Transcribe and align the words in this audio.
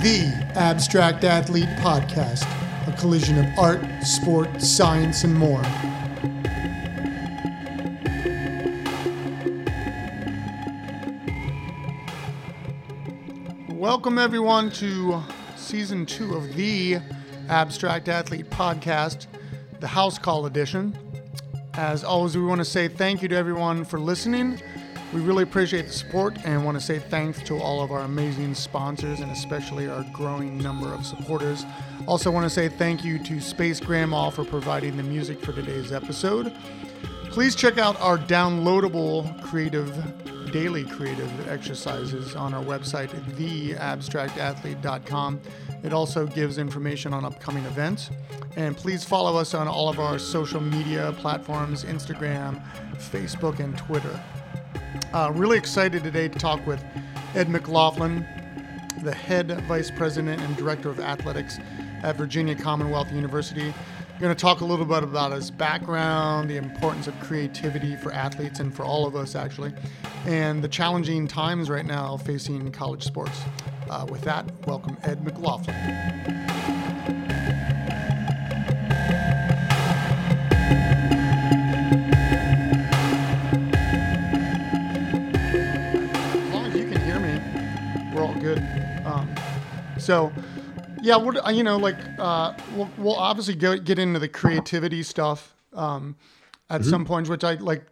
the 0.00 0.32
Abstract 0.54 1.24
Athlete 1.24 1.68
Podcast, 1.76 2.46
a 2.88 2.92
collision 2.98 3.36
of 3.36 3.58
art, 3.58 3.82
sport, 4.02 4.48
science, 4.62 5.24
and 5.24 5.34
more. 5.34 5.60
Welcome, 13.68 14.16
everyone, 14.16 14.70
to 14.70 15.22
season 15.56 16.06
two 16.06 16.34
of 16.34 16.54
the 16.54 17.00
Abstract 17.50 18.08
Athlete 18.08 18.48
Podcast, 18.48 19.26
the 19.80 19.88
House 19.88 20.18
Call 20.18 20.46
Edition. 20.46 20.96
As 21.74 22.04
always, 22.04 22.38
we 22.38 22.42
want 22.42 22.62
to 22.62 22.64
say 22.64 22.88
thank 22.88 23.20
you 23.20 23.28
to 23.28 23.36
everyone 23.36 23.84
for 23.84 24.00
listening. 24.00 24.62
We 25.12 25.20
really 25.20 25.42
appreciate 25.42 25.86
the 25.86 25.92
support 25.92 26.36
and 26.44 26.64
want 26.64 26.78
to 26.78 26.84
say 26.84 27.00
thanks 27.00 27.42
to 27.42 27.58
all 27.58 27.82
of 27.82 27.90
our 27.90 28.02
amazing 28.02 28.54
sponsors 28.54 29.18
and 29.18 29.32
especially 29.32 29.88
our 29.88 30.04
growing 30.12 30.56
number 30.58 30.94
of 30.94 31.04
supporters. 31.04 31.66
Also, 32.06 32.30
want 32.30 32.44
to 32.44 32.50
say 32.50 32.68
thank 32.68 33.04
you 33.04 33.18
to 33.24 33.40
Space 33.40 33.80
Grandma 33.80 34.30
for 34.30 34.44
providing 34.44 34.96
the 34.96 35.02
music 35.02 35.40
for 35.40 35.52
today's 35.52 35.90
episode. 35.90 36.54
Please 37.24 37.56
check 37.56 37.76
out 37.76 38.00
our 38.00 38.18
downloadable 38.18 39.42
creative 39.42 39.92
daily 40.52 40.84
creative 40.84 41.48
exercises 41.48 42.34
on 42.34 42.52
our 42.54 42.64
website, 42.64 43.10
theabstractathlete.com. 43.36 45.40
It 45.82 45.92
also 45.92 46.26
gives 46.26 46.56
information 46.58 47.12
on 47.12 47.24
upcoming 47.24 47.64
events. 47.66 48.10
And 48.56 48.76
please 48.76 49.04
follow 49.04 49.36
us 49.36 49.54
on 49.54 49.68
all 49.68 49.88
of 49.88 50.00
our 50.00 50.18
social 50.18 50.60
media 50.60 51.14
platforms 51.18 51.84
Instagram, 51.84 52.60
Facebook, 52.96 53.60
and 53.60 53.78
Twitter. 53.78 54.20
Uh, 55.12 55.32
really 55.34 55.58
excited 55.58 56.04
today 56.04 56.28
to 56.28 56.38
talk 56.38 56.64
with 56.68 56.84
Ed 57.34 57.48
McLaughlin, 57.48 58.24
the 59.02 59.12
head 59.12 59.50
vice 59.62 59.90
president 59.90 60.40
and 60.40 60.56
director 60.56 60.88
of 60.88 61.00
athletics 61.00 61.58
at 62.04 62.14
Virginia 62.14 62.54
Commonwealth 62.54 63.10
University. 63.12 63.74
We're 64.12 64.20
going 64.20 64.36
to 64.36 64.40
talk 64.40 64.60
a 64.60 64.64
little 64.64 64.84
bit 64.84 65.02
about 65.02 65.32
his 65.32 65.50
background, 65.50 66.48
the 66.48 66.58
importance 66.58 67.08
of 67.08 67.18
creativity 67.18 67.96
for 67.96 68.12
athletes 68.12 68.60
and 68.60 68.72
for 68.72 68.84
all 68.84 69.04
of 69.04 69.16
us, 69.16 69.34
actually, 69.34 69.72
and 70.26 70.62
the 70.62 70.68
challenging 70.68 71.26
times 71.26 71.68
right 71.68 71.86
now 71.86 72.16
facing 72.16 72.70
college 72.70 73.02
sports. 73.02 73.42
Uh, 73.88 74.06
with 74.08 74.20
that, 74.20 74.46
welcome 74.64 74.96
Ed 75.02 75.24
McLaughlin. 75.24 76.89
Good. 88.54 89.06
Um, 89.06 89.34
so, 89.98 90.32
yeah, 91.02 91.16
we're 91.16 91.38
uh, 91.38 91.50
you 91.50 91.62
know 91.62 91.76
like 91.76 91.96
uh, 92.18 92.54
we'll, 92.74 92.90
we'll 92.98 93.16
obviously 93.16 93.54
go, 93.54 93.78
get 93.78 93.98
into 93.98 94.18
the 94.18 94.28
creativity 94.28 95.02
stuff 95.02 95.54
um, 95.72 96.16
at 96.68 96.84
some 96.84 97.04
points, 97.04 97.30
which 97.30 97.44
I 97.44 97.54
like 97.54 97.84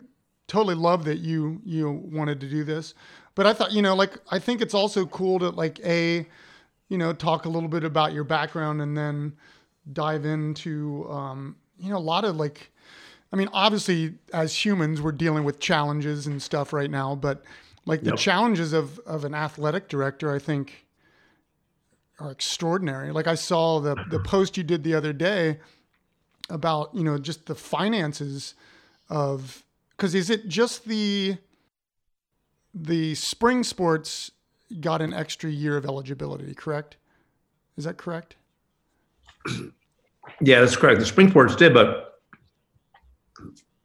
totally 0.47 0.75
love 0.75 1.05
that 1.05 1.19
you 1.19 1.61
you 1.65 1.91
wanted 1.91 2.41
to 2.41 2.49
do 2.49 2.65
this. 2.65 2.95
But 3.35 3.47
I 3.47 3.53
thought 3.53 3.73
you 3.73 3.83
know 3.83 3.95
like 3.95 4.19
I 4.31 4.39
think 4.39 4.61
it's 4.61 4.75
also 4.75 5.07
cool 5.07 5.39
to 5.39 5.51
like 5.51 5.81
a 5.81 6.27
you 6.89 6.99
know 6.99 7.13
talk 7.13 7.45
a 7.45 7.49
little 7.49 7.69
bit 7.69 7.85
about 7.85 8.13
your 8.13 8.25
background 8.25 8.83
and 8.83 8.97
then 8.97 9.35
dive 9.93 10.27
into 10.27 11.07
um, 11.11 11.57
you 11.79 11.91
know 11.91 11.97
a 11.97 11.99
lot 11.99 12.25
of 12.25 12.37
like 12.37 12.71
I 13.33 13.37
mean 13.37 13.49
obviously 13.53 14.15
as 14.35 14.65
humans 14.65 15.01
we're 15.01 15.13
dealing 15.13 15.45
with 15.45 15.61
challenges 15.61 16.27
and 16.27 16.43
stuff 16.43 16.73
right 16.73 16.91
now, 16.91 17.15
but 17.15 17.43
like 17.89 18.03
the 18.03 18.11
Yep. 18.11 18.19
challenges 18.19 18.73
of 18.73 18.99
of 19.01 19.25
an 19.25 19.35
athletic 19.35 19.89
director, 19.89 20.33
I 20.33 20.39
think 20.39 20.87
are 22.21 22.31
extraordinary. 22.31 23.11
Like 23.13 23.27
I 23.27 23.35
saw 23.35 23.81
the 23.81 23.97
the 24.07 24.21
post 24.25 24.57
you 24.57 24.63
did 24.63 24.85
the 24.85 24.95
other 24.95 25.13
day 25.13 25.59
about 26.51 26.95
you 26.95 27.03
know 27.03 27.19
just 27.19 27.47
the 27.47 27.55
finances 27.55 28.55
of 29.09 29.65
because 29.97 30.15
is 30.15 30.31
it 30.31 30.49
just 30.49 30.85
the 30.85 31.39
the 32.75 33.15
spring 33.15 33.65
sports 33.65 34.31
got 34.81 35.01
an 35.01 35.15
extra 35.15 35.51
year 35.51 35.77
of 35.77 35.87
eligibility, 35.87 36.55
correct? 36.55 36.97
Is 37.77 37.85
that 37.85 37.97
correct? 37.97 38.37
Yeah, 40.43 40.61
that's 40.61 40.77
correct. 40.77 41.01
The 41.01 41.07
spring 41.07 41.31
sports 41.31 41.57
did, 41.57 41.73
but 41.73 42.21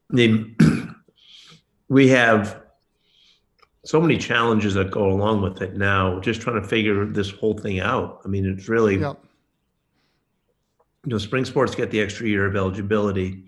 the, 0.09 0.45
we 1.87 2.09
have 2.09 2.62
so 3.85 3.99
many 3.99 4.17
challenges 4.17 4.73
that 4.75 4.91
go 4.91 5.09
along 5.09 5.41
with 5.41 5.61
it 5.61 5.75
now. 5.75 6.19
Just 6.21 6.41
trying 6.41 6.61
to 6.61 6.67
figure 6.67 7.05
this 7.05 7.29
whole 7.29 7.57
thing 7.57 7.79
out. 7.79 8.21
I 8.23 8.27
mean, 8.29 8.45
it's 8.45 8.69
really 8.69 8.97
Yeah. 8.97 9.13
you 11.05 11.09
know, 11.11 11.17
spring 11.17 11.43
sports 11.45 11.75
get 11.75 11.91
the 11.91 11.99
extra 11.99 12.27
year 12.27 12.45
of 12.45 12.55
eligibility. 12.55 13.45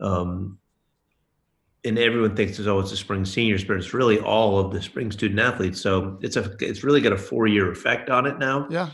Um, 0.00 0.58
and 1.84 1.98
everyone 1.98 2.34
thinks, 2.34 2.58
oh, 2.60 2.78
it's 2.80 2.90
the 2.90 2.96
spring 2.96 3.24
seniors, 3.24 3.62
but 3.62 3.76
it's 3.76 3.92
really 3.94 4.18
all 4.18 4.58
of 4.58 4.72
the 4.72 4.80
spring 4.82 5.10
student 5.12 5.38
athletes. 5.38 5.80
So 5.80 6.18
it's 6.22 6.36
a, 6.36 6.56
it's 6.60 6.82
really 6.82 7.00
got 7.00 7.12
a 7.12 7.18
four 7.18 7.46
year 7.46 7.70
effect 7.70 8.10
on 8.10 8.26
it 8.26 8.38
now. 8.38 8.66
Yeah. 8.70 8.90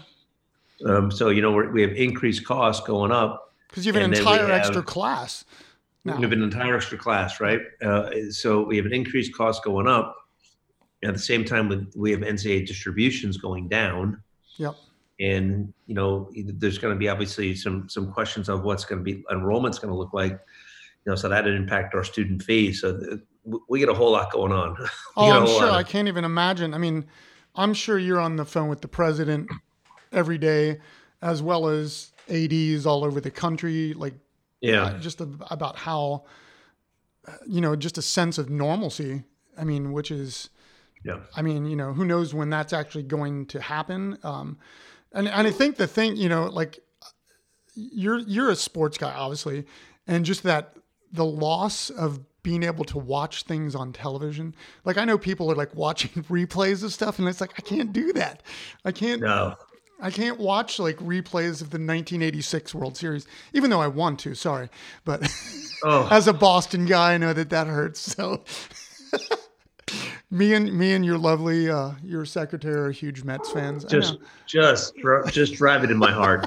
Um, 0.84 1.10
so 1.10 1.28
you 1.28 1.40
know, 1.40 1.52
we're, 1.52 1.70
we 1.70 1.82
have 1.82 1.92
increased 1.92 2.44
costs 2.44 2.84
going 2.86 3.12
up. 3.12 3.54
Because 3.68 3.86
you 3.86 3.92
have 3.92 4.02
an 4.02 4.12
entire 4.12 4.40
have- 4.46 4.50
extra 4.50 4.82
class. 4.82 5.44
Now. 6.06 6.16
We 6.16 6.22
have 6.22 6.32
an 6.32 6.42
entire 6.42 6.76
extra 6.76 6.98
class, 6.98 7.40
right? 7.40 7.60
Uh, 7.82 8.30
so 8.30 8.62
we 8.62 8.76
have 8.76 8.84
an 8.84 8.92
increased 8.92 9.34
cost 9.34 9.64
going 9.64 9.86
up. 9.88 10.14
At 11.04 11.12
the 11.14 11.20
same 11.20 11.44
time, 11.44 11.68
we- 11.68 11.86
we 11.96 12.10
have 12.12 12.20
NCAA 12.22 12.66
distributions 12.66 13.36
going 13.36 13.68
down. 13.68 14.22
Yep. 14.56 14.74
and 15.20 15.72
you 15.86 15.94
know 15.94 16.28
there's 16.44 16.78
going 16.78 16.92
to 16.94 16.98
be 16.98 17.08
obviously 17.08 17.54
some 17.54 17.88
some 17.88 18.10
questions 18.12 18.48
of 18.48 18.62
what's 18.64 18.84
going 18.84 18.98
to 19.04 19.04
be 19.04 19.24
enrollment's 19.30 19.78
going 19.78 19.92
to 19.92 19.96
look 19.96 20.12
like 20.12 20.32
you 20.32 21.06
know 21.10 21.14
so 21.14 21.28
that 21.28 21.44
would 21.44 21.54
impact 21.54 21.94
our 21.94 22.02
student 22.04 22.42
fees. 22.42 22.80
so 22.80 22.98
th- 22.98 23.20
we 23.68 23.78
get 23.78 23.88
a 23.88 23.94
whole 23.94 24.10
lot 24.10 24.32
going 24.32 24.50
on 24.52 24.76
Oh, 25.16 25.30
I'm 25.30 25.46
sure. 25.46 25.66
lot 25.66 25.70
I 25.74 25.82
can't 25.84 26.08
even 26.08 26.24
imagine. 26.24 26.74
I 26.74 26.78
mean, 26.78 27.04
I'm 27.54 27.74
sure 27.74 27.96
you're 27.98 28.18
on 28.20 28.34
the 28.36 28.44
phone 28.44 28.68
with 28.68 28.80
the 28.80 28.88
president 28.88 29.50
every 30.12 30.38
day, 30.38 30.80
as 31.22 31.42
well 31.42 31.68
as 31.68 32.12
ads 32.28 32.84
all 32.86 33.04
over 33.04 33.20
the 33.20 33.30
country. 33.30 33.92
Like 33.94 34.14
yeah 34.60 34.82
uh, 34.84 34.98
just 34.98 35.20
ab- 35.20 35.44
about 35.50 35.76
how 35.76 36.24
uh, 37.28 37.32
you 37.46 37.60
know 37.60 37.76
just 37.76 37.98
a 37.98 38.02
sense 38.02 38.36
of 38.38 38.48
normalcy 38.50 39.22
i 39.58 39.64
mean 39.64 39.92
which 39.92 40.10
is 40.10 40.48
yeah 41.04 41.18
i 41.36 41.42
mean 41.42 41.66
you 41.66 41.76
know 41.76 41.92
who 41.92 42.04
knows 42.04 42.34
when 42.34 42.50
that's 42.50 42.72
actually 42.72 43.02
going 43.02 43.46
to 43.46 43.60
happen 43.60 44.18
um 44.22 44.58
and, 45.12 45.28
and 45.28 45.46
i 45.46 45.50
think 45.50 45.76
the 45.76 45.86
thing 45.86 46.16
you 46.16 46.28
know 46.28 46.46
like 46.46 46.78
you're 47.74 48.18
you're 48.20 48.50
a 48.50 48.56
sports 48.56 48.98
guy 48.98 49.12
obviously 49.12 49.64
and 50.06 50.24
just 50.24 50.42
that 50.42 50.74
the 51.12 51.24
loss 51.24 51.90
of 51.90 52.20
being 52.42 52.62
able 52.62 52.84
to 52.84 52.98
watch 52.98 53.44
things 53.44 53.74
on 53.74 53.92
television 53.92 54.54
like 54.84 54.96
i 54.96 55.04
know 55.04 55.18
people 55.18 55.50
are 55.50 55.56
like 55.56 55.74
watching 55.76 56.10
replays 56.24 56.82
of 56.82 56.92
stuff 56.92 57.18
and 57.18 57.28
it's 57.28 57.40
like 57.40 57.52
i 57.58 57.62
can't 57.62 57.92
do 57.92 58.12
that 58.12 58.42
i 58.84 58.92
can't 58.92 59.20
no 59.20 59.54
I 60.00 60.10
can't 60.10 60.38
watch 60.38 60.78
like 60.78 60.96
replays 60.98 61.62
of 61.62 61.70
the 61.70 61.78
1986 61.78 62.74
World 62.74 62.96
Series, 62.96 63.26
even 63.52 63.70
though 63.70 63.80
I 63.80 63.86
want 63.86 64.18
to. 64.20 64.34
Sorry, 64.34 64.68
but 65.04 65.26
oh 65.84 66.08
as 66.10 66.26
a 66.28 66.32
Boston 66.32 66.84
guy, 66.84 67.14
I 67.14 67.18
know 67.18 67.32
that 67.32 67.50
that 67.50 67.66
hurts. 67.66 68.00
So, 68.00 68.44
me 70.34 70.52
and 70.54 70.72
me 70.76 70.92
and 70.94 71.04
your 71.04 71.16
lovely 71.16 71.70
uh, 71.70 71.92
your 72.02 72.24
secretary 72.24 72.74
are 72.74 72.90
huge 72.90 73.22
Mets 73.24 73.50
fans. 73.50 73.84
I 73.84 73.88
just 73.88 74.14
know. 74.14 74.26
just 74.46 74.94
just 75.32 75.54
drive 75.54 75.84
it 75.84 75.90
in 75.90 75.96
my 75.96 76.10
heart 76.12 76.46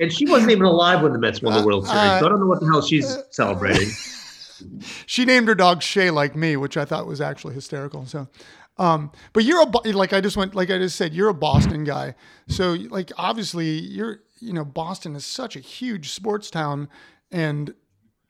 and 0.00 0.12
she 0.12 0.26
wasn't 0.26 0.50
even 0.50 0.64
alive 0.64 1.02
when 1.02 1.12
the 1.12 1.18
mets 1.18 1.40
won 1.40 1.58
the 1.58 1.64
world 1.66 1.86
series 1.86 2.00
Uh, 2.00 2.20
so 2.20 2.26
i 2.26 2.28
don't 2.28 2.40
know 2.40 2.46
what 2.46 2.60
the 2.60 2.66
hell 2.66 2.82
she's 2.82 3.16
celebrating 3.30 3.88
she 5.06 5.24
named 5.24 5.48
her 5.48 5.54
dog 5.54 5.82
Shay 5.82 6.10
like 6.10 6.34
me, 6.34 6.56
which 6.56 6.76
I 6.76 6.84
thought 6.84 7.06
was 7.06 7.20
actually 7.20 7.54
hysterical. 7.54 8.06
So, 8.06 8.28
um, 8.76 9.12
but 9.32 9.44
you're 9.44 9.60
a 9.62 9.88
like 9.92 10.12
I 10.12 10.20
just 10.20 10.36
went 10.36 10.54
like 10.54 10.70
I 10.70 10.78
just 10.78 10.96
said 10.96 11.14
you're 11.14 11.28
a 11.28 11.34
Boston 11.34 11.84
guy. 11.84 12.14
So 12.48 12.72
like 12.90 13.12
obviously 13.16 13.68
you're 13.68 14.20
you 14.40 14.52
know 14.52 14.64
Boston 14.64 15.14
is 15.16 15.24
such 15.24 15.56
a 15.56 15.60
huge 15.60 16.10
sports 16.10 16.50
town, 16.50 16.88
and 17.30 17.74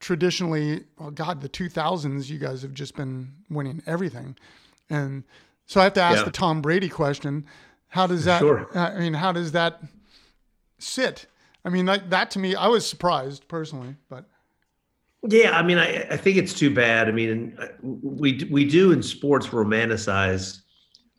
traditionally, 0.00 0.84
well, 0.98 1.10
God, 1.10 1.40
the 1.40 1.48
2000s 1.48 2.28
you 2.28 2.38
guys 2.38 2.62
have 2.62 2.74
just 2.74 2.94
been 2.94 3.32
winning 3.50 3.82
everything, 3.86 4.36
and 4.90 5.24
so 5.66 5.80
I 5.80 5.84
have 5.84 5.92
to 5.94 6.02
ask 6.02 6.18
Yeah. 6.18 6.24
the 6.24 6.30
Tom 6.30 6.62
Brady 6.62 6.88
question: 6.88 7.44
How 7.88 8.06
does 8.06 8.24
that? 8.24 8.40
Sure. 8.40 8.68
I 8.76 8.98
mean, 8.98 9.14
how 9.14 9.32
does 9.32 9.52
that 9.52 9.82
sit? 10.78 11.26
I 11.64 11.70
mean, 11.70 11.86
that, 11.86 12.08
that 12.10 12.30
to 12.32 12.38
me, 12.38 12.54
I 12.54 12.68
was 12.68 12.88
surprised 12.88 13.46
personally, 13.48 13.96
but 14.08 14.24
Yeah, 15.28 15.58
I 15.58 15.62
mean, 15.62 15.76
I, 15.78 16.02
I 16.10 16.16
think 16.16 16.36
it's 16.36 16.54
too 16.54 16.72
bad. 16.72 17.08
I 17.08 17.12
mean, 17.12 17.58
we 17.82 18.46
we 18.50 18.64
do 18.64 18.92
in 18.92 19.02
sports 19.02 19.48
romanticize 19.48 20.60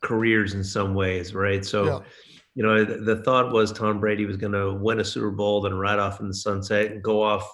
careers 0.02 0.54
in 0.54 0.64
some 0.64 0.96
ways, 0.96 1.36
right? 1.36 1.64
So, 1.66 1.86
Yeah. 1.86 2.00
you 2.56 2.64
know, 2.64 2.84
the, 2.86 2.98
the 3.16 3.24
thought 3.24 3.52
was 3.52 3.72
Tom 3.74 4.00
Brady 4.00 4.26
was 4.26 4.38
going 4.38 4.54
to 4.54 4.74
win 4.74 5.02
a 5.02 5.06
Super 5.06 5.30
Bowl, 5.30 5.62
then 5.62 5.74
ride 5.76 6.00
off 6.00 6.22
in 6.22 6.28
the 6.30 6.34
sunset 6.34 6.92
and 6.92 7.04
go 7.04 7.22
off, 7.22 7.46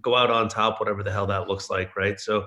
go 0.00 0.16
out 0.16 0.30
on 0.30 0.48
top, 0.48 0.80
whatever 0.80 1.02
the 1.02 1.12
hell 1.12 1.26
that 1.26 1.46
looks 1.46 1.68
like, 1.68 1.94
right? 1.94 2.18
So, 2.18 2.46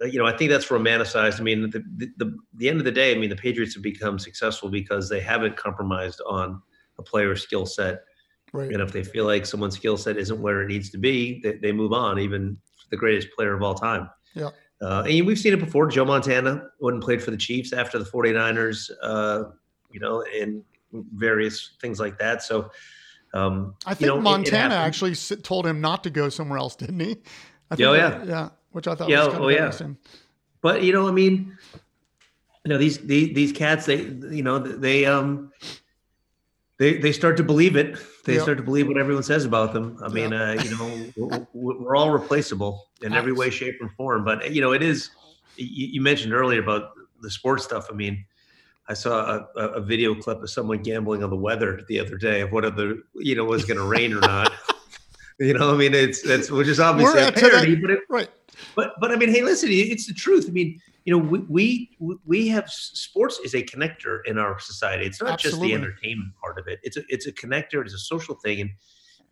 you 0.00 0.18
know, 0.18 0.26
I 0.26 0.36
think 0.36 0.50
that's 0.50 0.66
romanticized. 0.66 1.40
I 1.40 1.42
mean, 1.42 1.70
the, 1.70 1.82
the 1.96 2.10
the 2.18 2.36
the 2.54 2.68
end 2.68 2.78
of 2.78 2.84
the 2.84 2.92
day, 2.92 3.14
I 3.14 3.18
mean, 3.18 3.30
the 3.30 3.36
Patriots 3.36 3.74
have 3.74 3.82
become 3.82 4.18
successful 4.18 4.68
because 4.68 5.08
they 5.08 5.20
haven't 5.20 5.56
compromised 5.56 6.20
on 6.26 6.60
a 6.98 7.02
player's 7.02 7.42
skill 7.42 7.66
set. 7.66 8.00
Right. 8.52 8.70
And 8.72 8.80
if 8.80 8.92
they 8.92 9.02
feel 9.02 9.24
like 9.26 9.44
someone's 9.46 9.74
skill 9.76 9.96
set 9.96 10.16
isn't 10.16 10.40
where 10.40 10.62
it 10.62 10.68
needs 10.68 10.90
to 10.90 10.98
be, 10.98 11.40
they, 11.42 11.54
they 11.56 11.72
move 11.72 11.92
on, 11.92 12.18
even 12.18 12.56
the 12.90 12.96
greatest 12.96 13.28
player 13.36 13.54
of 13.54 13.62
all 13.62 13.74
time. 13.74 14.08
Yeah. 14.34 14.50
Uh, 14.80 15.02
and 15.06 15.26
we've 15.26 15.38
seen 15.38 15.52
it 15.52 15.60
before. 15.60 15.86
Joe 15.88 16.04
Montana 16.04 16.68
went 16.80 16.94
and 16.94 17.02
played 17.02 17.22
for 17.22 17.30
the 17.30 17.36
Chiefs 17.36 17.72
after 17.72 17.98
the 17.98 18.04
49ers, 18.04 18.90
uh, 19.02 19.44
you 19.90 20.00
know, 20.00 20.22
and 20.38 20.62
various 21.14 21.72
things 21.80 21.98
like 21.98 22.18
that. 22.18 22.42
So, 22.42 22.70
um, 23.34 23.74
I 23.86 23.94
think 23.94 24.00
you 24.02 24.06
know, 24.08 24.14
it- 24.16 24.18
it 24.20 24.22
Montana 24.22 24.74
actually 24.74 25.14
told 25.42 25.66
him 25.66 25.80
not 25.80 26.04
to 26.04 26.10
go 26.10 26.28
somewhere 26.28 26.58
else, 26.58 26.76
didn't 26.76 27.00
he? 27.00 27.16
I 27.70 27.76
Yeah, 27.76 27.86
oh, 27.88 27.92
that- 27.94 28.26
yeah. 28.26 28.48
Yeah, 28.76 28.78
which 28.78 28.86
I 28.88 28.94
thought 28.94 29.08
Yeah, 29.10 29.24
was 29.24 29.32
kind 29.34 29.44
oh, 29.44 29.48
of 29.48 29.52
yeah. 29.52 29.58
interesting. 29.58 29.96
but 30.60 30.82
you 30.82 30.92
know, 30.92 31.08
I 31.08 31.12
mean, 31.12 31.56
you 32.64 32.70
know, 32.72 32.78
these 32.78 32.98
these 32.98 33.34
these 33.34 33.52
cats, 33.52 33.86
they 33.86 34.02
you 34.02 34.42
know, 34.42 34.58
they 34.58 35.06
um, 35.06 35.52
they 36.78 36.98
they 36.98 37.12
start 37.12 37.36
to 37.38 37.42
believe 37.42 37.76
it. 37.76 37.98
They 38.24 38.34
Yeah. 38.34 38.42
start 38.42 38.58
to 38.58 38.64
believe 38.64 38.88
what 38.88 38.98
everyone 38.98 39.22
says 39.22 39.44
about 39.44 39.72
them. 39.72 39.98
I 40.02 40.08
mean, 40.08 40.32
uh, 40.32 40.52
you 40.62 40.70
know, 40.76 41.12
we're, 41.54 41.74
we're 41.78 41.96
all 41.96 42.10
replaceable 42.10 42.86
in 43.02 43.14
every 43.14 43.32
way, 43.32 43.50
shape, 43.50 43.76
and 43.80 43.90
form. 43.92 44.24
But 44.24 44.52
you 44.52 44.60
know, 44.60 44.72
it 44.72 44.82
is. 44.82 45.10
You, 45.56 45.86
you 45.86 46.00
mentioned 46.02 46.34
earlier 46.34 46.60
about 46.60 46.90
the 47.22 47.30
sports 47.30 47.64
stuff. 47.64 47.86
I 47.90 47.94
mean, 47.94 48.26
I 48.88 48.94
saw 48.94 49.46
a, 49.56 49.60
a- 49.60 49.68
a 49.74 49.80
video 49.80 50.14
clip 50.14 50.42
of 50.42 50.50
someone 50.50 50.82
gambling 50.82 51.24
on 51.24 51.30
the 51.30 51.36
weather 51.36 51.80
the 51.88 51.98
other 51.98 52.18
day 52.18 52.42
of 52.42 52.52
whether 52.52 52.70
the 52.70 53.02
you 53.14 53.34
know 53.34 53.44
was 53.44 53.64
going 53.64 53.78
to 53.78 53.86
rain 53.86 54.12
or 54.12 54.20
not. 54.20 54.52
you 55.40 55.54
know, 55.54 55.72
I 55.72 55.76
mean, 55.76 55.94
it's 55.94 56.22
that's 56.22 56.50
which 56.50 56.68
is 56.68 56.80
obviously 56.80 57.20
a 57.20 57.24
that- 57.26 57.34
parody, 57.36 57.76
but 57.76 57.90
it, 57.90 58.00
Right. 58.08 58.28
but 58.74 58.94
but 59.00 59.12
I 59.12 59.16
mean, 59.16 59.28
hey, 59.30 59.42
listen, 59.42 59.68
it's 59.70 60.06
the 60.06 60.14
truth. 60.14 60.46
I 60.48 60.52
mean, 60.52 60.80
you 61.04 61.12
know, 61.16 61.18
we 61.22 61.40
we 62.00 62.18
we 62.24 62.48
have 62.48 62.70
sports 62.70 63.38
is 63.44 63.54
a 63.54 63.62
connector 63.62 64.20
in 64.26 64.38
our 64.38 64.58
society. 64.58 65.04
It's 65.06 65.20
not 65.22 65.38
just 65.38 65.60
the 65.60 65.72
entertainment 65.74 66.32
part 66.42 66.58
of 66.58 66.66
it. 66.68 66.78
It's 66.82 66.96
a 66.96 67.02
it's 67.08 67.26
a 67.26 67.32
connector. 67.32 67.82
It's 67.84 67.94
a 67.94 67.98
social 67.98 68.34
thing, 68.36 68.60
and 68.62 68.70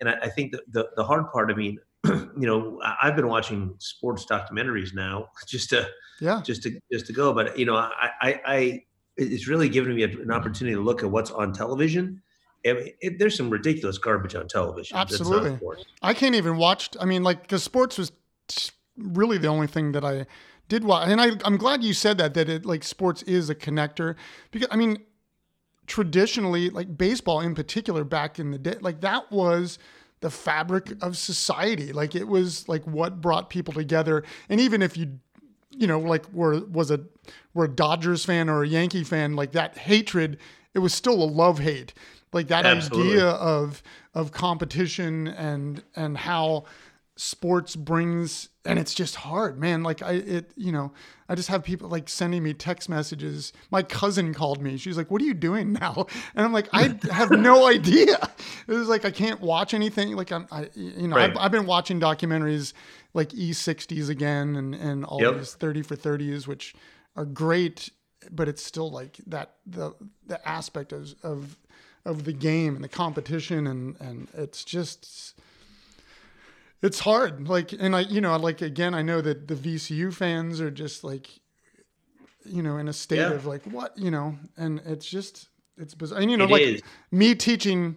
and 0.00 0.08
I, 0.10 0.14
I 0.22 0.28
think 0.28 0.52
that 0.52 0.60
the 0.70 0.90
the 0.96 1.04
hard 1.04 1.30
part. 1.32 1.50
I 1.50 1.54
mean, 1.54 1.78
you 2.04 2.32
know, 2.36 2.80
I've 3.02 3.16
been 3.16 3.28
watching 3.28 3.74
sports 3.78 4.26
documentaries 4.28 4.94
now 4.94 5.28
just 5.48 5.70
to 5.70 5.88
Yeah. 6.20 6.42
just 6.44 6.62
to 6.64 6.78
just 6.92 7.06
to 7.06 7.12
go. 7.12 7.32
But 7.32 7.58
you 7.58 7.64
know, 7.64 7.76
I 7.76 8.10
I, 8.20 8.40
I 8.46 8.82
it's 9.16 9.46
really 9.48 9.68
given 9.68 9.94
me 9.94 10.02
an 10.02 10.30
opportunity 10.32 10.74
to 10.74 10.82
look 10.82 11.02
at 11.02 11.10
what's 11.10 11.30
on 11.30 11.52
television. 11.52 12.20
I 12.66 12.72
mean, 12.72 12.88
it, 13.00 13.18
there's 13.18 13.36
some 13.36 13.50
ridiculous 13.50 13.98
garbage 13.98 14.34
on 14.34 14.48
television. 14.48 14.96
Absolutely. 14.96 15.58
I 16.02 16.14
can't 16.14 16.34
even 16.34 16.56
watch. 16.56 16.90
I 16.98 17.04
mean, 17.04 17.22
like, 17.22 17.42
because 17.42 17.62
sports 17.62 17.98
was 17.98 18.12
really 18.96 19.38
the 19.38 19.48
only 19.48 19.66
thing 19.66 19.92
that 19.92 20.04
I 20.04 20.26
did 20.68 20.84
watch, 20.84 21.08
and 21.08 21.20
I, 21.20 21.32
I'm 21.44 21.56
glad 21.56 21.84
you 21.84 21.92
said 21.92 22.18
that. 22.18 22.34
That 22.34 22.48
it 22.48 22.64
like 22.64 22.84
sports 22.84 23.22
is 23.22 23.50
a 23.50 23.54
connector 23.54 24.14
because 24.50 24.68
I 24.70 24.76
mean, 24.76 24.98
traditionally, 25.86 26.70
like 26.70 26.96
baseball 26.96 27.40
in 27.40 27.54
particular, 27.54 28.04
back 28.04 28.38
in 28.38 28.50
the 28.50 28.58
day, 28.58 28.76
like 28.80 29.00
that 29.02 29.30
was 29.30 29.78
the 30.20 30.30
fabric 30.30 30.92
of 31.02 31.18
society. 31.18 31.92
Like 31.92 32.14
it 32.14 32.28
was 32.28 32.66
like 32.68 32.84
what 32.84 33.20
brought 33.20 33.50
people 33.50 33.74
together, 33.74 34.24
and 34.48 34.60
even 34.60 34.80
if 34.80 34.96
you 34.96 35.18
you 35.76 35.86
know, 35.86 35.98
like 35.98 36.30
were 36.32 36.64
was 36.66 36.90
a 36.90 37.00
were 37.52 37.64
a 37.64 37.68
Dodgers 37.68 38.24
fan 38.24 38.48
or 38.48 38.62
a 38.62 38.68
Yankee 38.68 39.04
fan, 39.04 39.36
like 39.36 39.52
that 39.52 39.76
hatred, 39.76 40.38
it 40.72 40.78
was 40.78 40.94
still 40.94 41.22
a 41.22 41.26
love 41.26 41.58
hate. 41.58 41.92
Like 42.34 42.48
that 42.48 42.66
Absolutely. 42.66 43.12
idea 43.14 43.28
of 43.28 43.82
of 44.14 44.32
competition 44.32 45.28
and 45.28 45.82
and 45.96 46.18
how 46.18 46.64
sports 47.16 47.76
brings 47.76 48.48
and 48.64 48.76
it's 48.78 48.92
just 48.92 49.14
hard, 49.14 49.58
man. 49.58 49.82
Like 49.84 50.02
I 50.02 50.12
it 50.14 50.50
you 50.56 50.72
know, 50.72 50.92
I 51.28 51.36
just 51.36 51.48
have 51.48 51.62
people 51.62 51.88
like 51.88 52.08
sending 52.08 52.42
me 52.42 52.52
text 52.54 52.88
messages. 52.88 53.52
My 53.70 53.82
cousin 53.82 54.34
called 54.34 54.60
me. 54.60 54.76
She's 54.76 54.96
like, 54.96 55.10
"What 55.10 55.22
are 55.22 55.24
you 55.24 55.34
doing 55.34 55.72
now?" 55.80 56.06
And 56.34 56.44
I'm 56.44 56.52
like, 56.52 56.68
"I 56.72 56.98
have 57.12 57.30
no 57.30 57.66
idea." 57.68 58.16
It 58.66 58.72
was 58.72 58.88
like 58.88 59.04
I 59.04 59.10
can't 59.12 59.40
watch 59.40 59.72
anything. 59.74 60.16
Like 60.16 60.32
I'm, 60.32 60.46
I 60.50 60.70
you 60.74 61.06
know, 61.08 61.16
Right. 61.16 61.30
I've, 61.30 61.36
I've 61.36 61.52
been 61.52 61.66
watching 61.66 62.00
documentaries 62.00 62.72
like 63.12 63.28
E60s 63.30 64.08
again 64.08 64.56
and 64.56 64.74
and 64.74 65.04
all 65.04 65.20
Yep. 65.20 65.34
these 65.36 65.54
30 65.54 65.82
for 65.82 65.94
30s, 65.96 66.46
which 66.48 66.74
are 67.14 67.24
great, 67.26 67.90
but 68.32 68.48
it's 68.48 68.62
still 68.64 68.90
like 68.90 69.18
that 69.28 69.54
the 69.66 69.92
the 70.26 70.46
aspect 70.48 70.92
of 70.92 71.14
of 71.22 71.56
of 72.04 72.24
the 72.24 72.32
game 72.32 72.74
and 72.74 72.84
the 72.84 72.88
competition 72.88 73.66
and 73.66 73.96
and 74.00 74.28
it's 74.34 74.64
just 74.64 75.34
it's 76.82 77.00
hard. 77.00 77.48
Like 77.48 77.72
and 77.72 77.96
I 77.96 78.00
you 78.00 78.20
know 78.20 78.36
like 78.36 78.60
again 78.62 78.94
I 78.94 79.02
know 79.02 79.20
that 79.20 79.48
the 79.48 79.54
VCU 79.54 80.12
fans 80.12 80.60
are 80.60 80.70
just 80.70 81.02
like 81.04 81.28
you 82.44 82.62
know 82.62 82.76
in 82.76 82.88
a 82.88 82.92
state 82.92 83.18
Yeah. 83.18 83.32
of 83.32 83.46
like 83.46 83.62
what 83.64 83.96
you 83.98 84.10
know 84.10 84.36
and 84.56 84.80
it's 84.84 85.06
just 85.06 85.48
it's 85.78 85.94
bizarre. 85.94 86.20
And 86.20 86.30
you 86.30 86.36
know 86.36 86.44
It 86.44 86.50
like 86.50 86.62
is. 86.62 86.82
me 87.10 87.34
teaching 87.34 87.96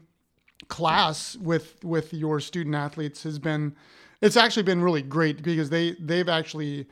class 0.69 1.36
with 1.36 1.83
with 1.83 2.13
your 2.13 2.39
student 2.39 2.75
athletes 2.75 3.24
has 3.24 3.39
been 3.39 3.75
it's 4.21 4.36
actually 4.36 4.63
been 4.63 4.81
really 4.81 5.01
great 5.03 5.44
because 5.44 5.69
they 5.69 5.92
they've 6.00 6.30
actually 6.30 6.88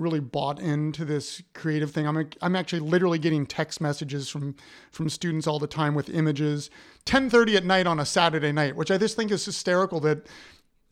really 0.00 0.20
bought 0.20 0.58
into 0.58 1.04
this 1.04 1.42
creative 1.54 1.90
thing. 1.90 2.06
I'm 2.06 2.28
I'm 2.42 2.56
actually 2.56 2.80
literally 2.80 3.18
getting 3.18 3.46
text 3.46 3.80
messages 3.80 4.28
from 4.28 4.56
from 4.90 5.08
students 5.08 5.46
all 5.46 5.58
the 5.58 5.66
time 5.66 5.94
with 5.94 6.08
images. 6.08 6.70
10:30 7.06 7.56
at 7.56 7.64
night 7.64 7.86
on 7.86 8.00
a 8.00 8.06
Saturday 8.06 8.52
night, 8.52 8.76
which 8.76 8.90
I 8.90 8.98
just 8.98 9.16
think 9.16 9.30
is 9.30 9.44
hysterical 9.44 10.00
that 10.00 10.26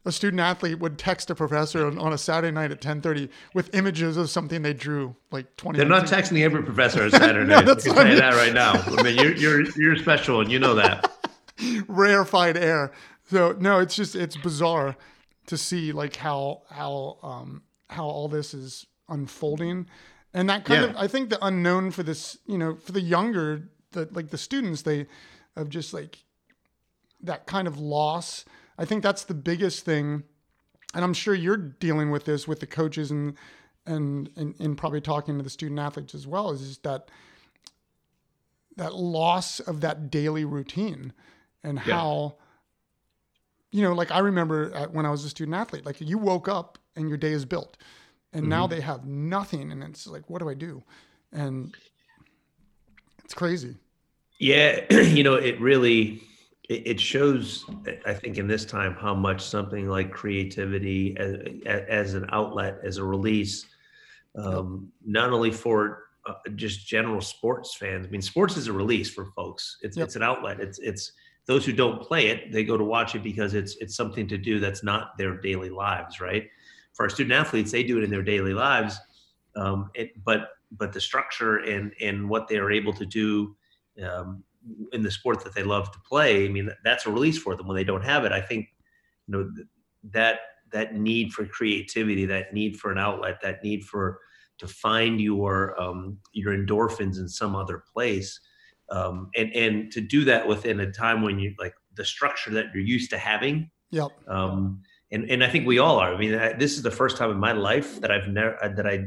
a 0.05 0.13
student 0.13 0.41
athlete 0.41 0.79
would 0.79 0.99
text 0.99 1.29
a 1.29 1.35
professor 1.35 1.87
on, 1.87 1.99
on 1.99 2.13
a 2.13 2.19
Saturday 2.19 2.53
night 2.53 2.71
at 2.71 2.81
10:30 2.81 3.29
with 3.55 3.75
images 3.75 4.17
of 4.17 4.31
something 4.31 4.63
they 4.63 4.73
drew 4.73 5.17
like 5.31 5.57
20 5.57 5.79
They're 5.79 5.89
not 5.89 6.07
texting 6.07 6.43
every 6.43 6.63
professor 6.63 7.03
on 7.03 7.11
Saturday. 7.11 7.47
No, 7.49 7.57
I 7.57 7.63
that's 7.63 7.85
can 7.85 7.93
I 7.93 8.03
tell 8.03 8.13
you 8.13 8.21
that 8.21 8.35
right 8.35 8.53
now. 8.53 8.73
I 8.73 9.03
mean, 9.03 9.17
you're 9.17 9.35
you're 9.35 9.71
you're 9.77 9.97
special, 9.97 10.41
and 10.41 10.51
you 10.51 10.59
know 10.59 10.75
that. 10.75 11.11
rarefied 11.89 12.57
air. 12.57 12.93
So 13.31 13.53
no, 13.59 13.81
it's 13.81 13.95
just 13.95 14.15
it's 14.15 14.37
bizarre 14.37 14.97
to 15.47 15.57
see 15.57 15.93
like 15.93 16.17
how 16.17 16.63
how 16.71 17.19
um 17.23 17.63
how 17.91 18.05
all 18.05 18.29
this 18.29 18.55
is 18.55 18.87
unfolding. 19.09 19.87
And 20.35 20.49
that 20.51 20.65
kind 20.65 20.83
Yeah. 20.83 20.91
of 20.91 20.97
I 20.97 21.07
think 21.09 21.31
the 21.31 21.45
unknown 21.45 21.91
for 21.91 22.03
this, 22.03 22.39
you 22.47 22.59
know, 22.59 22.77
for 22.77 22.93
the 22.93 23.01
younger 23.01 23.69
the 23.93 24.09
like 24.13 24.29
the 24.31 24.39
students 24.39 24.83
they 24.83 25.07
of 25.57 25.69
just 25.71 25.95
like 25.95 26.25
that 27.23 27.47
kind 27.47 27.67
of 27.67 27.79
loss. 27.79 28.45
I 28.77 28.85
think 28.85 29.03
that's 29.03 29.25
the 29.25 29.35
biggest 29.35 29.85
thing. 29.85 30.25
And 30.95 31.05
I'm 31.05 31.15
sure 31.15 31.35
you're 31.35 31.57
dealing 31.57 32.11
with 32.11 32.25
this 32.27 32.47
with 32.47 32.61
the 32.61 32.67
coaches 32.67 33.11
and 33.11 33.35
and 33.87 34.31
and, 34.37 34.55
and 34.61 34.77
probably 34.77 35.01
talking 35.01 35.37
to 35.39 35.43
the 35.43 35.51
student 35.51 35.81
athletes 35.81 36.15
as 36.15 36.27
well, 36.27 36.51
is 36.51 36.61
just 36.67 36.83
that 36.85 37.11
that 38.77 38.95
loss 38.95 39.61
of 39.61 39.81
that 39.81 40.11
daily 40.11 40.45
routine 40.45 41.12
and 41.65 41.79
Yeah. 41.81 41.95
how 41.95 42.37
you 43.73 43.83
know 43.83 43.93
like 43.93 44.11
i 44.12 44.19
remember 44.21 44.73
at, 44.73 44.93
when 44.93 45.05
i 45.05 45.11
was 45.11 45.25
a 45.25 45.29
student 45.29 45.57
athlete 45.57 45.85
like 45.85 46.00
you 46.00 46.17
woke 46.17 46.47
up 46.49 46.79
and 46.95 47.09
your 47.09 47.19
day 47.19 47.33
is 47.33 47.45
built 47.45 47.77
and 48.32 48.49
now 48.49 48.66
Mm-hmm. 48.66 48.75
they 48.75 48.80
have 48.80 49.04
nothing 49.06 49.73
and 49.73 49.82
it's 49.82 50.06
like 50.06 50.28
what 50.28 50.40
do 50.40 50.49
i 50.49 50.54
do 50.54 50.82
and 51.32 51.75
it's 53.25 53.35
crazy 53.35 53.76
Yeah, 54.38 54.85
you 55.02 55.23
know, 55.23 55.35
it 55.35 55.61
really 55.61 56.23
it, 56.68 56.87
it 56.87 57.00
shows. 57.00 57.64
I 58.06 58.14
think 58.14 58.38
in 58.38 58.47
this 58.47 58.64
time 58.64 58.94
how 58.94 59.14
much 59.14 59.40
something 59.42 59.88
like 59.88 60.12
creativity 60.12 61.16
as, 61.16 61.37
as 61.88 62.14
an 62.14 62.26
outlet, 62.30 62.78
as 62.85 62.99
a 62.99 63.04
release, 63.04 63.66
um, 64.37 64.92
not 65.04 65.32
only 65.32 65.50
for 65.50 66.04
uh, 66.26 66.35
just 66.54 66.87
general 66.87 67.20
sports 67.20 67.75
fans. 67.75 68.06
I 68.06 68.11
mean, 68.11 68.23
sports 68.23 68.56
is 68.56 68.66
a 68.68 68.73
release 68.73 69.11
for 69.11 69.25
folks. 69.35 69.78
It's 69.82 69.97
Yep. 69.97 70.04
it's 70.06 70.16
an 70.16 70.23
outlet. 70.23 70.61
It's 70.61 70.78
it's 70.78 71.12
those 71.47 71.64
who 71.64 71.73
don't 71.73 72.00
play 72.02 72.28
it, 72.28 72.52
they 72.52 72.62
go 72.62 72.76
to 72.76 72.85
watch 72.85 73.14
it 73.14 73.23
because 73.23 73.54
it's 73.54 73.76
it's 73.80 73.97
something 73.97 74.28
to 74.28 74.37
do 74.38 74.61
that's 74.61 74.85
not 74.85 75.16
their 75.18 75.40
daily 75.40 75.70
lives, 75.70 76.20
right? 76.20 76.44
For 76.99 77.05
our 77.05 77.09
student 77.09 77.33
athletes, 77.33 77.71
they 77.71 77.85
do 77.85 77.97
it 77.99 78.02
in 78.02 78.11
their 78.11 78.25
daily 78.25 78.52
lives, 78.52 78.99
um, 79.55 79.88
it, 79.95 80.11
but 80.25 80.49
but 80.73 80.93
the 80.93 81.00
structure 81.00 81.59
and 81.59 81.93
and 82.00 82.28
what 82.28 82.49
they 82.49 82.57
are 82.57 82.73
able 82.73 82.93
to 82.95 83.07
do 83.07 83.55
um, 84.05 84.43
in 84.93 85.05
the 85.05 85.11
sport 85.12 85.45
that 85.45 85.55
they 85.55 85.62
love 85.62 85.93
to 85.93 86.00
play. 86.00 86.45
I 86.45 86.49
mean, 86.49 86.69
that's 86.83 87.07
a 87.07 87.12
release 87.12 87.38
for 87.38 87.55
them 87.55 87.69
when 87.69 87.76
they 87.76 87.85
don't 87.85 88.05
have 88.05 88.25
it. 88.25 88.33
I 88.33 88.40
think, 88.40 88.67
you 89.28 89.33
know, 89.33 89.50
that 90.11 90.40
that 90.73 90.97
need 90.97 91.33
for 91.33 91.47
creativity, 91.47 92.26
that 92.26 92.52
need 92.52 92.76
for 92.76 92.90
an 92.90 92.99
outlet, 92.99 93.40
that 93.43 93.62
need 93.62 93.85
for 93.85 94.19
to 94.59 94.67
find 94.67 95.21
your 95.21 95.81
um, 95.81 96.19
your 96.33 96.52
endorphins 96.52 97.19
in 97.19 97.28
some 97.28 97.55
other 97.55 97.85
place, 97.95 98.40
um, 98.90 99.31
and 99.37 99.55
and 99.55 99.93
to 99.93 100.00
do 100.00 100.25
that 100.25 100.49
within 100.49 100.81
a 100.81 100.90
time 100.90 101.23
when 101.23 101.38
you 101.38 101.55
like 101.61 101.75
the 101.95 102.05
structure 102.05 102.50
that 102.50 102.67
you're 102.75 102.83
used 102.83 103.11
to 103.11 103.19
having. 103.19 103.71
yep 103.93 104.11
Um, 104.26 104.83
and 105.11 105.31
and 105.31 105.43
I 105.45 105.49
think 105.49 105.67
we 105.67 105.79
all 105.79 105.99
are. 105.99 106.15
I 106.15 106.19
mean, 106.19 106.35
I, 106.35 106.53
this 106.53 106.73
is 106.77 106.83
the 106.83 106.91
first 106.91 107.17
time 107.17 107.31
in 107.31 107.38
my 107.38 107.53
life 107.53 108.00
that 108.00 108.11
I've 108.11 108.29
never 108.29 108.57
that 108.77 108.87
I 108.87 109.07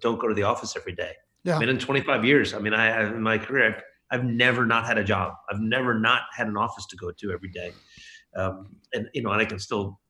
don't 0.00 0.18
go 0.18 0.26
to 0.28 0.34
the 0.34 0.42
office 0.44 0.74
every 0.76 0.94
day. 0.94 1.12
yeah 1.44 1.56
I 1.56 1.60
mean, 1.60 1.68
in 1.68 1.78
25 1.78 2.24
years, 2.24 2.54
I 2.54 2.58
mean, 2.58 2.74
I 2.74 2.86
I- 2.90 3.06
in 3.06 3.22
my 3.22 3.38
career, 3.38 3.66
I've, 3.74 3.82
I've 4.12 4.24
never 4.24 4.66
not 4.66 4.86
had 4.86 4.98
a 4.98 5.04
job. 5.04 5.34
I've 5.50 5.60
never 5.60 5.98
not 5.98 6.22
had 6.34 6.48
an 6.48 6.56
office 6.56 6.86
to 6.86 6.96
go 6.96 7.10
to 7.12 7.32
every 7.32 7.50
day. 7.50 7.72
Um, 8.36 8.76
and 8.94 9.08
you 9.14 9.22
know, 9.22 9.30
and 9.30 9.40
I 9.40 9.44
can 9.44 9.58
still, 9.58 10.00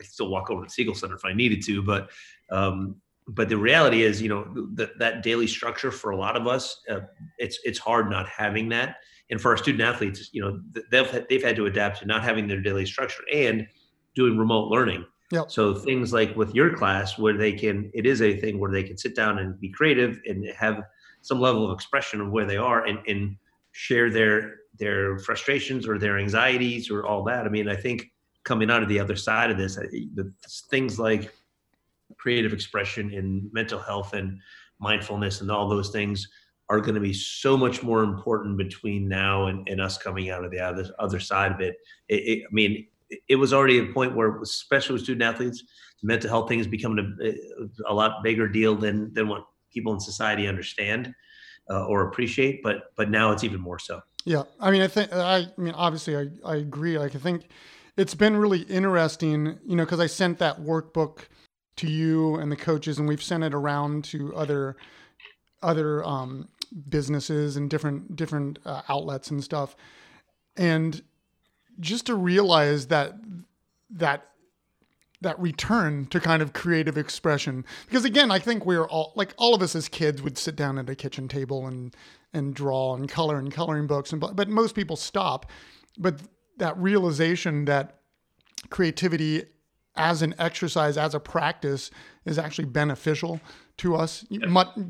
I 0.00 0.02
still 0.04 0.28
walk 0.28 0.50
over 0.50 0.62
to 0.62 0.66
the 0.66 0.70
Siegel 0.70 0.94
Center 0.94 1.14
if 1.16 1.24
I 1.24 1.32
needed 1.32 1.62
to, 1.66 1.82
but 1.82 2.10
um, 2.50 2.96
but 3.28 3.48
the 3.48 3.56
reality 3.56 4.02
is, 4.02 4.20
you 4.20 4.28
know, 4.28 4.42
that 4.74 4.98
that 4.98 5.22
daily 5.22 5.46
structure 5.46 5.90
for 5.92 6.10
a 6.10 6.16
lot 6.16 6.36
of 6.36 6.46
us, 6.46 6.80
uh, 6.90 7.00
it's 7.38 7.58
it's 7.64 7.78
hard 7.78 8.10
not 8.10 8.28
having 8.28 8.68
that. 8.70 8.96
And 9.30 9.40
for 9.40 9.52
our 9.52 9.56
student 9.56 9.82
athletes, 9.82 10.30
you 10.32 10.42
know, 10.42 10.60
they've 10.90 11.26
they've 11.28 11.42
had 11.42 11.54
to 11.56 11.66
adapt 11.66 12.00
to 12.00 12.06
not 12.06 12.22
having 12.24 12.48
their 12.48 12.60
daily 12.60 12.84
structure 12.86 13.22
and 13.32 13.66
doing 14.14 14.36
remote 14.36 14.68
learning. 14.68 15.04
Yep. 15.32 15.50
So 15.50 15.74
things 15.74 16.12
like 16.12 16.34
with 16.36 16.54
your 16.54 16.74
class, 16.76 17.16
where 17.16 17.36
they 17.36 17.52
can, 17.52 17.90
it 17.94 18.04
is 18.04 18.20
a 18.20 18.36
thing 18.36 18.58
where 18.58 18.72
they 18.72 18.82
can 18.82 18.98
sit 18.98 19.14
down 19.14 19.38
and 19.38 19.58
be 19.60 19.70
creative 19.70 20.20
and 20.26 20.44
have 20.56 20.82
some 21.22 21.40
level 21.40 21.64
of 21.64 21.72
expression 21.72 22.20
of 22.20 22.30
where 22.30 22.46
they 22.46 22.56
are 22.56 22.86
and, 22.86 22.98
and 23.06 23.36
share 23.72 24.10
their 24.10 24.56
their 24.78 25.18
frustrations 25.18 25.86
or 25.86 25.98
their 25.98 26.18
anxieties 26.18 26.90
or 26.90 27.06
all 27.06 27.22
that. 27.24 27.46
I 27.46 27.50
mean, 27.50 27.68
I 27.68 27.76
think 27.76 28.10
coming 28.44 28.70
out 28.70 28.82
of 28.82 28.88
the 28.88 28.98
other 28.98 29.16
side 29.16 29.50
of 29.50 29.58
this, 29.58 29.76
the 29.76 30.32
things 30.70 30.98
like 30.98 31.32
creative 32.16 32.52
expression 32.52 33.12
and 33.12 33.52
mental 33.52 33.78
health 33.78 34.14
and 34.14 34.38
mindfulness 34.78 35.42
and 35.42 35.50
all 35.50 35.68
those 35.68 35.90
things 35.90 36.26
are 36.70 36.80
going 36.80 36.94
to 36.94 37.00
be 37.00 37.12
so 37.12 37.56
much 37.56 37.82
more 37.82 38.02
important 38.02 38.56
between 38.56 39.08
now 39.08 39.46
and, 39.46 39.68
and 39.68 39.80
us 39.80 39.98
coming 39.98 40.30
out 40.30 40.44
of 40.44 40.50
the 40.50 40.58
other, 40.58 40.88
other 40.98 41.20
side 41.20 41.52
of 41.52 41.60
it. 41.60 41.76
it, 42.08 42.14
it 42.14 42.42
I 42.44 42.52
mean, 42.52 42.86
it 43.28 43.36
was 43.36 43.52
already 43.52 43.78
a 43.78 43.86
point 43.86 44.14
where, 44.14 44.40
especially 44.40 44.94
with 44.94 45.02
student 45.02 45.22
athletes, 45.22 45.62
mental 46.02 46.30
health 46.30 46.48
thing 46.48 46.60
is 46.60 46.66
becoming 46.66 47.16
a, 47.22 47.90
a 47.90 47.94
lot 47.94 48.22
bigger 48.22 48.48
deal 48.48 48.74
than 48.74 49.12
than 49.14 49.28
what 49.28 49.44
people 49.72 49.92
in 49.92 50.00
society 50.00 50.46
understand 50.46 51.14
uh, 51.70 51.84
or 51.86 52.08
appreciate. 52.08 52.62
But 52.62 52.92
but 52.96 53.10
now 53.10 53.32
it's 53.32 53.44
even 53.44 53.60
more 53.60 53.78
so. 53.78 54.00
Yeah, 54.24 54.42
I 54.60 54.70
mean, 54.70 54.82
I 54.82 54.88
think 54.88 55.12
I, 55.12 55.38
I 55.38 55.46
mean, 55.56 55.74
obviously, 55.74 56.16
I 56.16 56.28
I 56.44 56.56
agree. 56.56 56.98
Like, 56.98 57.14
I 57.14 57.18
think 57.18 57.48
it's 57.96 58.14
been 58.14 58.36
really 58.36 58.62
interesting, 58.62 59.58
you 59.64 59.76
know, 59.76 59.84
because 59.84 60.00
I 60.00 60.06
sent 60.06 60.38
that 60.38 60.60
workbook 60.60 61.20
to 61.76 61.90
you 61.90 62.36
and 62.36 62.50
the 62.50 62.56
coaches, 62.56 62.98
and 62.98 63.08
we've 63.08 63.22
sent 63.22 63.44
it 63.44 63.54
around 63.54 64.04
to 64.04 64.34
other 64.34 64.76
other 65.62 66.04
um, 66.04 66.48
businesses 66.88 67.56
and 67.56 67.70
different 67.70 68.16
different 68.16 68.58
uh, 68.64 68.82
outlets 68.88 69.30
and 69.30 69.42
stuff, 69.42 69.76
and 70.56 71.02
just 71.78 72.06
to 72.06 72.14
realize 72.14 72.86
that 72.88 73.14
that 73.90 74.26
that 75.22 75.38
return 75.38 76.06
to 76.06 76.18
kind 76.18 76.40
of 76.40 76.52
creative 76.52 76.96
expression. 76.96 77.64
Because 77.86 78.04
again 78.04 78.30
i 78.30 78.38
think 78.38 78.66
we're 78.66 78.86
all 78.86 79.12
like 79.16 79.34
all 79.36 79.54
of 79.54 79.62
us 79.62 79.74
as 79.76 79.88
kids 79.88 80.22
would 80.22 80.38
sit 80.38 80.56
down 80.56 80.78
at 80.78 80.88
a 80.88 80.94
kitchen 80.94 81.28
table 81.28 81.66
and 81.66 81.94
and 82.32 82.54
draw 82.54 82.94
and 82.94 83.08
color 83.08 83.38
and 83.38 83.52
coloring 83.52 83.86
books 83.86 84.12
and 84.12 84.20
but 84.20 84.48
most 84.48 84.74
people 84.74 84.96
stop. 84.96 85.50
But 85.98 86.20
that 86.58 86.76
realization 86.78 87.64
that 87.66 88.00
creativity 88.68 89.44
as 89.96 90.22
an 90.22 90.34
exercise 90.38 90.96
as 90.96 91.14
a 91.14 91.20
practice 91.20 91.90
is 92.24 92.38
actually 92.38 92.66
beneficial 92.66 93.40
to 93.80 93.96
us 93.96 94.26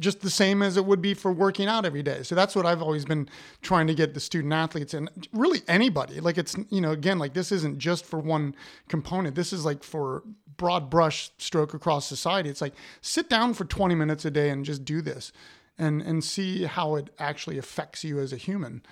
just 0.00 0.20
the 0.20 0.30
same 0.30 0.62
as 0.62 0.76
it 0.76 0.84
would 0.84 1.00
be 1.00 1.14
for 1.14 1.32
working 1.32 1.68
out 1.68 1.84
every 1.84 2.02
day. 2.02 2.24
So 2.24 2.34
that's 2.34 2.56
what 2.56 2.66
i've 2.66 2.82
always 2.82 3.04
been 3.04 3.28
trying 3.62 3.86
to 3.86 3.94
get 3.94 4.14
the 4.14 4.20
student 4.20 4.52
athletes 4.52 4.94
and 4.94 5.08
really 5.32 5.62
anybody. 5.68 6.20
Like 6.20 6.38
it's 6.38 6.56
you 6.70 6.80
know 6.80 6.90
again 6.90 7.18
like 7.18 7.32
this 7.32 7.52
isn't 7.52 7.78
just 7.78 8.04
for 8.04 8.18
one 8.18 8.54
component. 8.88 9.36
This 9.36 9.52
is 9.52 9.64
like 9.64 9.84
for 9.84 10.24
broad 10.56 10.90
brush 10.90 11.30
stroke 11.38 11.72
across 11.72 12.06
society. 12.06 12.50
It's 12.50 12.60
like 12.60 12.74
sit 13.00 13.30
down 13.30 13.54
for 13.54 13.64
20 13.64 13.94
minutes 13.94 14.24
a 14.24 14.30
day 14.30 14.50
and 14.50 14.64
just 14.64 14.84
do 14.84 15.00
this 15.00 15.32
and 15.78 16.02
and 16.02 16.24
see 16.24 16.64
how 16.64 16.96
it 16.96 17.10
actually 17.18 17.58
affects 17.58 18.02
you 18.02 18.18
as 18.18 18.32
a 18.32 18.36
human 18.36 18.82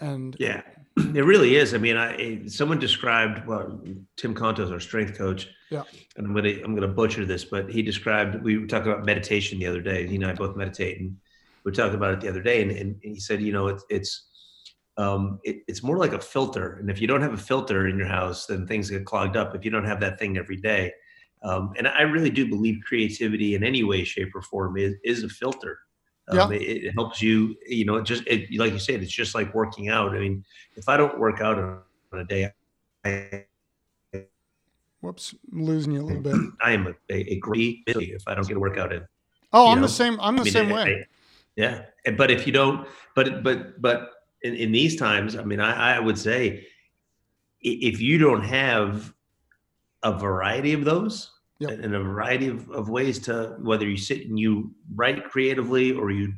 and 0.00 0.36
yeah 0.38 0.62
it 0.96 1.24
really 1.24 1.56
is 1.56 1.74
i 1.74 1.78
mean 1.78 1.96
i 1.96 2.46
someone 2.46 2.78
described 2.78 3.46
well 3.46 3.80
tim 4.16 4.34
Kontos 4.34 4.72
our 4.72 4.80
strength 4.80 5.16
coach 5.16 5.48
yeah. 5.70 5.82
And 6.16 6.26
I'm 6.26 6.34
gonna 6.34 6.54
I'm 6.64 6.74
gonna 6.74 6.88
butcher 6.88 7.24
this, 7.24 7.44
but 7.44 7.70
he 7.70 7.82
described 7.82 8.42
we 8.42 8.58
were 8.58 8.66
talking 8.66 8.92
about 8.92 9.04
meditation 9.04 9.58
the 9.58 9.66
other 9.66 9.80
day. 9.80 10.06
He 10.06 10.16
and 10.16 10.26
I 10.26 10.32
both 10.32 10.56
meditate, 10.56 11.00
and 11.00 11.16
we 11.64 11.72
talked 11.72 11.94
about 11.94 12.14
it 12.14 12.20
the 12.20 12.28
other 12.28 12.42
day, 12.42 12.62
and, 12.62 12.70
and 12.70 12.96
he 13.02 13.18
said, 13.18 13.42
you 13.42 13.52
know, 13.52 13.66
it's 13.68 13.84
it's 13.90 14.26
um, 14.96 15.40
it, 15.42 15.62
it's 15.66 15.82
more 15.82 15.98
like 15.98 16.12
a 16.12 16.20
filter, 16.20 16.76
and 16.76 16.88
if 16.88 17.00
you 17.00 17.08
don't 17.08 17.22
have 17.22 17.34
a 17.34 17.38
filter 17.38 17.88
in 17.88 17.98
your 17.98 18.06
house, 18.06 18.46
then 18.46 18.66
things 18.66 18.90
get 18.90 19.04
clogged 19.04 19.36
up. 19.36 19.54
If 19.54 19.64
you 19.64 19.70
don't 19.70 19.84
have 19.84 20.00
that 20.00 20.18
thing 20.18 20.38
every 20.38 20.56
day, 20.56 20.92
um, 21.42 21.72
and 21.76 21.88
I 21.88 22.02
really 22.02 22.30
do 22.30 22.48
believe 22.48 22.82
creativity 22.86 23.56
in 23.56 23.64
any 23.64 23.82
way, 23.82 24.04
shape, 24.04 24.34
or 24.34 24.42
form 24.42 24.76
is 24.76 24.94
is 25.02 25.24
a 25.24 25.28
filter. 25.28 25.80
Um, 26.28 26.52
yeah. 26.52 26.58
It, 26.58 26.62
it, 26.84 26.92
helps 26.94 27.22
you, 27.22 27.56
you 27.66 27.84
know, 27.84 27.96
it 27.96 28.04
just 28.04 28.26
it, 28.26 28.48
like 28.58 28.72
you 28.72 28.78
said, 28.78 29.02
it's 29.02 29.12
just 29.12 29.34
like 29.34 29.54
working 29.54 29.88
out. 29.88 30.14
I 30.14 30.18
mean, 30.18 30.44
if 30.74 30.88
I 30.88 30.96
don't 30.96 31.18
work 31.18 31.40
out 31.40 31.58
on 31.58 31.82
a 32.12 32.24
day, 32.24 32.50
I 33.04 33.44
Whoops, 35.00 35.36
I'm 35.52 35.64
losing 35.64 35.92
you 35.92 36.02
a 36.02 36.04
little 36.04 36.22
bit. 36.22 36.34
I 36.60 36.72
am 36.72 36.88
a, 36.88 37.14
a, 37.14 37.34
a 37.34 37.36
great 37.36 37.84
if 37.86 38.26
I 38.26 38.34
don't 38.34 38.48
get 38.48 38.56
a 38.56 38.60
workout 38.60 38.92
in. 38.92 39.06
Oh, 39.52 39.70
I'm 39.70 39.76
know? 39.78 39.86
the 39.86 39.92
same. 39.92 40.18
I'm 40.20 40.34
the 40.34 40.42
I 40.42 40.44
mean, 40.44 40.52
same 40.52 40.72
I, 40.72 40.84
way. 40.84 41.06
Yeah, 41.54 41.82
but 42.16 42.30
if 42.30 42.46
you 42.46 42.52
don't, 42.52 42.88
but 43.14 43.44
but 43.44 43.80
but 43.80 44.10
in, 44.42 44.54
in 44.54 44.72
these 44.72 44.96
times, 44.96 45.36
I 45.36 45.44
mean, 45.44 45.60
I, 45.60 45.96
I 45.96 46.00
would 46.00 46.18
say 46.18 46.66
if 47.60 48.00
you 48.00 48.18
don't 48.18 48.42
have 48.42 49.14
a 50.02 50.18
variety 50.18 50.72
of 50.72 50.84
those 50.84 51.30
yep. 51.58 51.70
and 51.70 51.94
a 51.94 52.00
variety 52.00 52.48
of, 52.48 52.68
of 52.70 52.88
ways 52.88 53.18
to 53.20 53.56
whether 53.60 53.88
you 53.88 53.96
sit 53.96 54.26
and 54.26 54.38
you 54.38 54.72
write 54.94 55.24
creatively 55.24 55.92
or 55.92 56.10
you 56.10 56.32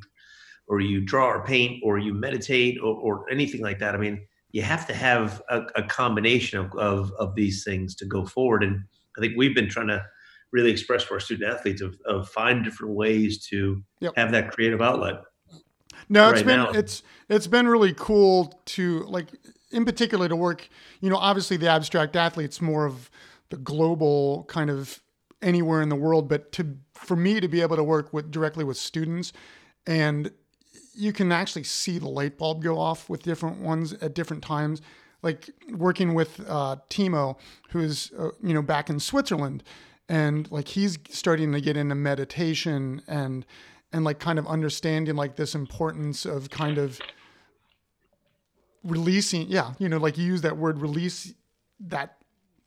or 0.69 0.81
you 0.81 1.01
draw 1.01 1.27
or 1.27 1.45
paint 1.45 1.81
or 1.83 1.99
you 1.99 2.13
meditate 2.13 2.79
or, 2.83 2.95
or 2.95 3.31
anything 3.31 3.63
like 3.63 3.79
that. 3.79 3.95
I 3.95 3.99
mean, 3.99 4.21
you 4.53 4.63
have 4.63 4.87
to 4.87 4.95
have 4.95 5.43
a, 5.49 5.63
a 5.77 5.83
combination 5.83 6.59
of, 6.59 6.75
of, 6.77 7.13
of 7.19 7.35
these 7.35 7.65
things 7.65 7.95
to 7.97 8.05
go 8.05 8.25
forward. 8.25 8.63
And 8.63 8.85
I 9.17 9.21
think 9.21 9.35
we've 9.37 9.55
been 9.55 9.69
trying 9.69 9.89
to 9.89 10.05
really 10.53 10.71
express 10.71 11.05
to 11.05 11.15
our 11.15 11.21
student 11.21 11.53
athletes 11.53 11.81
of, 11.83 11.97
of 12.07 12.29
find 12.29 12.65
different 12.65 12.95
ways 12.95 13.47
to 13.47 13.83
yep. 14.01 14.13
have 14.17 14.33
that 14.33 14.51
creative 14.51 14.81
outlet. 14.81 15.23
No, 16.09 16.31
it's 16.31 16.39
right 16.39 16.47
been 16.47 16.59
now. 16.59 16.71
it's 16.71 17.03
it's 17.29 17.47
been 17.47 17.69
really 17.69 17.93
cool 17.93 18.59
to 18.67 19.01
like 19.01 19.27
in 19.71 19.85
particular 19.85 20.29
to 20.29 20.37
work, 20.37 20.69
you 21.01 21.11
know, 21.11 21.17
obviously 21.17 21.59
the 21.59 21.69
abstract 21.69 22.17
athlete's 22.17 22.63
more 22.63 22.87
of 22.87 23.11
the 23.51 23.59
global 23.59 24.45
kind 24.45 24.71
of 24.71 25.03
anywhere 25.42 25.83
in 25.83 25.88
the 25.88 25.97
world, 25.97 26.28
but 26.28 26.52
to 26.52 26.76
for 26.95 27.16
me 27.16 27.40
to 27.40 27.49
be 27.49 27.61
able 27.61 27.76
to 27.76 27.85
work 27.85 28.12
with 28.12 28.30
directly 28.30 28.64
with 28.64 28.76
students 28.76 29.33
and 29.87 30.30
you 30.99 31.12
can 31.12 31.30
actually 31.30 31.62
see 31.62 31.99
the 31.99 32.09
light 32.09 32.37
bulb 32.37 32.62
go 32.62 32.78
off 32.78 33.09
with 33.09 33.23
different 33.23 33.61
ones 33.61 33.92
at 33.95 34.14
different 34.14 34.42
times. 34.42 34.83
Like 35.23 35.50
working 35.71 36.14
with 36.14 36.40
uh, 36.49 36.76
Timo, 36.90 37.38
who's 37.71 38.12
uh, 38.18 38.30
you 38.42 38.52
know 38.54 38.62
back 38.62 38.90
in 38.90 39.00
Switzerland, 39.00 39.62
and 40.09 40.50
like 40.50 40.68
he's 40.68 40.99
starting 41.09 41.52
to 41.52 41.61
get 41.61 41.76
into 41.76 41.95
meditation 41.95 43.02
and 43.09 43.47
and 43.92 44.04
like 44.04 44.18
kind 44.18 44.38
of 44.38 44.47
understanding 44.47 45.16
like 45.16 45.37
this 45.37 45.54
importance 45.54 46.25
of 46.25 46.50
kind 46.50 46.78
of 46.78 47.00
releasing 48.85 49.49
yeah 49.49 49.75
you 49.78 49.88
know 49.88 49.99
like 49.99 50.16
you 50.16 50.25
use 50.25 50.42
that 50.42 50.57
word 50.57 50.80
release 50.80 51.35
that 51.80 52.18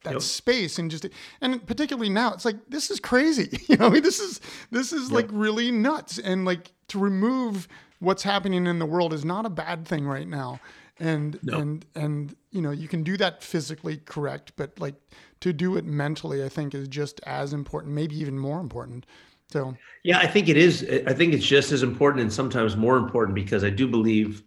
that 0.03 0.13
yep. 0.13 0.21
space 0.21 0.79
and 0.79 0.89
just 0.89 1.05
and 1.41 1.65
particularly 1.67 2.09
now 2.09 2.33
it's 2.33 2.43
like 2.43 2.57
this 2.69 2.89
is 2.89 2.99
crazy 2.99 3.59
you 3.67 3.77
know 3.77 3.87
I 3.87 3.89
mean, 3.89 4.03
this 4.03 4.19
is 4.19 4.41
this 4.71 4.93
is 4.93 5.09
yep. 5.09 5.11
like 5.11 5.27
really 5.31 5.69
nuts 5.69 6.17
and 6.17 6.45
like 6.45 6.71
to 6.87 6.99
remove 6.99 7.67
what's 8.01 8.23
happening 8.23 8.67
in 8.67 8.79
the 8.79 8.85
world 8.85 9.13
is 9.13 9.23
not 9.23 9.45
a 9.45 9.49
bad 9.49 9.87
thing 9.87 10.05
right 10.05 10.27
now. 10.27 10.59
And 10.99 11.39
and 11.47 11.85
and 11.95 12.35
you 12.51 12.61
know, 12.61 12.71
you 12.71 12.87
can 12.87 13.01
do 13.01 13.17
that 13.17 13.41
physically 13.41 13.97
correct, 13.97 14.51
but 14.55 14.77
like 14.79 14.95
to 15.39 15.51
do 15.53 15.77
it 15.77 15.85
mentally, 15.85 16.43
I 16.43 16.49
think 16.49 16.75
is 16.75 16.87
just 16.87 17.21
as 17.25 17.53
important, 17.53 17.93
maybe 17.95 18.19
even 18.19 18.37
more 18.37 18.59
important. 18.59 19.05
So 19.51 19.75
yeah, 20.03 20.19
I 20.19 20.27
think 20.27 20.47
it 20.47 20.57
is. 20.57 20.85
I 21.07 21.13
think 21.13 21.33
it's 21.33 21.45
just 21.45 21.71
as 21.71 21.81
important 21.81 22.21
and 22.21 22.31
sometimes 22.31 22.77
more 22.77 22.97
important 22.97 23.33
because 23.33 23.63
I 23.63 23.69
do 23.69 23.87
believe, 23.87 24.43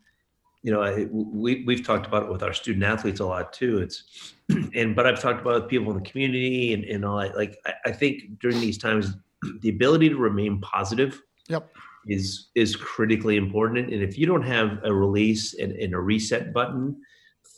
you 0.64 0.73
know, 0.73 0.83
I, 0.83 1.06
we 1.12 1.62
we've 1.64 1.87
talked 1.87 2.06
about 2.06 2.25
it 2.25 2.33
with 2.33 2.42
our 2.42 2.52
student 2.52 2.85
athletes 2.85 3.21
a 3.21 3.26
lot 3.26 3.52
too. 3.52 3.78
It's 3.78 4.35
and 4.75 4.97
but 4.97 5.06
I've 5.06 5.21
talked 5.21 5.40
about 5.40 5.56
it 5.56 5.61
with 5.62 5.71
people 5.71 5.92
in 5.92 6.02
the 6.02 6.11
community 6.11 6.73
and, 6.73 6.85
and 6.85 7.04
all 7.04 7.18
that. 7.18 7.37
Like 7.37 7.59
I, 7.66 7.75
I 7.87 7.92
think 7.92 8.40
during 8.40 8.61
these 8.61 8.78
times, 8.78 9.14
the 9.61 9.68
ability 9.68 10.09
to 10.09 10.16
remain 10.16 10.61
positive. 10.61 11.23
Yep 11.49 11.71
is 12.06 12.49
is 12.54 12.76
critically 12.76 13.37
important. 13.37 13.92
And 13.92 14.02
if 14.02 14.18
you 14.18 14.26
don't 14.26 14.42
have 14.42 14.78
a 14.85 14.92
release 14.92 15.54
and, 15.54 15.73
and 15.73 15.94
a 15.94 15.99
reset 15.99 16.52
button, 16.52 17.00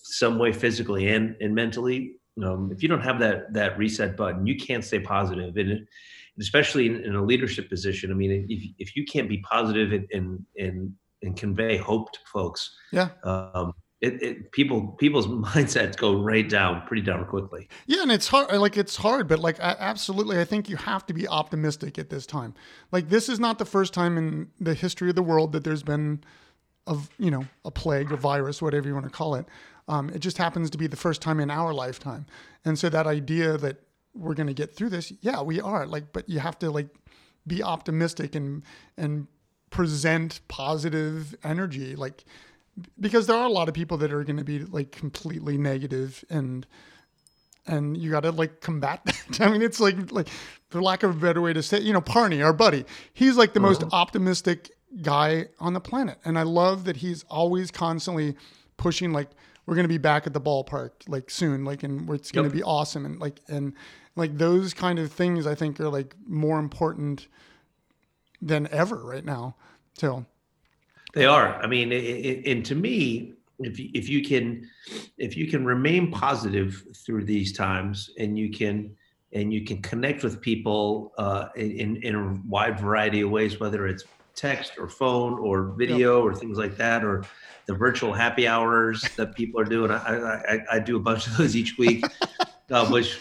some 0.02 0.38
way 0.38 0.52
physically 0.52 1.08
and, 1.08 1.36
and 1.40 1.54
mentally, 1.54 2.16
um, 2.44 2.70
if 2.72 2.82
you 2.82 2.88
don't 2.88 3.00
have 3.00 3.18
that 3.20 3.52
that 3.54 3.78
reset 3.78 4.16
button, 4.16 4.46
you 4.46 4.56
can't 4.56 4.84
stay 4.84 5.00
positive. 5.00 5.56
And 5.56 5.86
especially 6.38 6.86
in, 6.86 6.96
in, 7.02 7.14
a 7.14 7.24
leadership 7.24 7.68
position, 7.68 8.10
I 8.10 8.14
mean, 8.14 8.46
if 8.48 8.62
if 8.78 8.96
you 8.96 9.04
can't 9.04 9.28
be 9.28 9.38
positive 9.38 9.92
and 9.92 10.06
and 10.12 10.44
and, 10.58 10.94
and 11.26 11.36
convey 11.36 11.76
hope 11.76 12.12
to 12.12 12.18
folks, 12.32 12.76
yeah, 12.92 13.10
um, 13.24 13.72
it, 14.00 14.22
it, 14.22 14.52
people 14.52 14.88
people's 14.98 15.26
mindsets 15.54 15.96
go 15.96 16.20
right 16.22 16.48
down 16.48 16.82
pretty 16.86 17.02
darn 17.02 17.24
quickly. 17.26 17.68
Yeah, 17.86 18.02
and 18.02 18.12
it's 18.12 18.28
hard. 18.28 18.52
Like 18.52 18.76
it's 18.76 18.96
hard, 18.96 19.28
but 19.28 19.38
like 19.38 19.58
absolutely, 19.60 20.40
I 20.40 20.44
think 20.44 20.68
you 20.68 20.76
have 20.76 21.06
to 21.06 21.14
be 21.14 21.26
optimistic 21.28 21.98
at 21.98 22.10
this 22.10 22.26
time. 22.26 22.54
Like 22.92 23.08
this 23.08 23.28
is 23.28 23.40
not 23.40 23.58
the 23.58 23.64
first 23.64 23.92
time 23.92 24.16
in 24.16 24.48
the 24.60 24.74
history 24.74 25.08
of 25.08 25.14
the 25.14 25.22
world 25.22 25.52
that 25.52 25.64
there's 25.64 25.82
been 25.82 26.22
of 26.86 27.10
you 27.18 27.30
know 27.30 27.46
a 27.64 27.70
plague, 27.70 28.12
a 28.12 28.16
virus, 28.16 28.62
whatever 28.62 28.88
you 28.88 28.94
want 28.94 29.06
to 29.06 29.10
call 29.10 29.34
it. 29.34 29.46
Um, 29.88 30.10
it 30.10 30.18
just 30.18 30.38
happens 30.38 30.70
to 30.70 30.78
be 30.78 30.88
the 30.88 30.96
first 30.96 31.22
time 31.22 31.38
in 31.40 31.50
our 31.50 31.72
lifetime, 31.72 32.26
and 32.64 32.78
so 32.78 32.88
that 32.88 33.06
idea 33.06 33.56
that 33.58 33.82
we're 34.14 34.34
going 34.34 34.46
to 34.46 34.54
get 34.54 34.74
through 34.74 34.88
this, 34.88 35.12
yeah, 35.20 35.42
we 35.42 35.60
are. 35.60 35.86
Like, 35.86 36.12
but 36.12 36.28
you 36.28 36.40
have 36.40 36.58
to 36.60 36.70
like 36.70 36.88
be 37.46 37.62
optimistic 37.62 38.34
and 38.34 38.62
and 38.96 39.26
present 39.76 40.40
positive 40.48 41.34
energy 41.44 41.94
like 41.94 42.24
because 42.98 43.26
there 43.26 43.36
are 43.36 43.44
a 43.44 43.50
lot 43.50 43.68
of 43.68 43.74
people 43.74 43.98
that 43.98 44.10
are 44.10 44.24
going 44.24 44.38
to 44.38 44.44
be 44.44 44.60
like 44.60 44.90
completely 44.90 45.58
negative 45.58 46.24
and 46.30 46.66
and 47.66 47.94
you 47.94 48.10
got 48.10 48.20
to 48.20 48.30
like 48.30 48.60
combat 48.60 49.04
that. 49.04 49.40
I 49.40 49.50
mean, 49.50 49.60
it's 49.60 49.78
like 49.78 50.10
like 50.12 50.28
for 50.70 50.80
lack 50.80 51.02
of 51.02 51.10
a 51.10 51.18
better 51.18 51.42
way 51.42 51.52
to 51.52 51.62
say, 51.62 51.80
you 51.80 51.92
know, 51.92 52.00
Parney, 52.00 52.40
our 52.42 52.54
buddy, 52.54 52.86
he's 53.12 53.36
like 53.36 53.52
the 53.52 53.60
most 53.60 53.82
uh-huh. 53.82 53.96
optimistic 53.96 54.70
guy 55.02 55.46
on 55.60 55.74
the 55.74 55.80
planet, 55.80 56.18
and 56.24 56.38
I 56.38 56.42
love 56.42 56.84
that 56.84 56.96
he's 56.96 57.24
always 57.24 57.70
constantly 57.70 58.34
pushing 58.78 59.12
like 59.12 59.28
we're 59.66 59.74
going 59.74 59.84
to 59.84 59.88
be 59.88 59.98
back 59.98 60.26
at 60.26 60.32
the 60.32 60.40
ballpark 60.40 60.92
like 61.06 61.28
soon, 61.28 61.64
like 61.64 61.82
and 61.82 62.08
it's 62.10 62.32
going 62.32 62.48
to 62.48 62.54
be 62.54 62.62
awesome, 62.62 63.04
and 63.04 63.18
like 63.18 63.40
and 63.48 63.74
like 64.14 64.38
those 64.38 64.72
kind 64.72 64.98
of 64.98 65.12
things 65.12 65.46
I 65.46 65.54
think 65.54 65.78
are 65.80 65.90
like 65.90 66.14
more 66.26 66.58
important 66.58 67.26
than 68.40 68.68
ever 68.70 68.96
right 68.96 69.24
now. 69.24 69.56
So 69.94 70.24
They 71.14 71.26
are. 71.26 71.54
I 71.62 71.66
mean, 71.66 71.92
it, 71.92 72.04
it, 72.04 72.46
and 72.50 72.64
to 72.66 72.74
me, 72.74 73.34
if 73.58 73.78
you, 73.78 73.90
if 73.94 74.08
you 74.08 74.22
can 74.22 74.68
if 75.18 75.36
you 75.36 75.46
can 75.46 75.64
remain 75.64 76.10
positive 76.10 76.82
through 76.94 77.24
these 77.24 77.52
times, 77.52 78.10
and 78.18 78.38
you 78.38 78.50
can 78.50 78.94
and 79.32 79.52
you 79.52 79.64
can 79.64 79.82
connect 79.82 80.22
with 80.22 80.40
people 80.40 81.12
uh, 81.18 81.48
in 81.56 81.96
in 82.02 82.14
a 82.14 82.40
wide 82.46 82.78
variety 82.78 83.22
of 83.22 83.30
ways, 83.30 83.58
whether 83.58 83.86
it's 83.86 84.04
text 84.34 84.72
or 84.78 84.88
phone 84.88 85.38
or 85.38 85.74
video 85.78 86.20
or 86.20 86.34
things 86.34 86.58
like 86.58 86.76
that, 86.76 87.02
or 87.02 87.24
the 87.66 87.74
virtual 87.74 88.12
happy 88.12 88.46
hours 88.46 89.02
that 89.16 89.34
people 89.34 89.58
are 89.60 89.64
doing. 89.64 89.90
I 89.90 89.96
I, 89.96 90.58
I 90.72 90.78
do 90.78 90.96
a 90.96 91.00
bunch 91.00 91.26
of 91.26 91.36
those 91.38 91.56
each 91.56 91.78
week, 91.78 92.04
uh, 92.70 92.86
which 92.88 93.18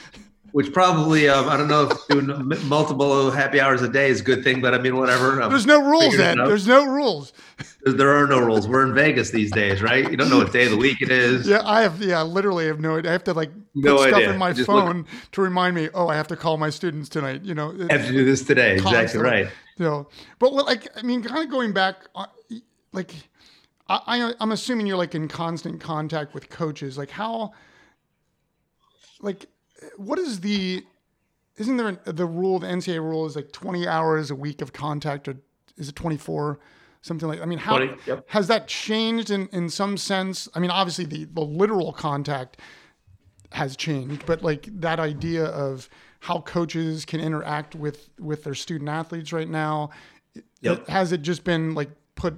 which 0.56 0.72
probably 0.72 1.28
um, 1.28 1.50
I 1.50 1.58
don't 1.58 1.68
know 1.68 1.90
if 1.90 2.08
doing 2.08 2.28
multiple 2.70 3.30
happy 3.30 3.60
hours 3.60 3.82
a 3.82 3.90
day 3.90 4.08
is 4.08 4.22
a 4.22 4.24
good 4.24 4.42
thing, 4.42 4.62
but 4.62 4.74
I 4.74 4.78
mean 4.78 4.96
whatever. 4.96 5.42
I'm 5.42 5.50
there's 5.50 5.66
no 5.66 5.82
rules, 5.82 6.18
Ed. 6.18 6.38
There's 6.38 6.66
no 6.66 6.86
rules. 6.86 7.34
There 7.86 8.16
are 8.16 8.26
no 8.26 8.40
rules. 8.40 8.66
We're 8.66 8.88
in 8.88 8.94
Vegas 8.94 9.32
these 9.32 9.52
days, 9.52 9.82
right? 9.82 10.10
You 10.10 10.16
don't 10.16 10.30
know 10.30 10.38
what 10.38 10.54
day 10.54 10.64
of 10.64 10.72
the 10.72 10.78
week 10.78 11.02
it 11.02 11.12
is. 11.12 11.46
Yeah, 11.46 11.62
I 11.66 11.82
have. 11.82 12.02
Yeah, 12.02 12.22
literally 12.22 12.68
have 12.68 12.80
no 12.80 12.98
idea. 12.98 13.10
I 13.10 13.12
have 13.12 13.26
to 13.26 13.34
like 13.34 13.52
put 13.54 13.84
No 13.84 13.98
stuff 14.08 14.22
in 14.22 14.38
my 14.38 14.54
Just 14.54 14.70
look- 14.70 14.82
phone 14.86 15.06
to 15.34 15.42
remind 15.42 15.76
me. 15.76 15.90
Oh, 15.94 16.08
I 16.08 16.16
have 16.16 16.30
to 16.30 16.38
call 16.38 16.56
my 16.56 16.70
students 16.70 17.10
tonight. 17.10 17.44
You 17.44 17.54
know, 17.54 17.76
I 17.90 17.98
have 17.98 18.06
to 18.06 18.14
do 18.14 18.24
this 18.24 18.42
today. 18.46 18.76
Exactly 18.76 18.94
Constantly. 18.98 19.30
right. 19.30 19.48
So, 19.78 20.08
but 20.40 20.54
what, 20.54 20.66
like, 20.68 20.88
I 20.98 21.02
mean, 21.02 21.22
kind 21.22 21.44
of 21.44 21.52
going 21.52 21.74
back, 21.74 21.98
uh, 22.16 22.28
like, 22.94 23.14
I, 23.90 24.32
I'm 24.40 24.54
assuming 24.54 24.88
you're 24.88 24.96
like 24.96 25.16
in 25.16 25.28
constant 25.28 25.82
contact 25.82 26.34
with 26.34 26.50
coaches. 26.50 26.98
Like, 26.98 27.10
how, 27.12 27.52
like, 29.20 29.48
what 29.98 30.20
is 30.20 30.42
the, 30.42 30.84
isn't 31.58 31.78
there 31.78 32.00
a, 32.06 32.14
the 32.14 32.26
rule, 32.26 32.60
the 32.60 32.68
NCAA 32.68 33.00
rule 33.00 33.26
is 33.26 33.36
like 33.36 33.52
20 33.52 33.88
hours 33.88 34.32
a 34.32 34.36
week 34.36 34.62
of 34.62 34.74
contact, 34.74 35.28
or 35.28 35.38
is 35.78 35.90
it 35.90 35.96
24? 35.96 36.60
Something 37.02 37.30
like, 37.30 37.42
I 37.42 37.46
mean, 37.46 37.60
how 37.60 37.78
20, 37.78 38.02
yep. 38.08 38.26
has 38.30 38.48
that 38.48 38.68
changed 38.68 39.30
in, 39.30 39.48
in 39.52 39.70
some 39.70 39.96
sense? 39.98 40.50
I 40.56 40.60
mean, 40.60 40.72
obviously 40.72 41.06
the, 41.06 41.26
the 41.26 41.42
literal 41.42 41.94
contact 41.94 42.58
has 43.52 43.76
changed, 43.76 44.26
but 44.26 44.42
like 44.42 44.68
that 44.82 45.00
idea 45.00 45.46
of 45.46 45.88
how 46.20 46.42
coaches 46.42 47.06
can 47.06 47.22
interact 47.22 47.76
with 47.76 48.10
with 48.20 48.44
their 48.44 48.56
student 48.56 48.90
athletes 48.90 49.32
right 49.32 49.48
now, 49.48 49.92
Yep. 50.62 50.88
has 50.88 51.12
it 51.12 51.22
just 51.22 51.44
been 51.44 51.76
like 51.76 51.90
put 52.16 52.36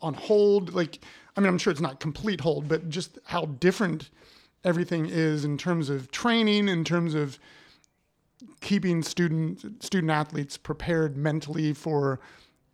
on 0.00 0.14
hold? 0.14 0.74
Like, 0.74 1.00
I 1.36 1.40
mean, 1.40 1.48
I'm 1.48 1.58
sure 1.58 1.70
it's 1.70 1.80
not 1.80 2.00
complete 2.00 2.40
hold, 2.40 2.68
but 2.68 2.88
just 2.88 3.18
how 3.24 3.46
different 3.46 4.10
everything 4.64 5.06
is 5.06 5.44
in 5.44 5.58
terms 5.58 5.88
of 5.90 6.10
training, 6.10 6.68
in 6.68 6.84
terms 6.84 7.14
of 7.14 7.38
keeping 8.60 9.02
student 9.02 9.82
student 9.82 10.10
athletes 10.10 10.56
prepared 10.56 11.16
mentally 11.16 11.72
for 11.72 12.20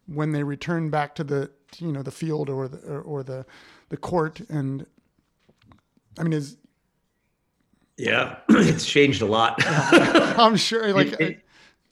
when 0.06 0.32
they 0.32 0.42
return 0.42 0.88
back 0.90 1.14
to 1.14 1.24
the 1.24 1.50
you 1.78 1.92
know 1.92 2.02
the 2.02 2.10
field 2.10 2.48
or 2.48 2.68
the 2.68 2.78
or, 2.90 3.00
or 3.02 3.22
the 3.22 3.44
the 3.90 3.96
court 3.96 4.40
and 4.48 4.86
I 6.18 6.22
mean 6.22 6.32
is 6.32 6.56
Yeah, 7.96 8.36
it's 8.48 8.86
changed 8.86 9.22
a 9.22 9.26
lot. 9.26 9.56
I'm 9.66 10.56
sure 10.56 10.92
like 10.92 11.12
It- 11.14 11.20
it- 11.20 11.44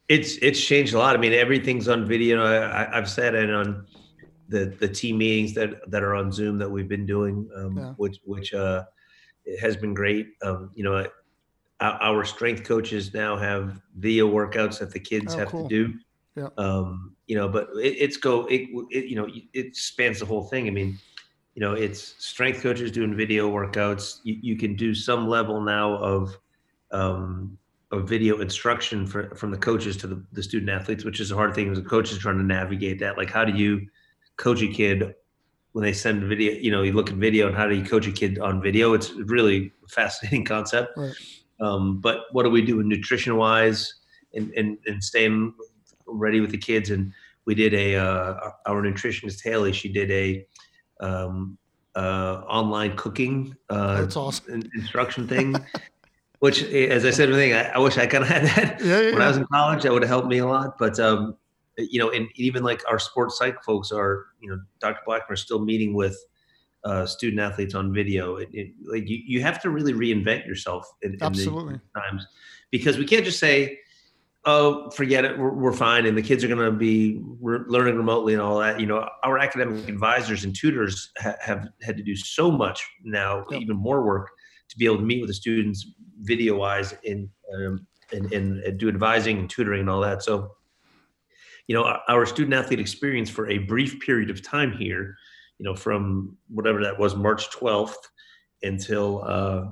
it's 0.09 0.37
it's 0.37 0.61
changed 0.65 0.95
a 0.95 0.99
lot. 0.99 1.17
I 1.17 1.19
mean, 1.19 1.33
everything's 1.33 1.89
on 1.89 2.07
video. 2.07 2.45
I, 2.45 2.97
I've 2.97 3.11
said 3.11 3.35
it 3.35 3.51
on 3.51 3.85
the 4.49 4.67
the 4.79 4.87
team 4.87 5.19
meetings 5.19 5.53
that 5.55 5.91
that 5.91 6.05
are 6.05 6.15
on 6.15 6.31
Zoom 6.31 6.59
that 6.59 6.71
we've 6.71 6.87
been 6.87 7.07
doing, 7.07 7.51
um, 7.57 7.77
Yeah. 7.77 7.93
which 7.97 8.21
which 8.25 8.55
uh, 8.55 8.85
has 9.61 9.77
been 9.77 9.95
great. 9.95 10.29
Um, 10.43 10.71
you 10.75 10.85
know, 10.85 11.07
our, 11.81 11.93
our 12.03 12.25
strength 12.25 12.65
coaches 12.65 13.13
now 13.15 13.37
have 13.37 13.81
video 13.97 14.29
workouts 14.29 14.79
that 14.79 14.91
the 14.91 15.01
kids 15.01 15.35
Oh, 15.35 15.39
have 15.39 15.49
cool. 15.49 15.69
to 15.69 15.69
do. 15.69 15.95
Yeah. 16.37 16.49
Um, 16.59 17.15
you 17.27 17.37
know, 17.37 17.49
but 17.49 17.69
it, 17.77 17.97
it's 17.99 18.17
go 18.17 18.47
it, 18.47 18.69
it 18.91 19.07
you 19.07 19.17
know 19.17 19.29
it 19.53 19.75
spans 19.77 20.21
the 20.21 20.27
whole 20.27 20.45
thing. 20.45 20.67
I 20.67 20.71
mean, 20.71 20.99
you 21.55 21.61
know, 21.61 21.73
it's 21.73 22.15
strength 22.19 22.61
coaches 22.63 22.91
doing 22.91 23.17
video 23.17 23.51
workouts. 23.51 24.21
You, 24.23 24.37
you 24.41 24.57
can 24.57 24.77
do 24.77 24.95
some 24.95 25.27
level 25.29 25.61
now 25.61 25.95
of 25.97 26.37
um, 26.93 27.57
of 27.91 28.09
video 28.09 28.41
instruction 28.41 29.07
for, 29.07 29.35
from 29.35 29.51
the 29.51 29.57
coaches 29.57 29.97
to 29.99 30.07
the, 30.07 30.23
the 30.33 30.43
student 30.43 30.71
athletes, 30.71 31.05
which 31.05 31.21
is 31.21 31.31
a 31.31 31.35
hard 31.35 31.55
thing 31.55 31.71
as 31.71 31.79
a 31.79 31.83
coach 31.83 32.13
is 32.13 32.19
trying 32.19 32.39
to 32.39 32.45
navigate 32.45 32.99
that. 33.01 33.17
Like, 33.17 33.31
how 33.31 33.45
do 33.45 33.53
you 33.57 33.87
coach 34.37 34.61
a 34.63 34.69
kid 34.69 35.15
when 35.77 35.85
they 35.85 35.93
send 35.93 36.25
video? 36.25 36.55
You 36.55 36.71
know, 36.71 36.81
you 36.81 36.93
look 36.93 37.11
at 37.11 37.17
video 37.17 37.49
and 37.49 37.55
how 37.55 37.67
do 37.67 37.75
you 37.75 37.85
coach 37.85 38.07
a 38.07 38.11
kid 38.11 38.39
on 38.39 38.63
video? 38.63 38.95
It's 38.95 39.13
really 39.13 39.73
a 39.85 39.89
fascinating 39.91 40.47
concept. 40.47 40.97
Right. 40.97 41.13
Um, 41.61 42.01
but 42.01 42.21
what 42.33 42.45
do 42.45 42.51
we 42.51 42.63
do 42.63 42.81
in 42.81 42.89
nutrition 42.89 43.37
wise 43.37 43.93
and, 44.33 44.51
and, 44.53 44.79
and 44.87 45.05
staying 45.05 45.53
ready 46.07 46.41
with 46.41 46.51
the 46.51 46.57
kids? 46.57 46.89
And 46.89 47.13
we 47.45 47.55
did 47.55 47.75
a, 47.75 47.97
uh, 47.97 48.53
our 48.65 48.83
nutritionist 48.83 49.45
Haley, 49.45 49.75
she 49.75 49.93
did 49.93 50.11
a, 50.11 50.47
um, 51.01 51.59
uh, 51.95 52.43
online 52.49 52.97
cooking, 52.97 53.55
uh, 53.69 54.01
That's 54.01 54.17
awesome. 54.17 54.55
in- 54.55 54.71
instruction 54.77 55.29
thing, 55.29 55.57
which, 56.39 56.63
eh, 56.63 56.87
as 56.87 57.05
I 57.05 57.11
said, 57.11 57.31
I, 57.31 57.75
I 57.75 57.79
wish 57.79 57.99
I 57.99 58.07
kind 58.07 58.25
of 58.25 58.31
had 58.31 58.45
that 58.45 58.81
yeah, 58.83 59.01
yeah, 59.01 59.13
when 59.13 59.21
I 59.21 59.29
was 59.29 59.37
in 59.37 59.45
college. 59.53 59.83
That 59.83 59.93
would 59.93 60.03
have 60.03 60.09
helped 60.09 60.29
me 60.29 60.39
a 60.39 60.47
lot. 60.47 60.79
But 60.79 60.99
um, 60.99 61.37
you 61.77 61.99
know, 61.99 62.11
and 62.11 62.29
even 62.35 62.63
like 62.63 62.83
our 62.89 62.99
sports 62.99 63.39
psych 63.39 63.63
folks 63.63 63.93
are, 63.93 64.27
you 64.41 64.49
know, 64.49 64.61
Dr. 64.81 65.01
Blackman 65.07 65.33
are 65.33 65.37
still 65.37 65.65
meeting 65.65 65.95
with 65.95 66.17
uh, 66.85 67.05
student 67.05 67.41
athletes 67.41 67.75
on 67.75 67.93
video. 67.93 68.37
It, 68.37 68.49
it, 68.53 68.73
like 68.85 69.09
you, 69.09 69.21
you 69.27 69.43
have 69.43 69.61
to 69.63 69.71
really 69.71 69.93
reinvent 69.93 70.47
yourself 70.47 70.89
in, 71.03 71.15
in 71.15 71.23
Absolutely. 71.23 71.75
these 71.75 71.83
times 71.95 72.27
because 72.71 72.97
we 72.97 73.05
can't 73.05 73.25
just 73.25 73.39
say, 73.39 73.79
"Oh, 74.45 74.91
forget 74.91 75.25
it, 75.25 75.39
we're, 75.39 75.53
we're 75.53 75.73
fine," 75.73 76.07
and 76.07 76.17
the 76.17 76.23
kids 76.23 76.45
are 76.45 76.49
going 76.49 76.61
to 76.61 76.71
be 76.71 77.21
re- 77.41 77.65
learning 77.67 77.97
remotely 77.97 78.35
and 78.35 78.43
all 78.43 78.59
that. 78.61 78.81
You 78.81 78.87
know, 78.87 79.09
our 79.25 79.39
academic 79.39 79.89
advisors 79.89 80.45
and 80.45 80.55
tutors 80.55 81.11
ha- 81.19 81.37
have 81.41 81.69
had 81.83 81.97
to 81.97 82.03
do 82.03 82.17
so 82.17 82.51
much 82.51 82.87
now, 83.03 83.45
Yep. 83.51 83.61
even 83.61 83.77
more 83.77 84.05
work 84.05 84.31
to 84.69 84.79
be 84.79 84.87
able 84.87 84.99
to 84.99 85.03
meet 85.03 85.21
with 85.21 85.29
the 85.29 85.35
students 85.35 85.87
video 86.21 86.57
wise 86.57 86.95
in 87.03 87.29
um, 87.55 87.87
and, 88.13 88.33
and, 88.33 88.63
and 88.63 88.79
do 88.79 88.89
advising 88.89 89.39
and 89.39 89.51
tutoring 89.51 89.81
and 89.81 89.91
all 89.91 90.01
that. 90.01 90.23
So, 90.23 90.53
you 91.67 91.75
know, 91.75 91.85
our, 91.85 92.01
our 92.09 92.27
student 92.27 92.55
athlete 92.55 92.81
experience 92.81 93.29
for 93.31 93.49
a 93.49 93.59
brief 93.59 94.01
period 94.01 94.31
of 94.31 94.43
time 94.43 94.73
here, 94.73 95.17
you 95.59 95.65
know, 95.65 95.75
from 95.75 96.37
whatever 96.49 96.83
that 96.83 96.99
was, 96.99 97.17
March 97.17 97.51
12th 97.51 97.95
until 98.63 99.23
uh, 99.25 99.65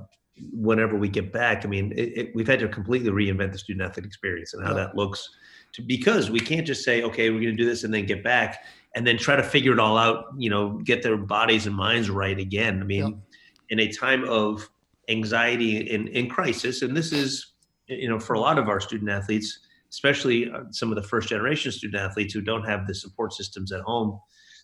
whenever 0.51 0.95
we 0.97 1.07
get 1.07 1.31
back. 1.31 1.65
I 1.65 1.67
mean, 1.67 1.91
it, 1.93 2.17
it, 2.17 2.31
we've 2.35 2.47
had 2.47 2.59
to 2.59 2.67
completely 2.67 3.11
reinvent 3.11 3.51
the 3.51 3.57
student 3.57 3.87
athlete 3.87 4.05
experience 4.05 4.53
and 4.53 4.63
how 4.63 4.69
Yeah. 4.71 4.85
that 4.85 4.95
looks 4.95 5.29
to, 5.73 5.81
because 5.81 6.29
we 6.29 6.39
can't 6.39 6.67
just 6.67 6.83
say, 6.83 7.03
okay, 7.03 7.29
we're 7.29 7.41
going 7.41 7.55
to 7.57 7.63
do 7.63 7.69
this 7.69 7.83
and 7.83 7.93
then 7.93 8.05
get 8.05 8.23
back 8.23 8.63
and 8.95 9.05
then 9.05 9.17
try 9.17 9.35
to 9.35 9.43
figure 9.43 9.73
it 9.73 9.79
all 9.79 9.97
out, 9.97 10.25
you 10.37 10.49
know, 10.49 10.79
get 10.83 11.03
their 11.03 11.17
bodies 11.17 11.67
and 11.67 11.75
minds 11.75 12.09
right 12.09 12.39
again. 12.39 12.81
I 12.81 12.85
mean, 12.85 13.21
in 13.69 13.79
a 13.79 13.91
time 13.91 14.27
of 14.29 14.69
anxiety 15.09 15.93
and 15.93 16.07
in 16.09 16.29
crisis, 16.29 16.81
and 16.81 16.95
this 16.95 17.11
is, 17.11 17.53
you 17.87 18.07
know, 18.09 18.19
for 18.19 18.33
a 18.33 18.39
lot 18.39 18.57
of 18.57 18.69
our 18.69 18.79
student 18.79 19.09
athletes, 19.09 19.59
especially 19.95 20.51
uh, 20.51 20.63
some 20.71 20.89
of 20.91 20.95
the 21.01 21.07
first 21.11 21.29
generation 21.29 21.71
student 21.71 22.01
athletes 22.03 22.33
who 22.33 22.41
don't 22.41 22.65
have 22.71 22.85
the 22.87 22.93
support 22.93 23.31
systems 23.33 23.71
at 23.71 23.81
home 23.81 24.19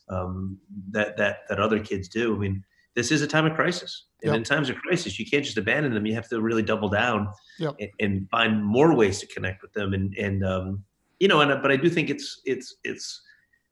um, 0.09 0.57
that 0.91 1.15
that 1.17 1.37
that 1.49 1.59
other 1.59 1.79
kids 1.79 2.07
do. 2.09 2.35
I 2.35 2.39
mean, 2.39 2.63
this 2.95 3.11
is 3.11 3.21
a 3.21 3.27
time 3.27 3.45
of 3.45 3.53
crisis, 3.53 3.91
and 4.23 4.31
Yep. 4.31 4.37
in 4.37 4.43
times 4.43 4.69
of 4.69 4.75
crisis, 4.85 5.17
you 5.19 5.25
can't 5.25 5.45
just 5.45 5.57
abandon 5.57 5.93
them. 5.93 6.05
You 6.05 6.15
have 6.15 6.27
to 6.29 6.41
really 6.41 6.63
double 6.63 6.89
down 6.89 7.29
Yep. 7.59 7.75
and, 7.79 7.89
and 7.99 8.29
find 8.29 8.63
more 8.63 8.93
ways 9.01 9.19
to 9.21 9.27
connect 9.27 9.61
with 9.61 9.73
them. 9.73 9.93
And 9.93 10.13
and 10.17 10.43
um, 10.53 10.83
you 11.21 11.27
know, 11.29 11.39
and 11.41 11.61
but 11.61 11.71
I 11.71 11.77
do 11.77 11.89
think 11.89 12.09
it's 12.09 12.41
it's 12.45 12.75
it's 12.83 13.21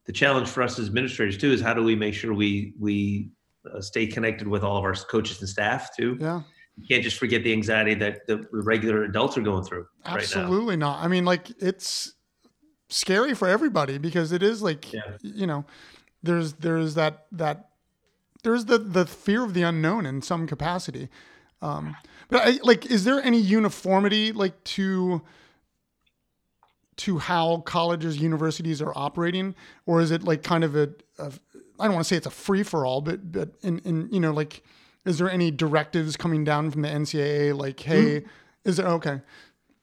the 0.05 0.13
challenge 0.13 0.47
for 0.47 0.63
us 0.63 0.79
as 0.79 0.87
administrators 0.87 1.37
too 1.37 1.51
is 1.51 1.61
how 1.61 1.73
do 1.73 1.83
we 1.83 1.95
make 1.95 2.13
sure 2.13 2.33
we 2.33 2.73
we 2.79 3.29
uh, 3.69 3.81
stay 3.81 4.07
connected 4.07 4.47
with 4.47 4.63
all 4.63 4.77
of 4.77 4.83
our 4.85 4.93
coaches 4.93 5.39
and 5.41 5.49
staff 5.49 5.89
too. 5.97 6.17
yeah. 6.21 6.41
You 6.79 6.87
can't 6.87 7.03
just 7.03 7.17
forget 7.17 7.43
the 7.43 7.51
anxiety 7.51 7.93
that 7.95 8.25
the 8.27 8.47
regular 8.51 9.03
adults 9.03 9.37
are 9.37 9.41
going 9.41 9.63
through 9.63 9.87
right 10.05 10.13
now. 10.13 10.15
Absolutely 10.15 10.77
not. 10.77 11.03
I 11.03 11.07
mean, 11.07 11.25
like 11.25 11.49
it's 11.59 12.13
scary 12.89 13.35
for 13.35 13.47
everybody 13.47 13.97
because 13.97 14.31
it 14.31 14.41
is 14.41 14.61
like 14.61 14.91
Yeah. 14.93 15.17
you 15.21 15.45
know, 15.45 15.65
there's 16.23 16.53
there's 16.53 16.95
that 16.95 17.25
that 17.31 17.69
there's 18.43 18.65
the 18.65 18.77
the 18.77 19.05
fear 19.05 19.43
of 19.43 19.53
the 19.53 19.63
unknown 19.63 20.05
in 20.05 20.21
some 20.21 20.47
capacity. 20.47 21.09
Um, 21.61 21.95
but 22.29 22.47
I, 22.47 22.59
like, 22.63 22.85
is 22.85 23.03
there 23.03 23.21
any 23.21 23.39
uniformity 23.39 24.31
like 24.31 24.63
to 24.75 25.21
to 26.97 27.17
how 27.17 27.57
colleges, 27.61 28.17
universities 28.17 28.81
are 28.81 28.93
operating, 28.95 29.55
or 29.85 30.01
is 30.01 30.11
it 30.11 30.23
like 30.23 30.43
kind 30.43 30.63
of 30.63 30.75
a, 30.75 30.89
a 31.17 31.31
I 31.79 31.85
don't 31.85 31.93
want 31.93 32.05
to 32.05 32.09
say 32.09 32.17
it's 32.17 32.27
a 32.27 32.31
free 32.31 32.63
for 32.63 32.85
all, 32.85 33.01
but 33.01 33.31
but 33.31 33.49
in, 33.61 33.79
in 33.79 34.09
you 34.11 34.19
know 34.19 34.31
like, 34.31 34.63
is 35.09 35.17
there 35.17 35.29
any 35.29 35.49
directives 35.49 36.15
coming 36.15 36.43
down 36.43 36.69
from 36.69 36.83
the 36.83 36.87
NCAA 36.87 37.57
like, 37.57 37.79
hey, 37.79 38.19
mm-hmm. 38.19 38.27
is 38.63 38.77
there 38.77 38.87
okay? 38.89 39.19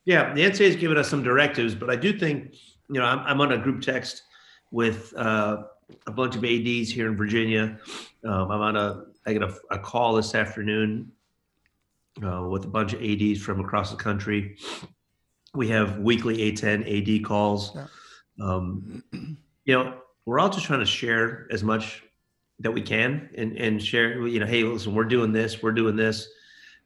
Yeah, 0.05 0.33
the 0.33 0.43
NCAA 0.43 0.67
has 0.67 0.77
given 0.77 0.97
us 0.97 1.11
some 1.11 1.25
directives, 1.25 1.75
but 1.75 1.91
I 1.91 1.97
do 1.97 2.17
think 2.17 2.55
you 2.89 3.01
know 3.01 3.05
I'm, 3.05 3.19
I'm 3.19 3.41
on 3.41 3.51
a 3.51 3.59
group 3.59 3.83
text 3.83 4.23
with 4.71 5.13
uh, 5.17 5.65
a 6.07 6.13
bunch 6.13 6.37
of 6.37 6.45
ads 6.45 6.91
here 6.93 7.09
in 7.09 7.17
Virginia. 7.17 7.77
Um, 8.25 8.53
I'm 8.53 8.61
on 8.61 8.77
a 8.77 9.03
I 9.27 9.33
get 9.33 9.43
a, 9.43 9.53
a 9.73 9.81
call 9.81 10.15
this 10.15 10.37
afternoon 10.37 11.11
uh, 12.25 12.43
with 12.49 12.65
a 12.65 12.69
bunch 12.69 12.93
of 12.93 13.03
ads 13.03 13.43
from 13.43 13.59
across 13.59 13.91
the 13.91 13.97
country. 13.97 14.57
We 15.55 15.67
have 15.69 15.99
weekly 15.99 16.53
A10 16.53 17.19
AD 17.19 17.25
calls. 17.25 17.73
Yeah. 17.75 17.87
Um, 18.41 19.03
you 19.65 19.75
know, 19.75 19.95
we're 20.25 20.39
all 20.39 20.51
just 20.51 20.67
trying 20.67 20.81
to 20.81 20.87
share 20.87 21.49
as 21.51 21.65
much 21.65 22.05
that 22.61 22.73
we 22.73 22.81
can 22.81 23.29
and, 23.37 23.57
and 23.57 23.83
share, 23.83 24.27
you 24.27 24.41
know, 24.41 24.47
hey, 24.47 24.63
listen, 24.63 24.95
we're 24.95 25.05
doing 25.05 25.33
this, 25.33 25.63
we're 25.63 25.73
doing 25.73 25.97
this. 25.97 26.29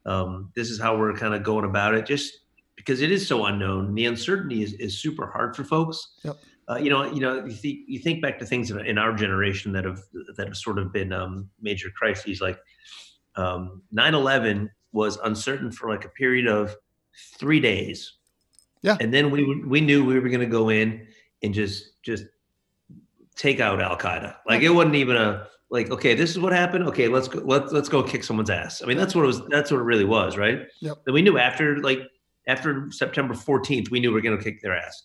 Um, 0.06 0.50
this 0.54 0.70
is 0.70 0.80
how 0.80 0.96
we're 0.96 1.14
kind 1.14 1.34
of 1.34 1.42
going 1.42 1.64
about 1.64 1.94
it, 1.94 2.06
just 2.06 2.40
because 2.76 3.02
it 3.02 3.12
is 3.12 3.26
so 3.26 3.44
unknown. 3.44 3.94
The 3.94 4.06
uncertainty 4.06 4.62
is, 4.62 4.72
is 4.74 4.98
super 4.98 5.26
hard 5.26 5.54
for 5.54 5.62
folks. 5.62 6.14
Yep. 6.24 6.36
Uh, 6.68 6.76
you 6.76 6.88
know, 6.88 7.04
you 7.12 7.20
know, 7.20 7.44
you 7.44 7.52
think 7.52 7.80
you 7.86 7.98
think 7.98 8.22
back 8.22 8.38
to 8.38 8.46
things 8.46 8.70
in, 8.70 8.78
in 8.86 8.96
our 8.96 9.12
generation 9.12 9.72
that 9.72 9.84
have 9.84 10.00
that 10.36 10.46
have 10.46 10.56
sort 10.56 10.78
of 10.78 10.92
been 10.92 11.12
um, 11.12 11.50
major 11.60 11.88
crises. 11.96 12.40
Like 12.40 12.58
um, 13.34 13.82
9/11 13.92 14.68
was 14.92 15.16
uncertain 15.18 15.72
for 15.72 15.90
like 15.90 16.04
a 16.04 16.08
period 16.10 16.46
of 16.46 16.76
three 17.38 17.60
days. 17.60 18.14
Yeah, 18.82 18.96
and 19.00 19.12
then 19.12 19.30
we 19.30 19.62
we 19.66 19.80
knew 19.80 20.04
we 20.04 20.18
were 20.18 20.28
going 20.28 20.40
to 20.40 20.46
go 20.46 20.68
in 20.68 21.06
and 21.42 21.52
just 21.52 22.00
just 22.02 22.24
take 23.34 23.58
out 23.58 23.80
Al 23.80 23.98
Qaeda. 23.98 24.36
Like 24.46 24.62
it 24.62 24.70
wasn't 24.70 24.94
even 24.94 25.16
a 25.16 25.48
like, 25.70 25.90
okay, 25.90 26.14
this 26.14 26.30
is 26.30 26.38
what 26.38 26.52
happened. 26.52 26.84
Okay, 26.88 27.08
let's 27.08 27.28
go. 27.28 27.40
Let's 27.44 27.72
let's 27.72 27.88
go 27.88 28.02
kick 28.02 28.24
someone's 28.24 28.50
ass. 28.50 28.82
I 28.82 28.86
mean, 28.86 28.96
that's 28.96 29.14
what 29.14 29.22
it 29.22 29.26
was. 29.28 29.46
That's 29.48 29.70
what 29.70 29.78
it 29.78 29.84
really 29.84 30.04
was, 30.04 30.36
right? 30.36 30.62
Yep. 30.80 30.98
And 31.06 31.14
we 31.14 31.22
knew 31.22 31.38
after 31.38 31.78
like 31.78 32.00
after 32.48 32.90
September 32.90 33.34
14th, 33.34 33.90
we 33.90 34.00
knew 34.00 34.08
we 34.08 34.14
were 34.14 34.20
going 34.20 34.36
to 34.36 34.42
kick 34.42 34.60
their 34.62 34.76
ass. 34.76 35.02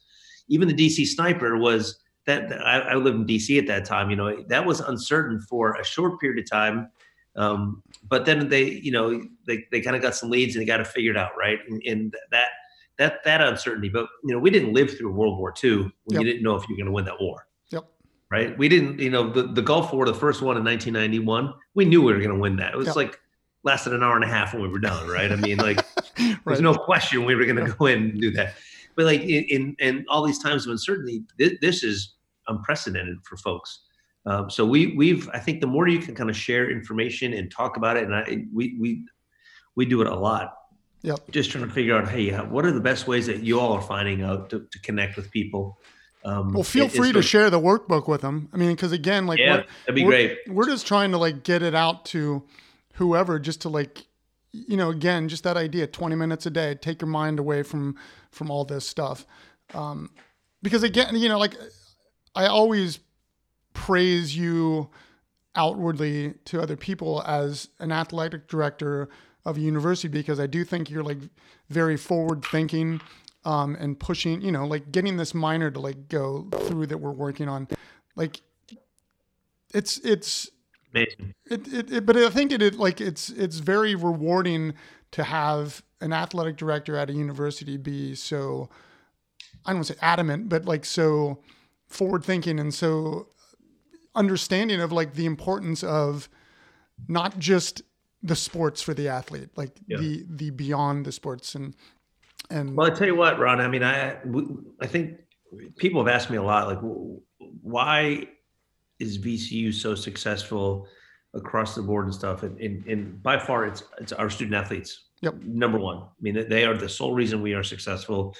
Even 0.47 0.67
the 0.67 0.73
DC 0.73 1.05
sniper 1.05 1.57
was 1.57 1.99
that. 2.25 2.51
I, 2.51 2.79
I 2.79 2.95
lived 2.95 3.17
in 3.17 3.25
DC 3.27 3.59
at 3.59 3.67
that 3.67 3.85
time. 3.85 4.09
You 4.09 4.15
know, 4.15 4.43
that 4.47 4.65
was 4.65 4.79
uncertain 4.79 5.39
for 5.41 5.75
a 5.75 5.85
short 5.85 6.19
period 6.19 6.43
of 6.43 6.49
time. 6.49 6.89
Um, 7.35 7.83
but 8.07 8.25
then 8.25 8.47
they, 8.47 8.63
you 8.63 8.91
know, 8.91 9.21
they, 9.45 9.65
they 9.69 9.81
kind 9.81 9.95
of 9.95 10.01
got 10.01 10.15
some 10.15 10.29
leads 10.29 10.55
and 10.55 10.61
they 10.61 10.65
got 10.65 10.79
it 10.79 10.87
figured 10.87 11.17
out, 11.17 11.31
right? 11.37 11.59
And, 11.67 11.81
and 11.85 12.15
that 12.31 12.47
that 12.97 13.23
that 13.23 13.41
uncertainty. 13.41 13.89
But 13.89 14.07
you 14.23 14.33
know, 14.33 14.39
we 14.39 14.49
didn't 14.49 14.73
live 14.73 14.97
through 14.97 15.11
World 15.11 15.37
War 15.37 15.53
II 15.63 15.77
when 15.77 15.91
yep. 16.09 16.21
you 16.21 16.23
didn't 16.23 16.41
know 16.41 16.55
if 16.55 16.67
you 16.67 16.73
were 16.73 16.77
going 16.77 16.87
to 16.87 16.91
win 16.91 17.05
that 17.05 17.21
war 17.21 17.45
right? 18.31 18.57
We 18.57 18.69
didn't, 18.69 18.99
you 18.99 19.09
know, 19.09 19.31
the, 19.31 19.43
the 19.43 19.61
Gulf 19.61 19.93
War, 19.93 20.05
the 20.05 20.13
first 20.13 20.41
one 20.41 20.57
in 20.57 20.63
1991, 20.63 21.53
we 21.73 21.85
knew 21.85 22.01
we 22.01 22.13
were 22.13 22.19
going 22.19 22.33
to 22.33 22.39
win 22.39 22.55
that. 22.57 22.73
It 22.73 22.77
was 22.77 22.87
yep. 22.87 22.95
like 22.95 23.19
lasted 23.63 23.93
an 23.93 24.03
hour 24.03 24.15
and 24.15 24.23
a 24.23 24.27
half 24.27 24.53
when 24.53 24.63
we 24.63 24.69
were 24.69 24.79
done, 24.79 25.07
right? 25.07 25.31
I 25.31 25.35
mean, 25.35 25.57
like, 25.57 25.77
right. 26.19 26.37
there's 26.45 26.61
no 26.61 26.75
question 26.75 27.25
we 27.25 27.35
were 27.35 27.45
going 27.45 27.63
to 27.63 27.71
go 27.71 27.85
in 27.87 28.03
and 28.03 28.21
do 28.21 28.31
that. 28.31 28.55
But 28.95 29.05
like 29.05 29.21
in, 29.21 29.75
in, 29.79 30.05
all 30.07 30.25
these 30.25 30.39
times 30.39 30.65
of 30.65 30.71
uncertainty, 30.71 31.23
this, 31.37 31.53
this 31.61 31.83
is 31.83 32.15
unprecedented 32.47 33.17
for 33.23 33.37
folks. 33.37 33.81
Um, 34.25 34.49
so 34.49 34.65
we 34.65 34.95
we've 34.95 35.29
I 35.33 35.39
think 35.39 35.61
the 35.61 35.67
more 35.67 35.87
you 35.87 35.99
can 35.99 36.15
kind 36.15 36.29
of 36.29 36.35
share 36.35 36.71
information 36.71 37.33
and 37.33 37.51
talk 37.51 37.77
about 37.77 37.95
it, 37.95 38.05
and 38.05 38.15
I 38.15 38.45
we 38.51 38.75
we 38.79 39.05
we 39.75 39.85
do 39.85 40.01
it 40.01 40.07
a 40.07 40.15
lot. 40.15 40.55
Yep. 41.03 41.29
Just 41.29 41.51
trying 41.51 41.67
to 41.67 41.71
figure 41.71 41.95
out, 41.95 42.09
hey, 42.09 42.31
what 42.35 42.65
are 42.65 42.71
the 42.71 42.81
best 42.81 43.07
ways 43.07 43.27
that 43.27 43.43
you 43.43 43.59
all 43.59 43.73
are 43.73 43.81
finding 43.81 44.23
out 44.23 44.49
to, 44.49 44.65
to 44.71 44.79
connect 44.79 45.15
with 45.15 45.29
people? 45.29 45.77
Um, 46.25 46.53
well, 46.53 46.63
feel 46.63 46.89
free 46.89 47.11
to 47.11 47.21
share 47.21 47.51
the 47.51 47.59
workbook 47.59 48.07
with 48.07 48.21
them. 48.21 48.49
I 48.51 48.57
mean, 48.57 48.71
because 48.71 48.91
again, 48.91 49.27
like, 49.27 49.37
yeah, 49.37 49.57
that'd 49.85 49.93
be 49.93 50.03
we're, 50.03 50.09
great. 50.09 50.39
We're 50.47 50.65
just 50.65 50.87
trying 50.87 51.11
to 51.11 51.19
like 51.19 51.43
get 51.43 51.61
it 51.61 51.75
out 51.75 52.03
to 52.05 52.43
whoever, 52.93 53.37
just 53.37 53.61
to 53.61 53.69
like, 53.69 54.07
you 54.51 54.75
know, 54.75 54.89
again, 54.89 55.29
just 55.29 55.43
that 55.43 55.55
idea: 55.55 55.85
twenty 55.85 56.15
minutes 56.15 56.47
a 56.47 56.49
day, 56.49 56.73
take 56.73 56.99
your 56.99 57.09
mind 57.09 57.37
away 57.37 57.61
from 57.61 57.95
from 58.31 58.49
all 58.49 58.65
this 58.65 58.87
stuff. 58.87 59.27
Um, 59.75 60.09
because 60.63 60.81
again, 60.81 61.15
you 61.15 61.29
know, 61.29 61.37
like, 61.37 61.53
I 62.33 62.47
always 62.47 62.99
praise 63.73 64.35
you 64.35 64.89
outwardly 65.55 66.33
to 66.45 66.59
other 66.59 66.75
people 66.75 67.21
as 67.27 67.69
an 67.79 67.91
athletic 67.91 68.47
director 68.47 69.09
of 69.45 69.57
a 69.57 69.59
university 69.61 70.07
because 70.07 70.39
I 70.39 70.47
do 70.47 70.63
think 70.63 70.89
you're 70.89 71.03
like 71.03 71.19
very 71.69 71.97
forward 71.97 72.43
thinking 72.43 72.99
um, 73.45 73.75
and 73.79 73.99
pushing, 73.99 74.41
you 74.41 74.51
know, 74.51 74.65
like 74.65 74.91
getting 74.91 75.17
this 75.17 75.33
minor 75.33 75.71
to 75.71 75.79
like 75.79 76.09
go 76.09 76.47
through 76.63 76.87
that 76.87 76.97
we're 76.97 77.11
working 77.11 77.47
on, 77.47 77.67
like 78.15 78.41
it's 79.73 79.97
it's 79.99 80.49
amazing. 80.93 81.33
It, 81.49 81.73
it, 81.73 81.91
it 81.91 82.05
but 82.05 82.17
I 82.17 82.29
think 82.29 82.51
it, 82.51 82.61
it 82.61 82.75
like 82.75 82.99
it's 82.99 83.29
it's 83.29 83.59
very 83.59 83.95
rewarding 83.95 84.73
to 85.11 85.23
have 85.23 85.83
an 86.01 86.11
athletic 86.11 86.57
director 86.57 86.97
at 86.97 87.09
a 87.09 87.13
university 87.13 87.77
be 87.77 88.15
so 88.15 88.69
I 89.65 89.71
don't 89.71 89.77
want 89.77 89.87
to 89.87 89.93
say 89.93 89.99
adamant, 90.01 90.49
but 90.49 90.65
like 90.65 90.85
so 90.85 91.39
forward 91.87 92.23
thinking 92.23 92.59
and 92.59 92.73
so 92.73 93.27
understanding 94.15 94.81
of 94.81 94.91
like 94.91 95.13
the 95.13 95.25
importance 95.25 95.83
of 95.83 96.29
not 97.07 97.37
just 97.39 97.81
the 98.23 98.35
sports 98.35 98.81
for 98.81 98.93
the 98.93 99.07
athlete, 99.07 99.49
like 99.55 99.71
yeah. 99.87 99.97
the 99.97 100.25
the 100.27 100.49
beyond 100.49 101.05
the 101.05 101.11
sports 101.11 101.53
and 101.55 101.75
and 102.49 102.75
well, 102.75 102.91
I 102.91 102.93
tell 102.93 103.07
you 103.07 103.15
what, 103.15 103.39
Ron. 103.39 103.59
I 103.59 103.67
mean, 103.67 103.83
I 103.83 104.17
I 104.81 104.87
think 104.87 105.19
people 105.77 106.03
have 106.03 106.13
asked 106.13 106.29
me 106.29 106.37
a 106.37 106.43
lot, 106.43 106.67
like, 106.67 106.79
why 107.61 108.27
is 108.99 109.17
VCU 109.17 109.73
so 109.73 109.95
successful 109.95 110.87
across 111.33 111.75
the 111.75 111.81
board 111.81 112.05
and 112.05 112.13
stuff? 112.13 112.43
And, 112.43 112.59
and, 112.59 112.85
and 112.85 113.23
by 113.23 113.39
far, 113.39 113.65
it's 113.65 113.83
it's 113.99 114.13
our 114.13 114.29
student 114.29 114.55
athletes. 114.55 115.01
Yep. 115.21 115.35
Number 115.43 115.79
one. 115.79 115.97
I 115.97 116.21
mean, 116.21 116.47
they 116.49 116.65
are 116.65 116.75
the 116.75 116.89
sole 116.89 117.13
reason 117.13 117.41
we 117.41 117.53
are 117.53 117.63
successful, 117.63 118.35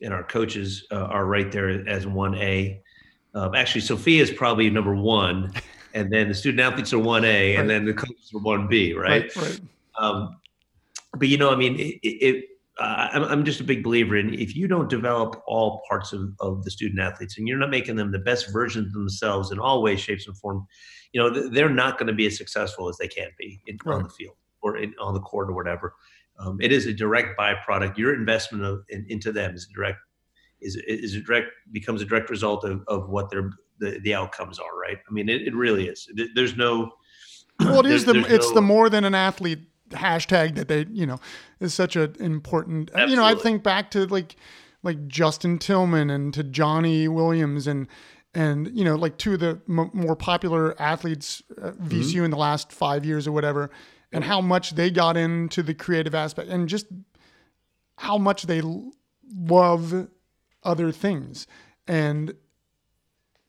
and 0.00 0.14
our 0.14 0.22
coaches 0.22 0.86
uh, 0.90 1.04
are 1.04 1.26
right 1.26 1.50
there 1.50 1.86
as 1.88 2.06
one 2.06 2.34
A. 2.36 2.80
Um, 3.34 3.54
actually, 3.54 3.82
Sophia 3.82 4.22
is 4.22 4.30
probably 4.30 4.70
number 4.70 4.94
one, 4.94 5.52
and 5.94 6.12
then 6.12 6.28
the 6.28 6.34
student 6.34 6.60
athletes 6.60 6.92
are 6.92 6.98
one 6.98 7.24
A, 7.24 7.56
right. 7.56 7.60
and 7.60 7.68
then 7.68 7.84
the 7.84 7.94
coaches 7.94 8.30
are 8.34 8.40
one 8.40 8.68
B. 8.68 8.94
Right. 8.94 9.34
Right. 9.36 9.36
right. 9.36 9.60
Um, 9.98 10.36
but 11.16 11.28
you 11.28 11.36
know, 11.36 11.50
I 11.50 11.56
mean, 11.56 11.78
it, 11.78 11.98
it 12.02 12.44
uh, 12.80 13.08
I'm, 13.12 13.24
I'm 13.24 13.44
just 13.44 13.60
a 13.60 13.64
big 13.64 13.84
believer 13.84 14.16
in 14.16 14.32
if 14.32 14.56
you 14.56 14.66
don't 14.66 14.88
develop 14.88 15.42
all 15.46 15.82
parts 15.88 16.12
of, 16.12 16.32
of 16.40 16.64
the 16.64 16.70
student 16.70 17.00
athletes 17.00 17.36
and 17.36 17.46
you're 17.46 17.58
not 17.58 17.70
making 17.70 17.96
them 17.96 18.10
the 18.10 18.18
best 18.18 18.50
versions 18.52 18.86
of 18.88 18.94
themselves 18.94 19.52
in 19.52 19.58
all 19.58 19.82
ways, 19.82 20.00
shapes, 20.00 20.26
and 20.26 20.36
form, 20.38 20.66
you 21.12 21.20
know, 21.20 21.48
they're 21.50 21.68
not 21.68 21.98
going 21.98 22.06
to 22.06 22.14
be 22.14 22.26
as 22.26 22.38
successful 22.38 22.88
as 22.88 22.96
they 22.96 23.08
can 23.08 23.28
be 23.38 23.60
in, 23.66 23.76
right. 23.84 23.96
on 23.96 24.02
the 24.02 24.08
field 24.08 24.34
or 24.62 24.78
in, 24.78 24.94
on 24.98 25.12
the 25.12 25.20
court 25.20 25.50
or 25.50 25.52
whatever. 25.52 25.94
Um, 26.38 26.58
it 26.62 26.72
is 26.72 26.86
a 26.86 26.94
direct 26.94 27.38
byproduct. 27.38 27.98
Your 27.98 28.14
investment 28.14 28.64
of, 28.64 28.82
in, 28.88 29.04
into 29.08 29.30
them 29.30 29.54
is 29.54 29.68
direct 29.74 29.98
is 30.62 30.76
is 30.86 31.14
a 31.14 31.20
direct 31.20 31.48
becomes 31.72 32.02
a 32.02 32.04
direct 32.04 32.30
result 32.30 32.64
of, 32.64 32.82
of 32.88 33.08
what 33.08 33.30
their 33.30 33.50
the, 33.78 33.98
the 34.04 34.14
outcomes 34.14 34.58
are. 34.58 34.78
Right. 34.78 34.98
I 35.06 35.12
mean, 35.12 35.28
it, 35.28 35.42
it 35.42 35.54
really 35.54 35.88
is. 35.88 36.08
There's 36.34 36.56
no. 36.56 36.92
Well, 37.60 37.80
it 37.80 37.86
is 37.92 38.06
the 38.06 38.24
it's 38.28 38.48
no, 38.48 38.54
the 38.54 38.62
more 38.62 38.88
than 38.88 39.04
an 39.04 39.14
athlete 39.14 39.69
hashtag 39.90 40.54
that 40.54 40.68
they 40.68 40.86
you 40.90 41.06
know 41.06 41.18
is 41.60 41.74
such 41.74 41.96
an 41.96 42.14
important 42.20 42.90
Absolutely. 42.90 43.12
you 43.12 43.16
know 43.16 43.24
i 43.24 43.34
think 43.34 43.62
back 43.62 43.90
to 43.90 44.06
like 44.06 44.36
like 44.82 45.06
justin 45.08 45.58
tillman 45.58 46.10
and 46.10 46.32
to 46.34 46.42
johnny 46.42 47.08
williams 47.08 47.66
and 47.66 47.86
and 48.34 48.68
you 48.76 48.84
know 48.84 48.94
like 48.94 49.18
two 49.18 49.34
of 49.34 49.40
the 49.40 49.60
m- 49.68 49.90
more 49.92 50.16
popular 50.16 50.80
athletes 50.80 51.42
uh, 51.60 51.70
vcu 51.72 52.14
mm-hmm. 52.14 52.24
in 52.24 52.30
the 52.30 52.36
last 52.36 52.72
five 52.72 53.04
years 53.04 53.26
or 53.26 53.32
whatever 53.32 53.70
and 54.12 54.24
how 54.24 54.40
much 54.40 54.72
they 54.72 54.90
got 54.90 55.16
into 55.16 55.62
the 55.62 55.74
creative 55.74 56.14
aspect 56.14 56.48
and 56.48 56.68
just 56.68 56.86
how 57.96 58.16
much 58.16 58.44
they 58.44 58.62
love 59.34 60.08
other 60.62 60.92
things 60.92 61.46
and 61.86 62.34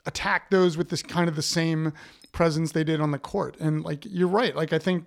attack 0.06 0.50
those 0.50 0.78
with 0.78 0.90
this 0.90 1.04
kind 1.04 1.30
of 1.30 1.36
the 1.36 1.42
same 1.42 1.94
presence 2.32 2.72
they 2.72 2.84
did 2.84 3.00
on 3.00 3.12
the 3.12 3.20
court 3.20 3.56
and 3.60 3.84
like 3.84 4.06
you're 4.06 4.28
right 4.28 4.56
like 4.56 4.74
i 4.74 4.80
think 4.80 5.06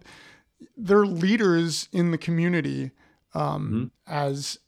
they're 0.77 1.07
leaders 1.07 1.89
in 1.93 2.11
the 2.11 2.19
community 2.19 2.91
um, 3.35 3.93
mm-hmm. 4.07 4.15
as 4.15 4.59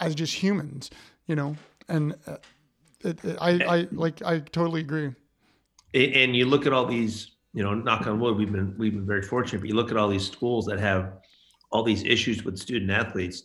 as 0.00 0.14
just 0.14 0.34
humans, 0.34 0.90
you 1.26 1.36
know. 1.36 1.56
And 1.88 2.14
uh, 2.26 2.36
it, 3.00 3.24
it, 3.24 3.38
I, 3.40 3.50
I 3.50 3.88
like 3.92 4.22
I 4.22 4.40
totally 4.40 4.80
agree. 4.80 5.12
And 5.94 6.34
you 6.34 6.46
look 6.46 6.66
at 6.66 6.72
all 6.72 6.86
these, 6.86 7.32
you 7.52 7.62
know, 7.62 7.72
knock 7.72 8.06
on 8.06 8.18
wood, 8.18 8.36
we've 8.36 8.50
been 8.50 8.74
we've 8.76 8.94
been 8.94 9.06
very 9.06 9.22
fortunate. 9.22 9.60
But 9.60 9.68
you 9.68 9.74
look 9.74 9.90
at 9.90 9.96
all 9.96 10.08
these 10.08 10.28
schools 10.28 10.66
that 10.66 10.80
have 10.80 11.12
all 11.70 11.82
these 11.82 12.04
issues 12.04 12.44
with 12.44 12.58
student 12.58 12.90
athletes. 12.90 13.44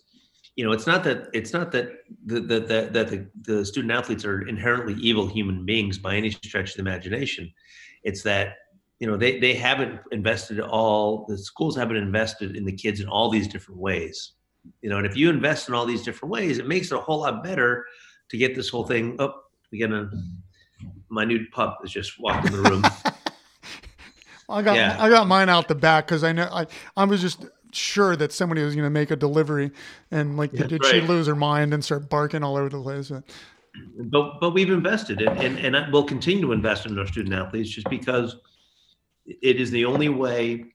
You 0.55 0.65
know, 0.65 0.71
it's 0.71 0.87
not 0.87 1.03
that 1.03 1.27
it's 1.33 1.53
not 1.53 1.71
that 1.73 1.89
the, 2.25 2.39
the, 2.41 2.59
the 2.59 2.89
that 2.91 3.07
the, 3.09 3.27
the 3.41 3.65
student 3.65 3.91
athletes 3.91 4.25
are 4.25 4.47
inherently 4.47 4.95
evil 4.95 5.27
human 5.27 5.65
beings 5.65 5.97
by 5.97 6.15
any 6.15 6.31
stretch 6.31 6.71
of 6.71 6.75
the 6.77 6.81
imagination. 6.81 7.51
It's 8.03 8.23
that 8.23 8.55
you 8.99 9.07
know 9.07 9.17
they 9.17 9.39
they 9.39 9.53
haven't 9.53 9.99
invested 10.11 10.59
all 10.59 11.25
the 11.27 11.37
schools 11.37 11.75
haven't 11.75 11.95
invested 11.95 12.55
in 12.55 12.65
the 12.65 12.71
kids 12.71 12.99
in 12.99 13.07
all 13.07 13.29
these 13.29 13.47
different 13.47 13.79
ways 13.79 14.33
you 14.81 14.89
know 14.89 14.97
and 14.97 15.05
if 15.05 15.15
you 15.15 15.29
invest 15.29 15.69
in 15.69 15.73
all 15.73 15.85
these 15.85 16.03
different 16.03 16.31
ways 16.31 16.57
it 16.57 16.67
makes 16.67 16.91
it 16.91 16.95
a 16.95 17.01
whole 17.01 17.21
lot 17.21 17.43
better 17.43 17.85
to 18.29 18.37
get 18.37 18.55
this 18.55 18.69
whole 18.69 18.85
thing 18.85 19.15
up. 19.19 19.35
Oh, 19.35 19.43
we 19.71 19.77
get 19.77 19.91
a 19.91 20.09
my 21.09 21.25
new 21.25 21.45
pup 21.51 21.79
is 21.83 21.91
just 21.91 22.19
walked 22.19 22.47
in 22.47 22.53
the 22.53 22.69
room. 22.69 22.83
I 24.49 24.61
got 24.63 24.75
yeah. 24.75 24.95
I 24.99 25.09
got 25.09 25.27
mine 25.27 25.49
out 25.49 25.67
the 25.67 25.75
back 25.75 26.07
because 26.07 26.23
I 26.23 26.31
know 26.31 26.49
I 26.51 26.65
I 26.95 27.03
was 27.05 27.21
just 27.21 27.45
sure 27.71 28.15
that 28.15 28.31
somebody 28.31 28.63
was 28.63 28.73
going 28.73 28.85
to 28.85 28.89
make 28.89 29.11
a 29.11 29.15
delivery 29.15 29.71
and 30.09 30.37
like 30.37 30.51
did 30.53 30.71
right. 30.71 30.85
she 30.85 31.01
lose 31.01 31.27
her 31.27 31.35
mind 31.35 31.71
and 31.71 31.85
start 31.85 32.09
barking 32.09 32.43
all 32.43 32.57
over 32.57 32.69
the 32.69 32.81
place. 32.81 33.11
But 34.05 34.39
but 34.39 34.51
we've 34.51 34.71
invested 34.71 35.21
in 35.21 35.27
and 35.37 35.75
and 35.75 35.93
we'll 35.93 36.03
continue 36.03 36.41
to 36.41 36.51
invest 36.51 36.87
in 36.87 36.97
our 36.97 37.05
student 37.05 37.35
athletes 37.35 37.69
just 37.69 37.89
because 37.89 38.37
it 39.41 39.61
is 39.61 39.71
the 39.71 39.85
only 39.85 40.09
way 40.09 40.65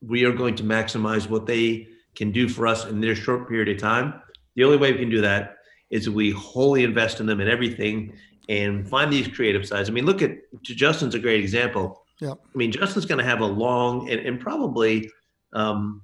we 0.00 0.24
are 0.24 0.32
going 0.32 0.54
to 0.56 0.64
maximize 0.64 1.28
what 1.28 1.46
they 1.46 1.88
can 2.14 2.32
do 2.32 2.48
for 2.48 2.66
us 2.66 2.84
in 2.86 3.00
their 3.00 3.14
short 3.14 3.48
period 3.48 3.68
of 3.68 3.78
time. 3.80 4.20
The 4.56 4.64
only 4.64 4.76
way 4.76 4.92
we 4.92 4.98
can 4.98 5.10
do 5.10 5.20
that 5.20 5.56
is 5.90 6.10
we 6.10 6.30
wholly 6.30 6.84
invest 6.84 7.20
in 7.20 7.26
them 7.26 7.40
in 7.40 7.48
everything 7.48 8.14
and 8.48 8.88
find 8.88 9.12
these 9.12 9.28
creative 9.28 9.66
sides. 9.66 9.88
I 9.88 9.92
mean, 9.92 10.04
look 10.04 10.22
at 10.22 10.32
Justin's 10.62 11.14
a 11.14 11.18
great 11.18 11.40
example. 11.40 12.04
Yeah. 12.20 12.32
I 12.32 12.56
mean, 12.56 12.72
Justin's 12.72 13.06
going 13.06 13.18
to 13.18 13.24
have 13.24 13.40
a 13.40 13.46
long 13.46 14.10
and, 14.10 14.20
and 14.20 14.40
probably 14.40 15.10
um, 15.52 16.02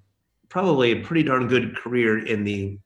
probably 0.49 0.93
a 0.93 1.01
pretty 1.01 1.23
darn 1.23 1.49
good 1.49 1.77
career 1.77 2.25
in 2.25 2.45
the 2.45 2.79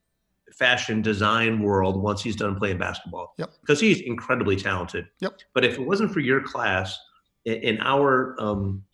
fashion 0.53 1.03
design 1.03 1.63
world 1.63 2.01
once 2.01 2.23
he's 2.23 2.37
done 2.37 2.57
playing 2.57 2.79
basketball. 2.79 3.35
Yep. 3.39 3.51
Because 3.61 3.81
he's 3.81 4.01
incredibly 4.01 4.57
talented. 4.57 5.07
Yep. 5.21 5.41
But 5.55 5.65
if 5.65 5.75
it 5.75 5.87
wasn't 5.87 6.13
for 6.13 6.21
your 6.21 6.41
class 6.41 6.99
in 7.45 7.81
our 7.81 8.37
um, 8.41 8.85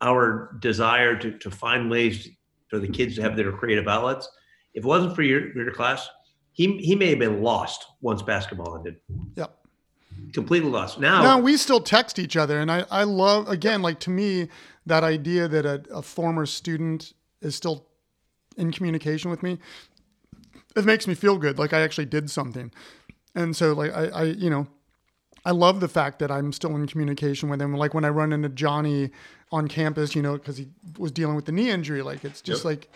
our 0.00 0.56
desire 0.60 1.16
to, 1.16 1.38
to 1.38 1.50
find 1.50 1.90
ways 1.90 2.28
for 2.68 2.78
the 2.78 2.88
kids 2.88 3.16
to 3.16 3.22
have 3.22 3.36
their 3.36 3.52
creative 3.52 3.88
outlets, 3.88 4.28
if 4.74 4.84
it 4.84 4.86
wasn't 4.86 5.14
for 5.14 5.22
your, 5.22 5.56
your 5.56 5.72
class, 5.72 6.08
he 6.52 6.78
he 6.78 6.94
may 6.94 7.10
have 7.10 7.18
been 7.18 7.42
lost 7.42 7.84
once 8.00 8.22
basketball 8.22 8.76
ended. 8.76 8.96
Yep. 9.36 9.56
Completely 10.32 10.70
lost. 10.70 11.00
Now, 11.00 11.22
now 11.22 11.38
we 11.40 11.56
still 11.56 11.80
text 11.80 12.18
each 12.18 12.36
other, 12.36 12.58
and 12.60 12.70
I 12.70 12.84
I 12.90 13.04
love 13.04 13.48
again 13.48 13.82
like 13.82 14.00
to 14.00 14.10
me 14.10 14.48
that 14.86 15.04
idea 15.04 15.48
that 15.48 15.64
a, 15.64 15.82
a 15.92 16.02
former 16.02 16.46
student 16.46 17.12
is 17.40 17.54
still 17.54 17.86
in 18.56 18.72
communication 18.72 19.30
with 19.30 19.42
me. 19.42 19.58
It 20.76 20.84
makes 20.84 21.06
me 21.06 21.14
feel 21.14 21.38
good, 21.38 21.58
like 21.58 21.72
I 21.72 21.80
actually 21.80 22.06
did 22.06 22.30
something, 22.30 22.72
and 23.34 23.56
so 23.56 23.72
like 23.72 23.92
I 23.92 24.06
I 24.06 24.22
you 24.24 24.50
know 24.50 24.66
I 25.44 25.50
love 25.50 25.80
the 25.80 25.88
fact 25.88 26.18
that 26.20 26.30
I'm 26.30 26.52
still 26.52 26.74
in 26.76 26.86
communication 26.86 27.48
with 27.48 27.60
him. 27.60 27.74
Like 27.74 27.94
when 27.94 28.04
I 28.04 28.08
run 28.08 28.32
into 28.32 28.48
Johnny 28.48 29.10
on 29.52 29.68
campus, 29.68 30.14
you 30.14 30.22
know, 30.22 30.34
because 30.34 30.56
he 30.56 30.68
was 30.98 31.12
dealing 31.12 31.36
with 31.36 31.44
the 31.44 31.52
knee 31.52 31.70
injury. 31.70 32.02
Like 32.02 32.24
it's 32.24 32.40
just 32.40 32.64
yep. 32.64 32.70
like 32.70 32.90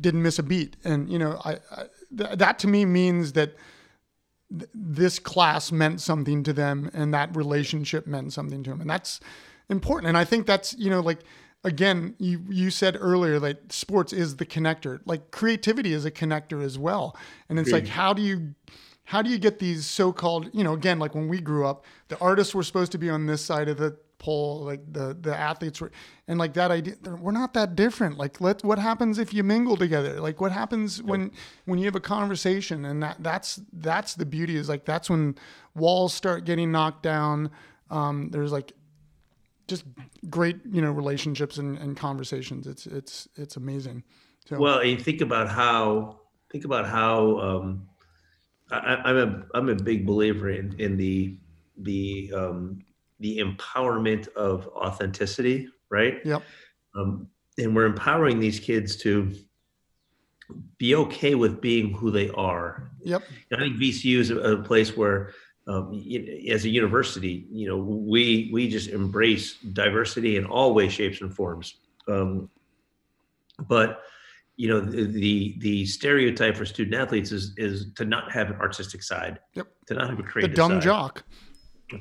didn't 0.00 0.22
miss 0.22 0.38
a 0.38 0.42
beat, 0.42 0.76
and 0.84 1.08
you 1.08 1.18
know, 1.18 1.40
I, 1.44 1.58
I 1.70 1.84
th- 2.16 2.38
that 2.38 2.58
to 2.60 2.68
me 2.68 2.84
means 2.84 3.32
that 3.32 3.54
th- 4.50 4.70
this 4.74 5.18
class 5.18 5.72
meant 5.72 6.00
something 6.00 6.42
to 6.44 6.52
them 6.52 6.90
and 6.92 7.14
that 7.14 7.34
relationship 7.36 8.06
meant 8.06 8.32
something 8.32 8.62
to 8.64 8.70
them. 8.70 8.80
And 8.80 8.90
that's 8.90 9.20
important. 9.68 10.08
And 10.08 10.18
I 10.18 10.24
think 10.24 10.46
that's, 10.46 10.74
you 10.76 10.90
know, 10.90 11.00
like, 11.00 11.20
again, 11.64 12.14
you, 12.18 12.44
you 12.48 12.70
said 12.70 12.96
earlier 12.98 13.38
that 13.38 13.72
sports 13.72 14.12
is 14.12 14.36
the 14.36 14.46
connector, 14.46 15.00
like 15.04 15.30
creativity 15.30 15.92
is 15.92 16.04
a 16.04 16.10
connector 16.10 16.62
as 16.62 16.78
well. 16.78 17.16
And 17.48 17.58
it's 17.58 17.70
like, 17.70 17.86
how 17.86 18.12
do 18.12 18.22
you, 18.22 18.54
how 19.10 19.22
do 19.22 19.28
you 19.28 19.38
get 19.38 19.58
these 19.58 19.86
so-called, 19.86 20.48
you 20.52 20.62
know, 20.62 20.72
again, 20.72 21.00
like 21.00 21.16
when 21.16 21.26
we 21.26 21.40
grew 21.40 21.66
up, 21.66 21.84
the 22.06 22.16
artists 22.20 22.54
were 22.54 22.62
supposed 22.62 22.92
to 22.92 22.98
be 22.98 23.10
on 23.10 23.26
this 23.26 23.44
side 23.44 23.68
of 23.68 23.76
the 23.76 23.96
pole 24.18 24.60
like 24.60 24.80
the 24.92 25.16
the 25.20 25.34
athletes 25.34 25.80
were 25.80 25.90
and 26.28 26.38
like 26.38 26.52
that 26.52 26.70
idea 26.70 26.94
we're 27.18 27.32
not 27.32 27.52
that 27.54 27.74
different. 27.74 28.18
Like 28.18 28.40
let 28.40 28.62
what 28.62 28.78
happens 28.78 29.18
if 29.18 29.34
you 29.34 29.42
mingle 29.42 29.76
together? 29.76 30.20
Like 30.20 30.40
what 30.40 30.52
happens 30.52 31.02
when 31.02 31.32
when 31.64 31.80
you 31.80 31.86
have 31.86 31.96
a 31.96 32.00
conversation? 32.00 32.84
And 32.84 33.02
that 33.02 33.16
that's 33.18 33.60
that's 33.72 34.14
the 34.14 34.26
beauty 34.26 34.54
is 34.54 34.68
like 34.68 34.84
that's 34.84 35.10
when 35.10 35.34
walls 35.74 36.14
start 36.14 36.44
getting 36.44 36.70
knocked 36.70 37.02
down. 37.02 37.50
Um, 37.90 38.28
there's 38.30 38.52
like 38.52 38.70
just 39.66 39.82
great 40.28 40.58
you 40.70 40.82
know 40.82 40.92
relationships 40.92 41.58
and, 41.58 41.78
and 41.78 41.96
conversations. 41.96 42.68
It's 42.68 42.86
it's 42.86 43.26
it's 43.34 43.56
amazing. 43.56 44.04
So 44.46 44.60
well 44.60 44.84
you 44.84 44.96
think 44.98 45.20
about 45.20 45.48
how 45.48 46.20
think 46.52 46.64
about 46.64 46.86
how 46.86 47.40
um, 47.40 47.89
I, 48.72 48.96
i'm 49.04 49.16
a 49.16 49.42
i'm 49.56 49.68
a 49.68 49.74
big 49.74 50.06
believer 50.06 50.50
in 50.50 50.74
in 50.78 50.96
the 50.96 51.36
the 51.82 52.32
um, 52.34 52.82
the 53.20 53.38
empowerment 53.38 54.28
of 54.28 54.66
authenticity, 54.68 55.68
right? 55.90 56.20
Yep. 56.24 56.42
Um, 56.94 57.28
and 57.58 57.76
we're 57.76 57.86
empowering 57.86 58.40
these 58.40 58.58
kids 58.58 58.96
to 58.96 59.32
be 60.78 60.94
okay 60.94 61.34
with 61.34 61.60
being 61.60 61.92
who 61.92 62.10
they 62.10 62.30
are. 62.30 62.90
Yep. 63.02 63.22
And 63.50 63.60
I 63.60 63.64
think 63.64 63.76
VCU 63.76 64.18
is 64.18 64.30
a, 64.30 64.38
a 64.38 64.62
place 64.62 64.96
where, 64.96 65.32
um, 65.68 65.92
as 66.50 66.64
a 66.64 66.68
university, 66.68 67.46
you 67.52 67.68
know, 67.68 67.76
we 67.76 68.50
we 68.52 68.68
just 68.68 68.88
embrace 68.88 69.54
diversity 69.56 70.36
in 70.36 70.46
all 70.46 70.74
ways, 70.74 70.92
shapes, 70.92 71.20
and 71.20 71.32
forms. 71.34 71.74
Um, 72.08 72.50
but 73.68 74.02
you 74.56 74.68
know, 74.68 74.80
the, 74.80 75.56
the, 75.58 75.86
stereotype 75.86 76.56
for 76.56 76.66
student 76.66 76.94
athletes 76.94 77.32
is 77.32 77.54
is 77.56 77.92
to 77.94 78.04
not 78.04 78.30
have 78.30 78.50
an 78.50 78.56
artistic 78.56 79.02
side. 79.02 79.38
Yep. 79.54 79.68
To 79.86 79.94
not 79.94 80.10
have 80.10 80.18
a 80.18 80.22
creative. 80.22 80.50
The 80.50 80.56
dumb 80.56 80.72
side. 80.72 80.82
jock. 80.82 81.24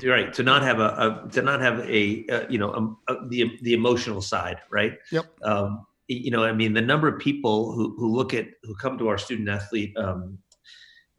Right. 0.03 0.33
To 0.33 0.43
not 0.43 0.61
have 0.61 0.79
a, 0.79 1.23
a 1.25 1.29
to 1.31 1.41
not 1.41 1.61
have 1.61 1.79
a, 1.79 2.25
a 2.29 2.49
you 2.49 2.59
know 2.59 2.97
a, 3.07 3.27
the 3.27 3.57
the 3.61 3.73
emotional 3.73 4.21
side, 4.21 4.57
right? 4.69 4.97
Yep. 5.11 5.25
Um, 5.43 5.85
you 6.07 6.31
know, 6.31 6.43
I 6.43 6.53
mean, 6.53 6.73
the 6.73 6.81
number 6.81 7.07
of 7.07 7.19
people 7.19 7.71
who 7.71 7.95
who 7.97 8.13
look 8.13 8.33
at 8.33 8.47
who 8.63 8.75
come 8.75 8.97
to 8.97 9.07
our 9.07 9.17
student 9.17 9.47
athlete 9.47 9.95
um, 9.97 10.37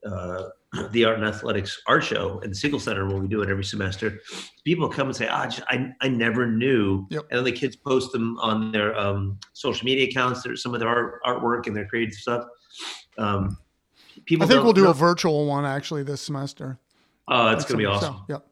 uh, 0.04 0.44
the 0.90 1.04
art 1.04 1.18
and 1.18 1.26
athletics 1.26 1.80
art 1.86 2.04
show 2.04 2.38
in 2.40 2.50
the 2.50 2.56
Siegel 2.56 2.78
Center 2.78 3.06
when 3.06 3.20
we 3.22 3.28
do 3.28 3.42
it 3.42 3.50
every 3.50 3.64
semester. 3.64 4.20
People 4.64 4.88
come 4.88 5.08
and 5.08 5.16
say, 5.16 5.28
"Ah, 5.28 5.50
oh, 5.50 5.64
I 5.68 5.92
I 6.00 6.08
never 6.08 6.46
knew," 6.46 7.06
yep. 7.10 7.24
and 7.30 7.38
then 7.38 7.44
the 7.44 7.52
kids 7.52 7.76
post 7.76 8.12
them 8.12 8.38
on 8.38 8.72
their 8.72 8.96
um, 8.98 9.38
social 9.52 9.84
media 9.84 10.06
accounts. 10.08 10.42
There's 10.42 10.62
some 10.62 10.74
of 10.74 10.80
their 10.80 10.88
art, 10.88 11.22
artwork 11.24 11.66
and 11.66 11.76
their 11.76 11.86
creative 11.86 12.14
stuff. 12.14 12.44
Um, 13.18 13.58
people. 14.26 14.44
I 14.44 14.48
think 14.48 14.62
we'll 14.62 14.72
do 14.72 14.84
know. 14.84 14.90
a 14.90 14.94
virtual 14.94 15.46
one 15.46 15.64
actually 15.64 16.04
this 16.04 16.20
semester. 16.20 16.78
Oh, 17.26 17.48
it's 17.48 17.64
going 17.64 17.78
to 17.78 17.82
be 17.82 17.86
awesome. 17.86 18.14
So, 18.14 18.24
yep 18.28 18.46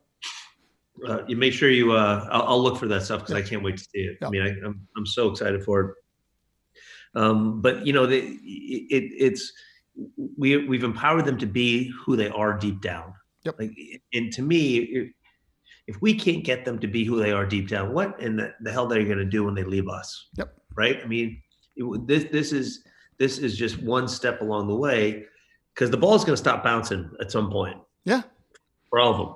uh, 1.06 1.24
you 1.26 1.36
make 1.36 1.52
sure 1.52 1.70
you 1.70 1.92
uh, 1.92 2.26
I'll, 2.30 2.42
I'll 2.42 2.62
look 2.62 2.78
for 2.78 2.88
that 2.88 3.02
stuff 3.02 3.20
because 3.20 3.34
I 3.34 3.42
can't 3.42 3.62
wait 3.62 3.76
to 3.76 3.84
see 3.84 4.00
it. 4.00 4.18
I 4.22 4.30
mean, 4.30 4.42
I, 4.42 4.48
am 4.48 4.64
I'm, 4.64 4.88
I'm 4.98 5.06
so 5.06 5.30
excited 5.30 5.62
for 5.64 5.80
it. 5.80 5.94
Um, 7.14 7.60
but 7.60 7.86
you 7.86 7.92
know, 7.92 8.06
the, 8.06 8.18
it, 8.18 9.12
it's 9.16 9.52
we 10.36 10.66
we've 10.66 10.84
empowered 10.84 11.24
them 11.24 11.38
to 11.38 11.46
be 11.46 11.92
who 12.04 12.16
they 12.16 12.28
are 12.28 12.56
deep 12.56 12.80
down. 12.80 13.14
Yep. 13.44 13.56
Like, 13.58 13.72
and 14.12 14.32
to 14.32 14.42
me, 14.42 15.12
if, 15.86 16.00
we 16.00 16.14
can't 16.14 16.44
get 16.44 16.64
them 16.64 16.78
to 16.80 16.86
be 16.86 17.04
who 17.04 17.18
they 17.18 17.32
are 17.32 17.46
deep 17.46 17.68
down, 17.68 17.94
what 17.94 18.20
in 18.20 18.36
the, 18.36 18.52
the 18.60 18.70
hell 18.70 18.86
they're 18.86 19.04
going 19.04 19.18
to 19.18 19.24
do 19.24 19.44
when 19.44 19.54
they 19.54 19.64
leave 19.64 19.88
us? 19.88 20.28
Yep. 20.36 20.54
Right. 20.76 21.00
I 21.02 21.06
mean, 21.06 21.40
it, 21.76 22.06
this 22.06 22.24
this 22.24 22.52
is 22.52 22.84
this 23.18 23.38
is 23.38 23.56
just 23.56 23.82
one 23.82 24.06
step 24.08 24.40
along 24.42 24.68
the 24.68 24.76
way 24.76 25.24
because 25.74 25.90
the 25.90 25.96
ball 25.96 26.14
is 26.14 26.24
going 26.24 26.34
to 26.34 26.42
stop 26.42 26.62
bouncing 26.62 27.10
at 27.20 27.32
some 27.32 27.50
point. 27.50 27.76
Yeah. 28.04 28.22
For 28.90 28.98
all 28.98 29.12
of 29.12 29.18
them. 29.18 29.34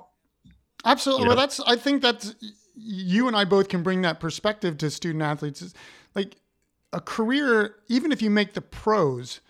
Absolutely. 0.85 1.23
You 1.23 1.29
know? 1.29 1.35
Well, 1.35 1.37
that's 1.37 1.59
I 1.61 1.75
think 1.75 2.01
that's 2.01 2.35
you 2.75 3.27
and 3.27 3.35
I 3.35 3.45
both 3.45 3.69
can 3.69 3.83
bring 3.83 4.01
that 4.01 4.19
perspective 4.19 4.77
to 4.79 4.89
student 4.89 5.23
athletes. 5.23 5.73
Like 6.15 6.37
a 6.91 6.99
career, 6.99 7.75
even 7.87 8.11
if 8.11 8.21
you 8.21 8.29
make 8.29 8.53
the 8.53 8.61
pros, 8.61 9.41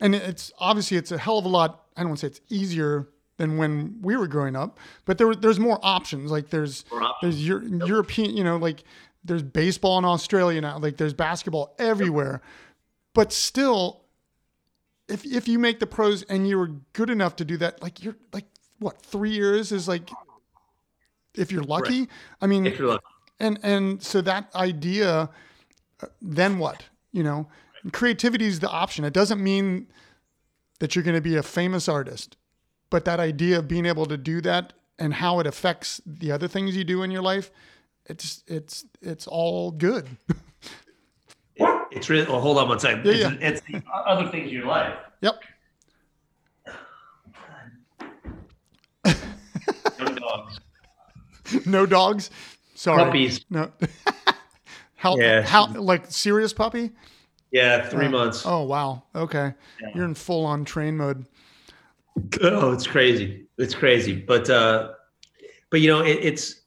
and 0.00 0.14
it's 0.14 0.52
obviously 0.58 0.96
it's 0.96 1.12
a 1.12 1.18
hell 1.18 1.38
of 1.38 1.44
a 1.44 1.48
lot. 1.48 1.86
I 1.96 2.00
don't 2.00 2.10
want 2.10 2.20
to 2.20 2.26
say 2.26 2.30
it's 2.30 2.40
easier 2.48 3.08
than 3.36 3.56
when 3.56 3.98
we 4.02 4.16
were 4.16 4.26
growing 4.26 4.56
up, 4.56 4.78
but 5.04 5.18
there 5.18 5.34
there's 5.34 5.58
more 5.58 5.78
options. 5.82 6.30
Like 6.30 6.50
there's 6.50 6.84
there's 7.22 7.44
Euro, 7.46 7.64
yep. 7.64 7.88
European, 7.88 8.36
you 8.36 8.44
know, 8.44 8.56
like 8.56 8.84
there's 9.24 9.42
baseball 9.42 9.98
in 9.98 10.04
Australia 10.04 10.60
now. 10.60 10.78
Like 10.78 10.96
there's 10.96 11.14
basketball 11.14 11.74
everywhere, 11.78 12.42
but 13.14 13.32
still, 13.32 14.02
if 15.08 15.24
if 15.24 15.48
you 15.48 15.58
make 15.58 15.80
the 15.80 15.86
pros 15.86 16.22
and 16.24 16.48
you 16.48 16.58
were 16.58 16.70
good 16.92 17.10
enough 17.10 17.36
to 17.36 17.44
do 17.44 17.56
that, 17.58 17.82
like 17.82 18.02
you're 18.02 18.16
like 18.32 18.46
what 18.78 19.00
three 19.02 19.30
years 19.30 19.72
is 19.72 19.88
like 19.88 20.10
if 21.34 21.52
you're 21.52 21.62
lucky. 21.62 22.00
Right. 22.00 22.08
I 22.40 22.46
mean, 22.46 22.66
if 22.66 22.78
you're 22.78 22.88
lucky. 22.88 23.04
and 23.40 23.58
and 23.62 24.02
so 24.02 24.20
that 24.22 24.54
idea, 24.54 25.30
uh, 26.02 26.06
then 26.20 26.58
what? 26.58 26.84
You 27.12 27.22
know, 27.22 27.48
creativity 27.92 28.46
is 28.46 28.60
the 28.60 28.68
option. 28.68 29.04
It 29.04 29.12
doesn't 29.12 29.42
mean 29.42 29.86
that 30.80 30.94
you're 30.94 31.02
going 31.02 31.16
to 31.16 31.20
be 31.20 31.36
a 31.36 31.42
famous 31.42 31.88
artist, 31.88 32.36
but 32.90 33.04
that 33.04 33.20
idea 33.20 33.58
of 33.58 33.68
being 33.68 33.86
able 33.86 34.06
to 34.06 34.16
do 34.16 34.40
that 34.42 34.72
and 34.98 35.14
how 35.14 35.40
it 35.40 35.46
affects 35.46 36.00
the 36.06 36.32
other 36.32 36.48
things 36.48 36.76
you 36.76 36.84
do 36.84 37.02
in 37.02 37.10
your 37.10 37.22
life, 37.22 37.50
it's 38.06 38.42
it's 38.46 38.84
it's 39.00 39.26
all 39.26 39.70
good. 39.70 40.08
it, 41.56 41.86
it's 41.90 42.08
really. 42.08 42.26
Well, 42.26 42.40
hold 42.40 42.58
on 42.58 42.68
one 42.68 42.78
second. 42.78 43.04
Yeah, 43.04 43.12
it's, 43.12 43.20
yeah. 43.20 43.48
it's 43.48 43.60
the 43.60 43.82
other 43.92 44.28
things 44.30 44.48
in 44.48 44.54
your 44.54 44.66
life. 44.66 44.94
Yep. 45.20 45.42
no 51.66 51.86
dogs. 51.86 52.30
Sorry. 52.74 53.04
Puppies. 53.04 53.44
No. 53.50 53.70
how? 54.96 55.16
Yeah. 55.16 55.42
How? 55.42 55.72
Like 55.72 56.10
serious 56.10 56.52
puppy? 56.52 56.90
Yeah, 57.50 57.88
three 57.88 58.06
uh, 58.06 58.10
months. 58.10 58.44
Oh 58.44 58.62
wow. 58.62 59.02
Okay. 59.14 59.54
Yeah. 59.80 59.88
You're 59.94 60.04
in 60.04 60.14
full 60.14 60.44
on 60.44 60.64
train 60.64 60.96
mode. 60.96 61.26
Oh, 62.42 62.72
it's 62.72 62.86
crazy. 62.86 63.46
It's 63.58 63.74
crazy. 63.74 64.14
But 64.14 64.50
uh, 64.50 64.92
but 65.70 65.80
you 65.80 65.88
know, 65.88 66.00
it, 66.04 66.18
it's 66.22 66.62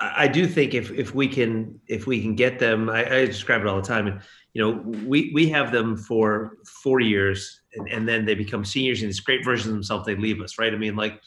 I 0.00 0.28
do 0.28 0.46
think 0.46 0.74
if 0.74 0.90
if 0.92 1.14
we 1.14 1.26
can 1.26 1.80
if 1.88 2.06
we 2.06 2.20
can 2.20 2.34
get 2.34 2.58
them, 2.58 2.88
I, 2.88 3.04
I 3.04 3.26
describe 3.26 3.62
it 3.62 3.66
all 3.66 3.80
the 3.80 3.86
time. 3.86 4.06
And 4.06 4.20
you 4.54 4.62
know, 4.62 4.82
we 5.06 5.30
we 5.34 5.48
have 5.48 5.72
them 5.72 5.96
for 5.96 6.58
four 6.82 7.00
years, 7.00 7.62
and, 7.74 7.88
and 7.88 8.08
then 8.08 8.24
they 8.24 8.34
become 8.34 8.64
seniors 8.64 9.02
and 9.02 9.10
this 9.10 9.20
great 9.20 9.44
version 9.44 9.70
of 9.70 9.74
themselves. 9.74 10.06
They 10.06 10.14
leave 10.16 10.40
us, 10.40 10.58
right? 10.58 10.72
I 10.72 10.76
mean, 10.76 10.94
like 10.94 11.20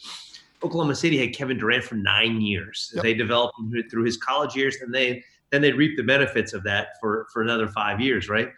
Oklahoma 0.64 0.96
City 0.96 1.18
had 1.18 1.36
Kevin 1.36 1.58
Durant 1.58 1.84
for 1.84 1.96
nine 1.96 2.40
years. 2.40 2.92
Yep. 2.96 3.04
They 3.04 3.14
developed 3.14 3.60
him 3.60 3.90
through 3.90 4.06
his 4.06 4.18
college 4.18 4.56
years, 4.56 4.78
and 4.82 4.94
they 4.94 5.24
then 5.52 5.62
they 5.62 5.74
reap 5.74 5.98
the 5.98 6.04
benefits 6.04 6.54
of 6.54 6.64
that 6.64 7.00
for 7.02 7.28
for 7.34 7.42
another 7.42 7.68
five 7.68 8.00
years, 8.00 8.30
right? 8.30 8.50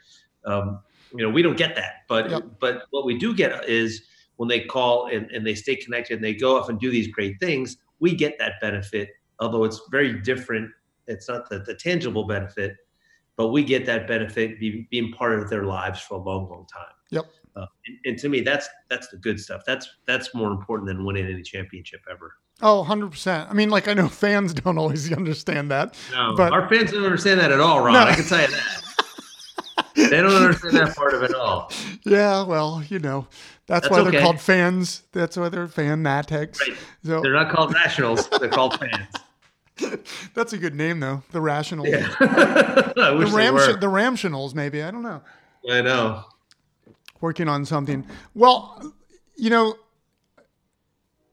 Um, 0.46 0.82
you 1.16 1.24
know, 1.24 1.30
we 1.30 1.42
don't 1.42 1.58
get 1.58 1.76
that, 1.76 2.04
but 2.08 2.30
yep. 2.30 2.44
but 2.60 2.84
what 2.90 3.06
we 3.06 3.18
do 3.18 3.36
get 3.36 3.70
is 3.70 4.04
when 4.38 4.50
they 4.50 4.62
call 4.62 5.08
and, 5.08 5.30
and 5.32 5.46
they 5.46 5.54
stay 5.54 5.76
connected 5.76 6.16
and 6.16 6.24
they 6.24 6.34
go 6.34 6.58
off 6.58 6.70
and 6.70 6.80
do 6.80 6.90
these 6.90 7.08
great 7.08 7.40
things, 7.40 7.78
we 8.00 8.16
get 8.16 8.38
that 8.40 8.54
benefit 8.62 9.10
although 9.44 9.64
it's 9.64 9.82
very 9.92 10.14
different. 10.22 10.72
It's 11.08 11.28
not 11.28 11.50
the, 11.50 11.60
the 11.60 11.76
tangible 11.76 12.26
benefit, 12.26 12.78
but 13.36 13.50
we 13.50 13.64
get 13.64 13.86
that 13.86 14.08
benefit 14.08 14.60
be, 14.60 14.88
being 14.90 15.12
part 15.12 15.38
of 15.38 15.50
their 15.50 15.66
lives 15.66 16.00
for 16.00 16.16
a 16.16 16.24
long, 16.24 16.50
long 16.50 16.66
time. 16.74 16.94
Yep. 17.10 17.26
Uh, 17.56 17.66
and, 17.86 17.98
and, 18.06 18.18
to 18.18 18.30
me, 18.30 18.42
that's 18.42 18.68
that's 18.90 19.10
the 19.10 19.18
good 19.18 19.40
stuff. 19.40 19.62
That's 19.68 19.88
that's 20.08 20.34
more 20.34 20.50
important 20.50 20.88
than 20.88 21.06
winning 21.06 21.28
any 21.28 21.44
championship 21.44 22.02
ever. 22.10 22.34
Oh, 22.62 22.84
100%. 22.88 23.50
I 23.50 23.54
mean, 23.54 23.70
like, 23.70 23.88
I 23.88 23.94
know 23.94 24.08
fans 24.08 24.54
don't 24.54 24.78
always 24.78 25.12
understand 25.12 25.70
that. 25.70 25.96
No, 26.12 26.36
but 26.36 26.52
our 26.52 26.68
fans 26.68 26.92
don't 26.92 27.04
understand 27.04 27.40
that 27.40 27.52
at 27.52 27.60
all, 27.60 27.84
Ron. 27.84 27.94
No. 27.94 28.00
I 28.00 28.16
can 28.16 28.24
tell 28.24 28.42
you 28.42 28.48
that. 28.48 28.93
They 30.14 30.22
don't 30.22 30.34
understand 30.34 30.76
that 30.76 30.96
part 30.96 31.14
of 31.14 31.24
it 31.24 31.34
all. 31.34 31.72
Yeah, 32.06 32.44
well, 32.44 32.84
you 32.90 33.00
know, 33.00 33.28
that's, 33.66 33.88
that's 33.88 33.90
why 33.90 34.10
they're 34.10 34.22
called 34.22 34.42
fans. 34.42 35.04
That's 35.14 35.38
why 35.38 35.48
they're 35.48 35.70
fanatics. 35.70 36.60
Right. 36.60 36.78
So, 37.06 37.22
they're 37.22 37.34
not 37.34 37.50
called 37.50 37.72
nationals. 37.72 38.28
they're 38.28 38.50
called 38.50 38.78
fans. 38.78 39.08
That's 40.34 40.54
a 40.54 40.58
good 40.58 40.76
name, 40.76 41.00
though. 41.00 41.24
The 41.32 41.40
Rationals. 41.40 41.88
Yeah. 41.88 42.08
the, 42.20 43.32
Ram- 43.34 43.56
the 43.80 43.88
Ramtionals, 43.88 44.54
maybe. 44.54 44.84
I 44.84 44.92
don't 44.92 45.02
know. 45.02 45.22
I 45.70 45.82
know. 45.82 46.26
Working 47.22 47.48
on 47.48 47.66
something. 47.66 48.06
Well, 48.34 48.94
you 49.38 49.50
know, 49.50 49.76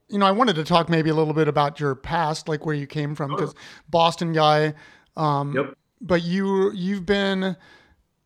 you 0.09 0.19
know, 0.19 0.27
I 0.27 0.31
wanted 0.31 0.57
to 0.57 0.64
talk 0.64 0.88
maybe 0.88 1.11
a 1.11 1.14
little 1.14 1.35
bit 1.35 1.49
about 1.49 1.81
your 1.81 1.95
past, 1.95 2.49
like 2.49 2.64
where 2.64 2.75
you 2.75 2.87
came 2.87 3.14
from, 3.14 3.31
because 3.31 3.55
Boston 3.88 4.33
guy. 4.33 4.75
Um, 5.16 5.55
yep. 5.55 5.77
But 6.01 6.23
you 6.23 6.73
you've 6.73 7.05
been 7.05 7.57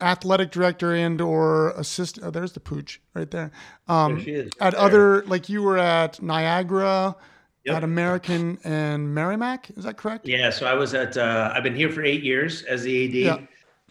athletic 0.01 0.51
director 0.51 0.95
and 0.95 1.21
or 1.21 1.71
assistant. 1.71 2.27
Oh, 2.27 2.31
there's 2.31 2.53
the 2.53 2.61
pooch 2.61 3.01
right 3.15 3.31
there. 3.31 3.51
Um, 3.89 4.23
there 4.25 4.47
at 4.61 4.73
there. 4.73 4.81
other 4.81 5.25
like 5.27 5.49
you 5.49 5.63
were 5.63 5.79
at 5.79 6.23
Niagara 6.23 7.17
yep. 7.65 7.77
at 7.77 7.85
American 7.85 8.59
and 8.65 9.15
Merrimack. 9.15 9.71
Is 9.77 9.85
that 9.85 9.97
correct? 9.97 10.27
Yeah. 10.27 10.51
So 10.51 10.67
I 10.67 10.75
was 10.75 10.95
at. 10.95 11.17
Uh, 11.17 11.53
I've 11.55 11.63
been 11.63 11.75
here 11.75 11.91
for 11.91 12.03
eight 12.03 12.23
years 12.23 12.63
as 12.65 12.83
the 12.83 13.05
AD, 13.07 13.15
yeah. 13.15 13.47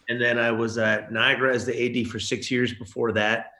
and 0.08 0.20
then 0.20 0.38
I 0.38 0.50
was 0.50 0.78
at 0.78 1.12
Niagara 1.12 1.54
as 1.54 1.66
the 1.66 2.00
AD 2.00 2.08
for 2.08 2.18
six 2.18 2.50
years 2.50 2.72
before 2.74 3.12
that. 3.12 3.52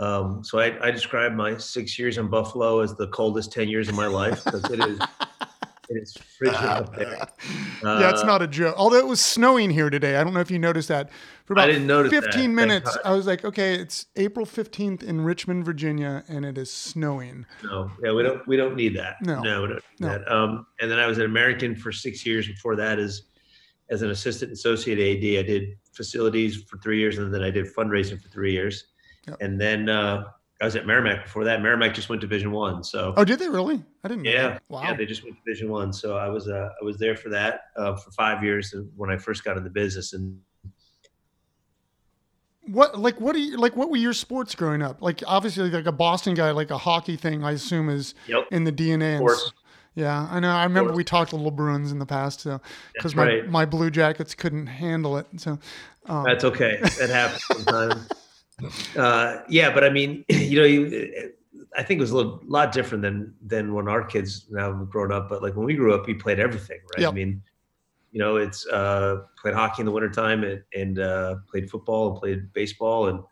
Um, 0.00 0.44
so 0.44 0.60
I, 0.60 0.86
I 0.86 0.90
describe 0.92 1.32
my 1.32 1.56
six 1.56 1.98
years 1.98 2.18
in 2.18 2.28
Buffalo 2.28 2.80
as 2.80 2.94
the 2.94 3.08
coldest 3.08 3.52
ten 3.52 3.68
years 3.68 3.88
of 3.88 3.94
my 3.94 4.06
life 4.06 4.44
because 4.44 4.64
it 4.70 4.80
is. 4.80 4.98
It 5.88 6.02
is 6.02 6.12
frigid 6.36 6.56
up 6.56 6.94
there. 6.96 7.18
Uh, 7.82 7.98
yeah, 8.00 8.10
it's 8.10 8.24
not 8.24 8.42
a 8.42 8.46
joke. 8.46 8.74
Although 8.76 8.98
it 8.98 9.06
was 9.06 9.20
snowing 9.20 9.70
here 9.70 9.88
today. 9.88 10.16
I 10.16 10.24
don't 10.24 10.34
know 10.34 10.40
if 10.40 10.50
you 10.50 10.58
noticed 10.58 10.88
that. 10.88 11.10
For 11.46 11.54
about 11.54 11.70
I 11.70 11.72
didn't 11.72 11.86
notice 11.86 12.12
15 12.12 12.42
that. 12.42 12.48
minutes, 12.48 12.98
I 13.04 13.12
was 13.12 13.26
like, 13.26 13.44
okay, 13.44 13.74
it's 13.74 14.06
April 14.16 14.44
15th 14.44 15.02
in 15.02 15.22
Richmond, 15.22 15.64
Virginia, 15.64 16.24
and 16.28 16.44
it 16.44 16.58
is 16.58 16.70
snowing. 16.70 17.46
No, 17.64 17.90
yeah, 18.02 18.12
we 18.12 18.22
don't 18.22 18.46
we 18.46 18.56
don't 18.56 18.76
need 18.76 18.94
that. 18.96 19.16
No, 19.22 19.40
no, 19.40 19.62
we 19.62 19.68
don't 19.68 19.74
need 19.76 19.82
no. 20.00 20.08
that. 20.08 20.30
Um, 20.30 20.66
and 20.80 20.90
then 20.90 20.98
I 20.98 21.06
was 21.06 21.18
at 21.18 21.24
American 21.24 21.74
for 21.74 21.90
six 21.90 22.26
years 22.26 22.46
before 22.46 22.76
that 22.76 22.98
as 22.98 23.22
as 23.88 24.02
an 24.02 24.10
assistant 24.10 24.52
associate 24.52 24.98
AD. 24.98 25.38
I 25.38 25.46
did 25.46 25.78
facilities 25.92 26.62
for 26.64 26.76
three 26.78 26.98
years, 26.98 27.16
and 27.16 27.32
then 27.32 27.42
I 27.42 27.50
did 27.50 27.66
fundraising 27.74 28.20
for 28.20 28.28
three 28.28 28.52
years. 28.52 28.84
Yep. 29.26 29.38
And 29.40 29.60
then 29.60 29.88
uh, 29.88 30.24
I 30.60 30.64
was 30.64 30.74
at 30.74 30.86
Merrimack 30.86 31.24
before 31.24 31.44
that. 31.44 31.62
Merrimack 31.62 31.94
just 31.94 32.08
went 32.08 32.20
Division 32.20 32.50
One. 32.50 32.82
So 32.82 33.14
oh, 33.16 33.24
did 33.24 33.38
they 33.38 33.48
really? 33.48 33.82
I 34.02 34.08
didn't. 34.08 34.24
Yeah, 34.24 34.58
wow. 34.68 34.82
Yeah, 34.82 34.94
they 34.94 35.06
just 35.06 35.22
went 35.22 35.36
Division 35.44 35.70
One. 35.70 35.92
So 35.92 36.16
I 36.16 36.28
was 36.28 36.48
uh, 36.48 36.70
I 36.80 36.84
was 36.84 36.98
there 36.98 37.16
for 37.16 37.28
that 37.28 37.60
uh, 37.76 37.94
for 37.94 38.10
five 38.10 38.42
years 38.42 38.74
when 38.96 39.10
I 39.10 39.16
first 39.16 39.44
got 39.44 39.56
in 39.56 39.62
the 39.62 39.70
business. 39.70 40.14
And 40.14 40.40
what 42.66 42.98
like 42.98 43.20
what 43.20 43.34
do 43.34 43.40
you 43.40 43.56
like? 43.56 43.76
What 43.76 43.88
were 43.88 43.96
your 43.96 44.12
sports 44.12 44.56
growing 44.56 44.82
up? 44.82 45.00
Like 45.00 45.22
obviously 45.26 45.70
like 45.70 45.86
a 45.86 45.92
Boston 45.92 46.34
guy, 46.34 46.50
like 46.50 46.72
a 46.72 46.78
hockey 46.78 47.16
thing. 47.16 47.44
I 47.44 47.52
assume 47.52 47.88
is 47.88 48.14
yep. 48.26 48.46
in 48.50 48.64
the 48.64 48.72
DNA. 48.72 49.20
Yeah, 49.94 50.28
I 50.30 50.38
know. 50.38 50.50
I 50.50 50.64
remember 50.64 50.92
we 50.92 51.02
talked 51.02 51.32
a 51.32 51.36
little 51.36 51.50
Bruins 51.50 51.90
in 51.90 51.98
the 51.98 52.06
past, 52.06 52.40
so 52.40 52.60
because 52.94 53.14
my 53.14 53.24
right. 53.24 53.48
my 53.48 53.64
Blue 53.64 53.90
Jackets 53.90 54.34
couldn't 54.34 54.66
handle 54.66 55.18
it. 55.18 55.26
So 55.36 55.58
um, 56.06 56.24
that's 56.24 56.44
okay. 56.44 56.78
That 56.98 57.10
happens 57.10 57.44
sometimes. 57.44 58.08
Uh, 58.96 59.42
yeah, 59.48 59.72
but 59.72 59.84
I 59.84 59.90
mean, 59.90 60.24
you 60.28 60.60
know, 60.60 60.66
you, 60.66 61.32
I 61.76 61.82
think 61.82 61.98
it 61.98 62.00
was 62.00 62.10
a 62.10 62.16
little, 62.16 62.40
lot 62.46 62.72
different 62.72 63.02
than 63.02 63.34
than 63.44 63.74
when 63.74 63.88
our 63.88 64.04
kids 64.04 64.46
now 64.50 64.76
have 64.76 64.90
grown 64.90 65.12
up. 65.12 65.28
But 65.28 65.42
like 65.42 65.54
when 65.54 65.66
we 65.66 65.74
grew 65.74 65.94
up, 65.94 66.06
we 66.06 66.14
played 66.14 66.40
everything, 66.40 66.80
right? 66.94 67.02
Yep. 67.02 67.10
I 67.10 67.14
mean, 67.14 67.42
you 68.12 68.18
know, 68.18 68.36
it's 68.36 68.66
uh, 68.66 69.22
played 69.40 69.54
hockey 69.54 69.82
in 69.82 69.86
the 69.86 69.92
wintertime 69.92 70.44
and, 70.44 70.62
and 70.74 70.98
uh, 70.98 71.36
played 71.50 71.70
football 71.70 72.10
and 72.10 72.18
played 72.18 72.52
baseball 72.52 73.08
and, 73.08 73.22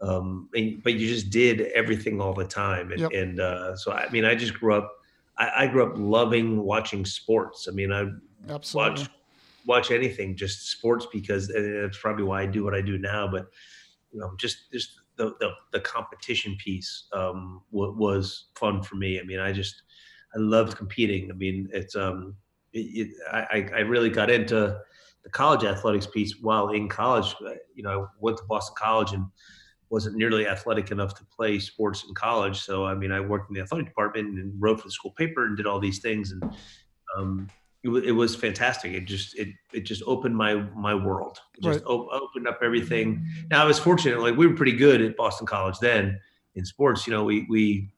um, 0.00 0.48
and, 0.54 0.82
but 0.82 0.94
you 0.94 1.08
just 1.08 1.30
did 1.30 1.60
everything 1.74 2.20
all 2.20 2.34
the 2.34 2.44
time. 2.44 2.90
And, 2.92 3.00
yep. 3.00 3.12
and 3.12 3.40
uh, 3.40 3.76
so 3.76 3.92
I 3.92 4.08
mean, 4.10 4.24
I 4.24 4.34
just 4.34 4.54
grew 4.54 4.74
up. 4.74 4.92
I, 5.38 5.64
I, 5.64 5.66
grew 5.66 5.84
up 5.84 5.92
loving 5.96 6.62
watching 6.62 7.04
sports. 7.04 7.68
I 7.68 7.72
mean, 7.72 7.92
I 7.92 8.06
Absolutely. 8.48 9.02
watch 9.02 9.10
watch 9.66 9.90
anything, 9.90 10.36
just 10.36 10.70
sports, 10.70 11.06
because 11.12 11.48
that's 11.48 11.98
probably 11.98 12.24
why 12.24 12.42
I 12.42 12.46
do 12.46 12.64
what 12.64 12.74
I 12.74 12.80
do 12.80 12.98
now. 12.98 13.28
But 13.28 13.48
know, 14.20 14.32
just 14.38 14.70
just 14.72 14.90
the 15.16 15.34
the, 15.40 15.50
the 15.72 15.80
competition 15.80 16.56
piece 16.56 17.08
um, 17.12 17.62
w- 17.72 17.94
was 17.96 18.46
fun 18.54 18.82
for 18.82 18.96
me. 18.96 19.20
I 19.20 19.22
mean, 19.22 19.38
I 19.38 19.52
just 19.52 19.82
I 20.34 20.38
loved 20.38 20.76
competing. 20.76 21.30
I 21.30 21.34
mean, 21.34 21.68
it's 21.72 21.96
um, 21.96 22.34
it, 22.72 23.08
it, 23.08 23.08
I 23.32 23.68
I 23.74 23.80
really 23.80 24.10
got 24.10 24.30
into 24.30 24.78
the 25.24 25.30
college 25.30 25.64
athletics 25.64 26.06
piece 26.06 26.36
while 26.40 26.70
in 26.70 26.88
college. 26.88 27.34
Uh, 27.44 27.54
you 27.74 27.82
know, 27.82 28.02
I 28.02 28.06
went 28.20 28.38
to 28.38 28.44
Boston 28.44 28.74
College 28.78 29.12
and 29.12 29.26
wasn't 29.88 30.16
nearly 30.16 30.48
athletic 30.48 30.90
enough 30.90 31.14
to 31.14 31.24
play 31.24 31.58
sports 31.58 32.04
in 32.08 32.14
college. 32.14 32.60
So 32.60 32.84
I 32.84 32.94
mean, 32.94 33.12
I 33.12 33.20
worked 33.20 33.50
in 33.50 33.54
the 33.54 33.62
athletic 33.62 33.86
department 33.86 34.38
and 34.38 34.52
wrote 34.58 34.80
for 34.80 34.88
the 34.88 34.92
school 34.92 35.12
paper 35.12 35.46
and 35.46 35.56
did 35.56 35.66
all 35.66 35.80
these 35.80 36.00
things 36.00 36.32
and. 36.32 36.42
Um, 37.16 37.48
it, 37.82 37.90
it 37.90 38.12
was 38.12 38.34
fantastic. 38.34 38.92
It 38.92 39.04
just 39.04 39.38
it 39.38 39.48
it 39.72 39.80
just 39.80 40.02
opened 40.06 40.36
my 40.36 40.54
my 40.54 40.94
world. 40.94 41.38
It 41.56 41.62
just 41.62 41.80
right. 41.80 41.86
op- 41.86 42.08
opened 42.12 42.48
up 42.48 42.60
everything. 42.62 43.26
Now 43.50 43.62
I 43.62 43.66
was 43.66 43.78
fortunate. 43.78 44.20
Like 44.20 44.36
we 44.36 44.46
were 44.46 44.54
pretty 44.54 44.72
good 44.72 45.00
at 45.00 45.16
Boston 45.16 45.46
College 45.46 45.78
then 45.78 46.18
in 46.54 46.64
sports. 46.64 47.06
You 47.06 47.12
know, 47.12 47.24
we 47.24 47.46
we 47.48 47.90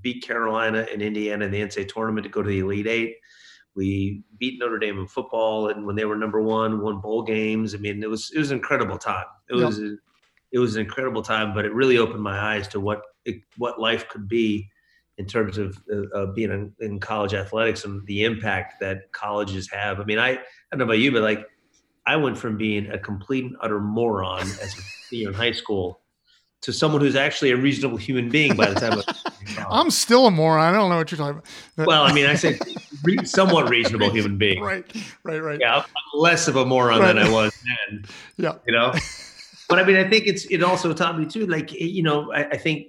beat 0.00 0.22
Carolina 0.22 0.86
and 0.92 1.02
Indiana 1.02 1.46
in 1.46 1.50
the 1.50 1.60
NCAA 1.60 1.88
tournament 1.88 2.24
to 2.24 2.30
go 2.30 2.42
to 2.42 2.48
the 2.48 2.60
Elite 2.60 2.86
Eight. 2.86 3.16
We 3.74 4.24
beat 4.38 4.58
Notre 4.58 4.78
Dame 4.78 4.98
in 4.98 5.06
football, 5.06 5.68
and 5.68 5.86
when 5.86 5.94
they 5.94 6.04
were 6.04 6.16
number 6.16 6.42
one, 6.42 6.80
won 6.80 7.00
bowl 7.00 7.22
games. 7.22 7.74
I 7.74 7.78
mean, 7.78 8.02
it 8.02 8.10
was 8.10 8.30
it 8.34 8.38
was 8.38 8.50
an 8.50 8.56
incredible 8.56 8.98
time. 8.98 9.26
It 9.48 9.54
was 9.54 9.80
it 10.50 10.58
was 10.58 10.76
an 10.76 10.82
incredible 10.82 11.22
time, 11.22 11.54
but 11.54 11.64
it 11.64 11.72
really 11.72 11.98
opened 11.98 12.22
my 12.22 12.38
eyes 12.38 12.66
to 12.68 12.80
what 12.80 13.02
it, 13.24 13.36
what 13.56 13.80
life 13.80 14.08
could 14.08 14.28
be 14.28 14.68
in 15.18 15.26
terms 15.26 15.58
of 15.58 15.76
uh, 16.14 16.26
being 16.26 16.50
in, 16.50 16.72
in, 16.78 17.00
college 17.00 17.34
athletics 17.34 17.84
and 17.84 18.06
the 18.06 18.24
impact 18.24 18.78
that 18.80 19.10
colleges 19.12 19.68
have. 19.70 20.00
I 20.00 20.04
mean, 20.04 20.18
I, 20.18 20.30
I 20.30 20.38
don't 20.70 20.78
know 20.78 20.84
about 20.84 20.98
you, 20.98 21.10
but 21.10 21.22
like 21.22 21.44
I 22.06 22.16
went 22.16 22.38
from 22.38 22.56
being 22.56 22.88
a 22.90 22.98
complete 22.98 23.44
and 23.44 23.56
utter 23.60 23.80
moron 23.80 24.42
as 24.42 24.78
a 24.78 24.82
senior 25.08 25.28
in 25.28 25.34
high 25.34 25.52
school 25.52 26.00
to 26.60 26.72
someone 26.72 27.00
who's 27.00 27.16
actually 27.16 27.50
a 27.50 27.56
reasonable 27.56 27.98
human 27.98 28.28
being 28.28 28.56
by 28.56 28.70
the 28.70 28.80
time 28.80 29.02
I'm 29.70 29.90
still 29.90 30.26
a 30.26 30.30
moron. 30.30 30.72
I 30.72 30.76
don't 30.76 30.88
know 30.88 30.96
what 30.96 31.10
you're 31.10 31.18
talking 31.18 31.42
about. 31.76 31.86
well, 31.86 32.02
I 32.04 32.12
mean, 32.12 32.26
I 32.26 32.34
say 32.34 32.58
re- 33.04 33.24
somewhat 33.24 33.68
reasonable 33.68 34.10
human 34.10 34.38
being. 34.38 34.62
Right, 34.62 34.84
right, 35.24 35.38
right. 35.38 35.58
Yeah, 35.60 35.76
I'm 35.76 35.84
less 36.14 36.48
of 36.48 36.56
a 36.56 36.64
moron 36.64 37.00
right. 37.00 37.14
than 37.14 37.18
I 37.18 37.30
was 37.30 37.52
then. 37.90 38.04
Yeah. 38.36 38.54
You 38.66 38.72
know? 38.72 38.94
But 39.68 39.78
I 39.78 39.84
mean, 39.84 39.96
I 39.96 40.08
think 40.08 40.26
it's, 40.26 40.46
it 40.46 40.62
also 40.62 40.92
taught 40.94 41.18
me 41.18 41.26
too, 41.26 41.46
like, 41.46 41.72
you 41.72 42.02
know, 42.02 42.32
I, 42.32 42.44
I 42.50 42.56
think 42.56 42.88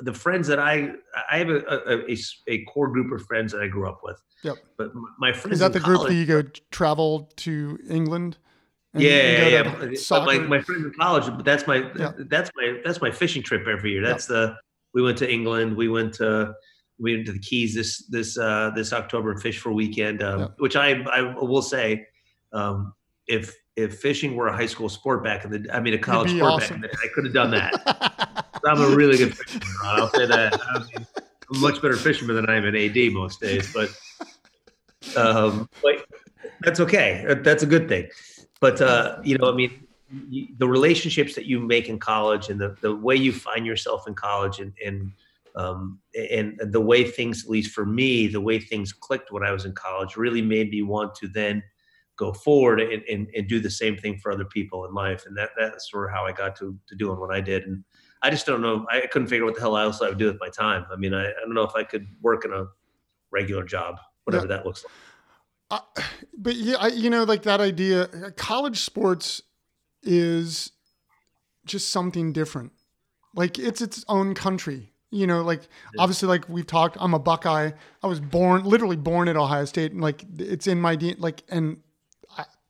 the 0.00 0.14
friends 0.14 0.48
that 0.48 0.58
I 0.58 0.92
I 1.30 1.38
have 1.38 1.50
a, 1.50 1.58
a, 1.58 1.98
a, 2.08 2.16
a, 2.48 2.64
core 2.64 2.88
group 2.88 3.12
of 3.12 3.24
friends 3.26 3.52
that 3.52 3.62
I 3.62 3.68
grew 3.68 3.88
up 3.88 4.00
with. 4.02 4.20
Yep. 4.42 4.56
But 4.76 4.92
my 5.18 5.32
friends 5.32 5.54
is 5.54 5.58
that 5.60 5.72
the 5.72 5.80
college, 5.80 5.98
group 5.98 6.08
that 6.08 6.14
you 6.14 6.26
go 6.26 6.42
travel 6.70 7.30
to 7.36 7.78
England? 7.88 8.38
And, 8.94 9.02
yeah, 9.02 9.10
and 9.10 9.52
yeah. 9.92 9.98
But 10.08 10.24
my 10.24 10.38
my 10.38 10.60
friends 10.60 10.84
in 10.84 10.92
college, 10.98 11.26
but 11.26 11.44
that's 11.44 11.66
my 11.66 11.90
yep. 11.96 12.16
that's 12.28 12.50
my 12.56 12.80
that's 12.84 13.00
my 13.00 13.10
fishing 13.10 13.42
trip 13.42 13.66
every 13.66 13.92
year. 13.92 14.02
That's 14.02 14.28
yep. 14.28 14.50
the 14.50 14.56
we 14.94 15.02
went 15.02 15.18
to 15.18 15.30
England. 15.30 15.76
We 15.76 15.88
went 15.88 16.14
to 16.14 16.54
we 16.98 17.14
went 17.14 17.26
to 17.26 17.32
the 17.32 17.38
Keys 17.38 17.74
this 17.74 18.06
this 18.06 18.38
uh, 18.38 18.70
this 18.74 18.92
October 18.92 19.32
and 19.32 19.40
fish 19.40 19.58
for 19.58 19.70
a 19.70 19.74
weekend, 19.74 20.22
um, 20.22 20.40
yep. 20.40 20.54
which 20.58 20.76
I 20.76 21.02
I 21.12 21.22
will 21.22 21.62
say, 21.62 22.06
um, 22.52 22.92
if 23.26 23.54
if 23.76 23.98
fishing 23.98 24.34
were 24.36 24.48
a 24.48 24.56
high 24.56 24.66
school 24.66 24.88
sport 24.88 25.22
back 25.22 25.44
in 25.44 25.50
the 25.50 25.70
I 25.72 25.80
mean 25.80 25.94
a 25.94 25.98
college 25.98 26.30
sport 26.30 26.52
awesome. 26.52 26.80
back 26.80 26.90
in 26.92 26.98
the, 27.00 27.08
I 27.08 27.08
could 27.14 27.24
have 27.24 27.34
done 27.34 27.50
that. 27.52 28.26
I'm 28.66 28.80
a 28.80 28.94
really 28.94 29.16
good 29.16 29.36
fisherman. 29.36 29.68
I'll 29.84 30.08
say 30.10 30.26
that. 30.26 30.60
I'm 30.74 31.06
a 31.54 31.58
much 31.58 31.82
better 31.82 31.96
fisherman 31.96 32.36
than 32.36 32.48
I 32.48 32.56
am 32.56 32.64
an 32.64 32.76
AD 32.76 33.12
most 33.12 33.40
days, 33.40 33.72
but 33.72 33.90
um, 35.16 35.68
but 35.82 36.04
that's 36.60 36.80
okay. 36.80 37.24
That's 37.42 37.62
a 37.62 37.66
good 37.66 37.88
thing. 37.88 38.08
But 38.60 38.80
uh, 38.80 39.18
you 39.24 39.38
know, 39.38 39.50
I 39.50 39.54
mean, 39.54 39.86
the 40.58 40.68
relationships 40.68 41.34
that 41.34 41.46
you 41.46 41.60
make 41.60 41.88
in 41.88 41.98
college 41.98 42.50
and 42.50 42.60
the, 42.60 42.76
the 42.80 42.94
way 42.94 43.16
you 43.16 43.32
find 43.32 43.64
yourself 43.64 44.06
in 44.06 44.14
college 44.14 44.60
and 44.60 44.72
and 44.84 45.12
um, 45.56 45.98
and 46.14 46.60
the 46.60 46.80
way 46.80 47.04
things, 47.04 47.44
at 47.44 47.50
least 47.50 47.72
for 47.72 47.84
me, 47.84 48.28
the 48.28 48.40
way 48.40 48.60
things 48.60 48.92
clicked 48.92 49.32
when 49.32 49.42
I 49.42 49.50
was 49.50 49.64
in 49.64 49.72
college, 49.72 50.16
really 50.16 50.42
made 50.42 50.70
me 50.70 50.82
want 50.82 51.14
to 51.16 51.28
then 51.28 51.62
go 52.16 52.32
forward 52.32 52.80
and, 52.80 53.02
and, 53.10 53.28
and 53.34 53.48
do 53.48 53.58
the 53.58 53.70
same 53.70 53.96
thing 53.96 54.18
for 54.18 54.30
other 54.30 54.44
people 54.44 54.84
in 54.84 54.94
life. 54.94 55.24
And 55.26 55.36
that 55.36 55.50
that's 55.58 55.90
sort 55.90 56.08
of 56.08 56.14
how 56.14 56.24
I 56.24 56.32
got 56.32 56.54
to 56.56 56.78
to 56.86 56.94
doing 56.94 57.18
what 57.18 57.34
I 57.34 57.40
did. 57.40 57.64
And 57.64 57.82
I 58.22 58.30
just 58.30 58.46
don't 58.46 58.60
know. 58.60 58.86
I 58.90 59.06
couldn't 59.06 59.28
figure 59.28 59.44
out 59.44 59.48
what 59.48 59.54
the 59.54 59.60
hell 59.60 59.76
else 59.76 60.02
I 60.02 60.08
would 60.08 60.18
do 60.18 60.26
with 60.26 60.38
my 60.40 60.50
time. 60.50 60.86
I 60.92 60.96
mean, 60.96 61.14
I, 61.14 61.28
I 61.28 61.40
don't 61.40 61.54
know 61.54 61.62
if 61.62 61.74
I 61.74 61.84
could 61.84 62.06
work 62.20 62.44
in 62.44 62.52
a 62.52 62.66
regular 63.30 63.64
job, 63.64 63.98
whatever 64.24 64.46
yeah. 64.46 64.56
that 64.56 64.66
looks 64.66 64.84
like. 64.84 64.92
Uh, 65.70 66.02
but 66.36 66.56
yeah, 66.56 66.76
I, 66.78 66.88
you 66.88 67.10
know, 67.10 67.24
like 67.24 67.42
that 67.44 67.60
idea, 67.60 68.08
college 68.36 68.80
sports 68.80 69.40
is 70.02 70.72
just 71.64 71.90
something 71.90 72.32
different. 72.32 72.72
Like 73.34 73.58
it's 73.58 73.80
its 73.80 74.04
own 74.08 74.34
country. 74.34 74.92
You 75.12 75.26
know, 75.26 75.42
like 75.42 75.62
yeah. 75.62 76.02
obviously, 76.02 76.28
like 76.28 76.48
we've 76.48 76.66
talked. 76.66 76.96
I'm 77.00 77.14
a 77.14 77.18
Buckeye. 77.18 77.72
I 78.02 78.06
was 78.06 78.20
born, 78.20 78.64
literally 78.64 78.96
born 78.96 79.28
at 79.28 79.36
Ohio 79.36 79.64
State, 79.64 79.92
and 79.92 80.00
like 80.00 80.24
it's 80.38 80.66
in 80.66 80.80
my 80.80 80.96
like, 81.18 81.42
and 81.48 81.78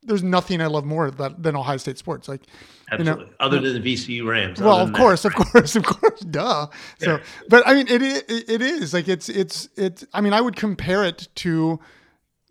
there's 0.03 0.23
nothing 0.23 0.61
I 0.61 0.67
love 0.67 0.85
more 0.85 1.11
than, 1.11 1.35
than 1.41 1.57
Ohio 1.57 1.77
State 1.77 1.99
sports. 1.99 2.29
Like, 2.29 2.43
absolutely, 2.91 3.25
you 3.25 3.31
know, 3.31 3.35
other 3.41 3.61
than 3.61 3.83
the 3.83 3.95
VCU 3.95 4.27
Rams. 4.27 4.61
Well, 4.61 4.79
of 4.79 4.93
course, 4.93 5.23
that. 5.23 5.35
of 5.39 5.47
course, 5.47 5.77
of 5.77 5.85
course, 5.85 6.21
duh. 6.21 6.69
So, 6.99 7.17
yeah. 7.17 7.23
but 7.49 7.67
I 7.67 7.75
mean, 7.75 7.89
it, 7.89 8.03
it 8.03 8.51
it 8.51 8.63
is 8.63 8.95
like 8.95 9.09
it's 9.09 9.29
it's 9.29 9.69
it's. 9.77 10.05
I 10.13 10.21
mean, 10.21 10.33
I 10.33 10.41
would 10.41 10.57
compare 10.57 11.05
it 11.05 11.29
to 11.37 11.81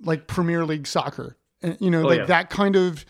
like 0.01 0.27
Premier 0.27 0.65
League 0.65 0.87
soccer. 0.87 1.37
You 1.79 1.91
know, 1.91 2.03
oh, 2.03 2.07
like 2.07 2.19
yeah. 2.19 2.25
that 2.25 2.49
kind 2.49 2.75
of 2.75 3.05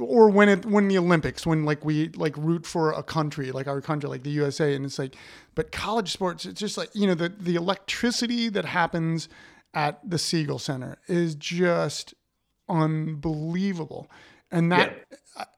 or 0.00 0.30
when 0.30 0.48
it 0.48 0.66
when 0.66 0.88
the 0.88 0.98
Olympics, 0.98 1.46
when 1.46 1.64
like 1.64 1.84
we 1.84 2.08
like 2.10 2.36
root 2.36 2.66
for 2.66 2.92
a 2.92 3.02
country, 3.02 3.52
like 3.52 3.68
our 3.68 3.80
country, 3.80 4.08
like 4.08 4.22
the 4.22 4.30
USA, 4.30 4.74
and 4.74 4.84
it's 4.84 4.98
like, 4.98 5.14
but 5.54 5.72
college 5.72 6.10
sports, 6.10 6.46
it's 6.46 6.60
just 6.60 6.78
like 6.78 6.90
you 6.94 7.06
know 7.06 7.14
the 7.14 7.28
the 7.28 7.54
electricity 7.54 8.48
that 8.48 8.64
happens 8.64 9.28
at 9.74 9.98
the 10.08 10.18
Siegel 10.18 10.58
Center 10.58 10.98
is 11.06 11.34
just 11.34 12.14
unbelievable, 12.70 14.10
and 14.50 14.72
that, 14.72 15.04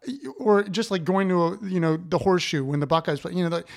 yeah. 0.07 0.31
or 0.39 0.65
just 0.65 0.91
like 0.91 1.05
going 1.05 1.29
to 1.29 1.43
a 1.43 1.59
you 1.63 1.79
know 1.79 1.97
the 1.97 2.19
horseshoe 2.19 2.65
when 2.65 2.81
the 2.81 2.87
Buckeyes 2.87 3.21
play, 3.21 3.33
you 3.33 3.43
know, 3.43 3.57
like 3.57 3.69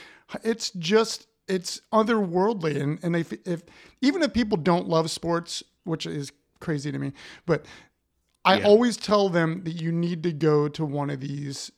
it's 0.44 0.72
just 0.72 1.28
it's 1.48 1.82
otherworldly, 1.94 2.82
and 2.82 3.00
and 3.04 3.16
if 3.16 3.34
if 3.46 3.64
even 4.02 4.24
if 4.24 4.34
people 4.34 4.58
don't 4.58 4.88
love 4.88 5.12
sports 5.12 5.64
which 5.86 6.06
is 6.06 6.32
crazy 6.60 6.92
to 6.92 7.00
me. 7.00 7.14
But 7.46 7.66
I 8.44 8.58
yeah. 8.58 8.66
always 8.66 8.98
tell 8.98 9.30
them 9.30 9.64
that 9.64 9.82
you 9.82 9.92
need 9.92 10.22
to 10.24 10.34
go 10.34 10.68
to 10.68 10.84
one 10.84 11.10
of 11.10 11.22
these 11.22 11.72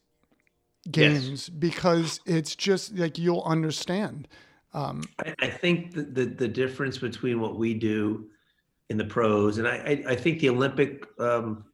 games 0.89 1.29
yes. 1.29 1.49
because 1.49 2.19
it's 2.25 2.55
just 2.55 2.97
like 2.97 3.17
you'll 3.17 3.43
understand. 3.43 4.27
Um, 4.73 5.03
I, 5.19 5.35
I, 5.39 5.49
think 5.49 5.93
the, 5.93 6.03
the, 6.03 6.25
the 6.25 6.47
difference 6.47 6.97
between 6.97 7.39
what 7.39 7.57
we 7.57 7.73
do 7.73 8.27
in 8.89 8.97
the 8.97 9.05
pros, 9.05 9.57
and 9.57 9.67
I, 9.67 10.03
I, 10.07 10.11
I 10.11 10.15
think 10.15 10.39
the 10.39 10.49
Olympic 10.49 11.05
um, 11.19 11.65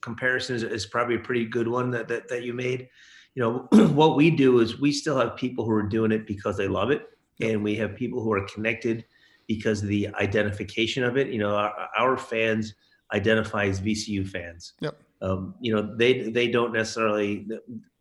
comparison 0.00 0.56
is, 0.56 0.62
is, 0.62 0.86
probably 0.86 1.16
a 1.16 1.20
pretty 1.20 1.44
good 1.44 1.68
one 1.68 1.90
that, 1.90 2.08
that, 2.08 2.28
that 2.28 2.42
you 2.44 2.54
made. 2.54 2.88
You 3.34 3.42
know, 3.42 3.68
what 3.92 4.16
we 4.16 4.30
do 4.30 4.60
is 4.60 4.80
we 4.80 4.92
still 4.92 5.18
have 5.18 5.36
people 5.36 5.64
who 5.64 5.72
are 5.72 5.82
doing 5.82 6.12
it 6.12 6.26
because 6.26 6.56
they 6.56 6.68
love 6.68 6.90
it, 6.90 7.06
and 7.40 7.62
we 7.62 7.74
have 7.76 7.94
people 7.94 8.22
who 8.22 8.32
are 8.32 8.46
connected 8.46 9.04
because 9.46 9.82
of 9.82 9.88
the 9.88 10.08
identification 10.14 11.04
of 11.04 11.16
it. 11.16 11.28
You 11.28 11.38
know, 11.38 11.54
our, 11.54 11.88
our 11.98 12.16
fans 12.16 12.74
identify 13.12 13.66
as 13.66 13.80
VCU 13.80 14.26
fans. 14.26 14.72
Yep. 14.80 14.98
Um, 15.20 15.54
you 15.60 15.74
know, 15.74 15.94
they 15.96 16.30
they 16.30 16.48
don't 16.48 16.72
necessarily 16.72 17.46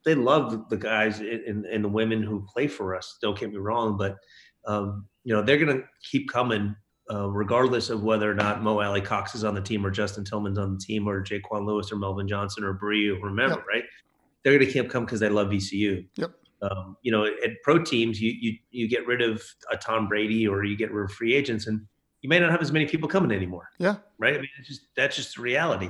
they 0.04 0.16
love 0.16 0.70
the 0.70 0.78
guys 0.78 1.20
and, 1.20 1.66
and 1.66 1.84
the 1.84 1.90
women 1.90 2.24
who 2.24 2.46
play 2.52 2.68
for 2.68 2.96
us. 2.96 3.18
Don't 3.22 3.38
get 3.38 3.52
me 3.52 3.58
wrong, 3.58 3.98
but 3.98 4.18
um, 4.66 5.06
you 5.24 5.34
know 5.34 5.42
they're 5.42 5.64
going 5.64 5.78
to 5.78 5.84
keep 6.10 6.30
coming 6.30 6.76
uh, 7.12 7.30
regardless 7.30 7.90
of 7.90 8.04
whether 8.04 8.30
or 8.30 8.34
not 8.34 8.64
Mo 8.64 8.80
Alie-Cox 8.80 9.36
is 9.36 9.44
on 9.44 9.54
the 9.54 9.62
team 9.62 9.86
or 9.86 9.92
Justin 9.92 10.24
Tillman's 10.24 10.58
on 10.58 10.74
the 10.74 10.80
team 10.80 11.08
or 11.08 11.24
JeQuan 11.24 11.66
Lewis 11.66 11.92
or 11.92 11.98
Melvin 11.98 12.28
Johnson 12.28 12.64
or 12.64 12.74
Bree 12.74 13.10
or 13.10 13.20
remember, 13.20 13.56
yep. 13.56 13.66
right? 13.68 13.84
They're 14.44 14.54
going 14.54 14.66
to 14.66 14.72
keep 14.72 14.90
coming 14.90 15.06
because 15.06 15.20
they 15.20 15.30
love 15.30 15.50
VCU. 15.50 16.06
Yep. 16.16 16.32
Um, 16.62 16.96
you 17.02 17.12
know, 17.12 17.26
at 17.26 17.62
pro 17.64 17.84
teams, 17.84 18.22
you 18.22 18.34
you 18.40 18.56
you 18.70 18.88
get 18.88 19.08
rid 19.08 19.22
of 19.22 19.44
a 19.72 19.78
Tom 19.78 20.08
Brady 20.08 20.48
or 20.48 20.64
you 20.64 20.78
get 20.78 20.92
rid 20.92 21.06
of 21.06 21.12
free 21.12 21.34
agents, 21.34 21.66
and 21.66 21.82
you 22.22 22.30
may 22.30 22.40
not 22.40 22.52
have 22.52 22.62
as 22.62 22.72
many 22.72 22.86
people 22.86 23.10
coming 23.10 23.36
anymore. 23.36 23.70
Yeah, 23.80 23.96
right. 24.20 24.36
I 24.36 24.38
mean, 24.38 24.50
it's 24.60 24.68
just 24.68 24.82
that's 24.96 25.16
just 25.16 25.36
the 25.36 25.42
reality. 25.42 25.90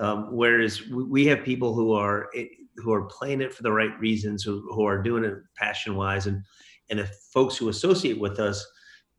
Um, 0.00 0.34
whereas 0.34 0.82
we 0.88 1.26
have 1.26 1.44
people 1.44 1.74
who 1.74 1.92
are 1.92 2.28
eh, 2.34 2.46
who 2.76 2.92
are 2.92 3.02
playing 3.02 3.40
it 3.40 3.54
for 3.54 3.62
the 3.62 3.70
right 3.70 3.96
reasons, 4.00 4.42
who, 4.42 4.68
who 4.74 4.84
are 4.84 5.00
doing 5.00 5.22
it 5.22 5.34
passion 5.54 5.94
wise, 5.94 6.26
and 6.26 6.42
and 6.90 6.98
if 6.98 7.10
folks 7.32 7.56
who 7.56 7.68
associate 7.68 8.18
with 8.18 8.40
us 8.40 8.66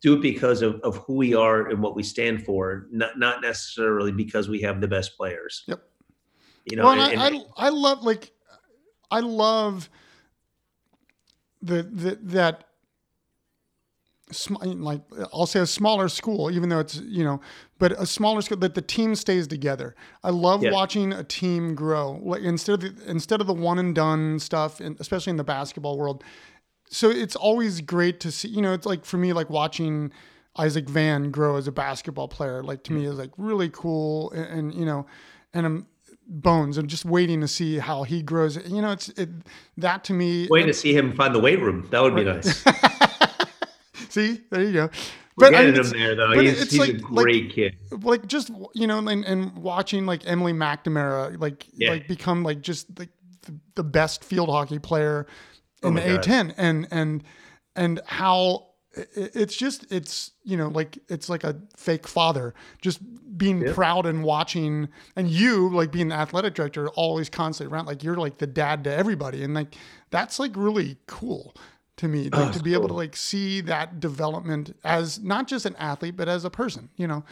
do 0.01 0.15
it 0.15 0.21
because 0.21 0.61
of, 0.61 0.79
of 0.81 0.97
who 0.97 1.13
we 1.13 1.33
are 1.35 1.69
and 1.69 1.81
what 1.81 1.95
we 1.95 2.03
stand 2.03 2.43
for, 2.43 2.87
not 2.91 3.17
not 3.19 3.41
necessarily 3.41 4.11
because 4.11 4.49
we 4.49 4.61
have 4.61 4.81
the 4.81 4.87
best 4.87 5.15
players. 5.15 5.63
Yep. 5.67 5.83
You 6.65 6.77
know, 6.77 6.83
well, 6.85 6.99
and, 6.99 7.13
and, 7.13 7.21
I, 7.21 7.37
I 7.37 7.67
I 7.67 7.69
love 7.69 8.03
like 8.03 8.31
I 9.09 9.19
love 9.19 9.89
the, 11.61 11.83
the 11.83 12.17
that 12.23 12.65
like 14.49 15.01
I'll 15.33 15.45
say 15.45 15.59
a 15.59 15.65
smaller 15.65 16.07
school, 16.07 16.51
even 16.51 16.69
though 16.69 16.79
it's 16.79 16.95
you 16.97 17.23
know, 17.23 17.41
but 17.79 17.91
a 17.93 18.05
smaller 18.05 18.41
school 18.41 18.57
that 18.57 18.75
the 18.75 18.81
team 18.81 19.15
stays 19.15 19.47
together. 19.47 19.95
I 20.23 20.29
love 20.29 20.63
yeah. 20.63 20.71
watching 20.71 21.13
a 21.13 21.23
team 21.23 21.75
grow. 21.75 22.19
Like 22.23 22.41
instead 22.41 22.83
of 22.83 22.95
the, 22.95 23.09
instead 23.09 23.41
of 23.41 23.47
the 23.47 23.53
one 23.53 23.77
and 23.77 23.93
done 23.93 24.39
stuff, 24.39 24.79
and 24.79 24.99
especially 24.99 25.31
in 25.31 25.37
the 25.37 25.43
basketball 25.43 25.97
world. 25.97 26.23
So 26.91 27.09
it's 27.09 27.35
always 27.35 27.81
great 27.81 28.19
to 28.19 28.31
see. 28.31 28.49
You 28.49 28.61
know, 28.61 28.73
it's 28.73 28.85
like 28.85 29.05
for 29.05 29.17
me, 29.17 29.33
like 29.33 29.49
watching 29.49 30.11
Isaac 30.57 30.89
Vann 30.89 31.31
grow 31.31 31.55
as 31.55 31.67
a 31.67 31.71
basketball 31.71 32.27
player. 32.27 32.61
Like 32.61 32.83
to 32.83 32.93
me, 32.93 33.05
is 33.05 33.17
like 33.17 33.31
really 33.37 33.69
cool, 33.69 34.31
and, 34.31 34.45
and 34.45 34.73
you 34.75 34.85
know, 34.85 35.05
and 35.53 35.65
I'm 35.65 35.87
Bones. 36.27 36.77
I'm 36.77 36.87
just 36.87 37.03
waiting 37.03 37.41
to 37.41 37.47
see 37.47 37.77
how 37.77 38.03
he 38.03 38.21
grows. 38.21 38.55
You 38.69 38.81
know, 38.81 38.91
it's 38.91 39.09
it, 39.09 39.29
that 39.77 40.05
to 40.05 40.13
me. 40.13 40.47
Waiting 40.49 40.67
to 40.67 40.73
see 40.73 40.95
him 40.95 41.13
find 41.13 41.35
the 41.35 41.39
weight 41.39 41.59
room. 41.59 41.87
That 41.91 42.01
would 42.01 42.15
be 42.15 42.23
nice. 42.23 42.63
see, 44.09 44.39
there 44.49 44.63
you 44.63 44.71
go. 44.71 44.89
But 45.35 45.55
I 45.55 45.65
mean, 45.65 45.75
him 45.75 45.89
there 45.89 46.15
though. 46.15 46.39
He's, 46.39 46.71
he's 46.71 46.79
like, 46.79 46.89
a 46.89 46.93
great 46.93 47.45
like, 47.45 47.53
kid. 47.53 47.75
Like 48.01 48.27
just 48.27 48.49
you 48.73 48.87
know, 48.87 48.99
and, 48.99 49.25
and 49.25 49.57
watching 49.57 50.05
like 50.05 50.21
Emily 50.25 50.53
McNamara 50.53 51.37
like 51.39 51.65
yeah. 51.73 51.91
like 51.91 52.07
become 52.07 52.43
like 52.43 52.61
just 52.61 52.97
like 52.97 53.09
the, 53.41 53.53
the 53.75 53.83
best 53.83 54.23
field 54.23 54.47
hockey 54.47 54.79
player 54.79 55.27
Oh 55.83 55.89
in 55.89 55.97
oh 55.97 56.01
the 56.01 56.19
A10, 56.19 56.53
and 56.57 56.87
and 56.91 57.23
and 57.75 58.01
how 58.05 58.67
it's 58.93 59.55
just 59.55 59.91
it's 59.91 60.31
you 60.43 60.57
know 60.57 60.67
like 60.67 60.97
it's 61.07 61.29
like 61.29 61.43
a 61.43 61.55
fake 61.75 62.07
father. 62.07 62.53
Just 62.81 62.99
being 63.37 63.61
yeah. 63.61 63.73
proud 63.73 64.05
and 64.05 64.23
watching 64.23 64.87
and 65.15 65.29
you 65.29 65.69
like 65.69 65.91
being 65.91 66.09
the 66.09 66.15
athletic 66.15 66.53
director 66.53 66.89
always 66.89 67.29
constantly 67.29 67.73
around 67.73 67.87
like 67.87 68.03
you're 68.03 68.15
like 68.15 68.37
the 68.37 68.45
dad 68.45 68.83
to 68.83 68.93
everybody 68.93 69.43
and 69.43 69.55
like 69.55 69.73
that's 70.11 70.37
like 70.37 70.51
really 70.55 70.95
cool 71.07 71.55
to 71.97 72.07
me 72.07 72.29
like, 72.29 72.49
oh, 72.49 72.51
to 72.51 72.61
be 72.61 72.71
cool. 72.71 72.79
able 72.79 72.87
to 72.89 72.93
like 72.93 73.15
see 73.15 73.59
that 73.61 73.99
development 73.99 74.77
as 74.83 75.19
not 75.21 75.47
just 75.47 75.65
an 75.65 75.75
athlete 75.77 76.15
but 76.15 76.29
as 76.29 76.45
a 76.45 76.51
person 76.51 76.87
you 76.97 77.07
know? 77.07 77.23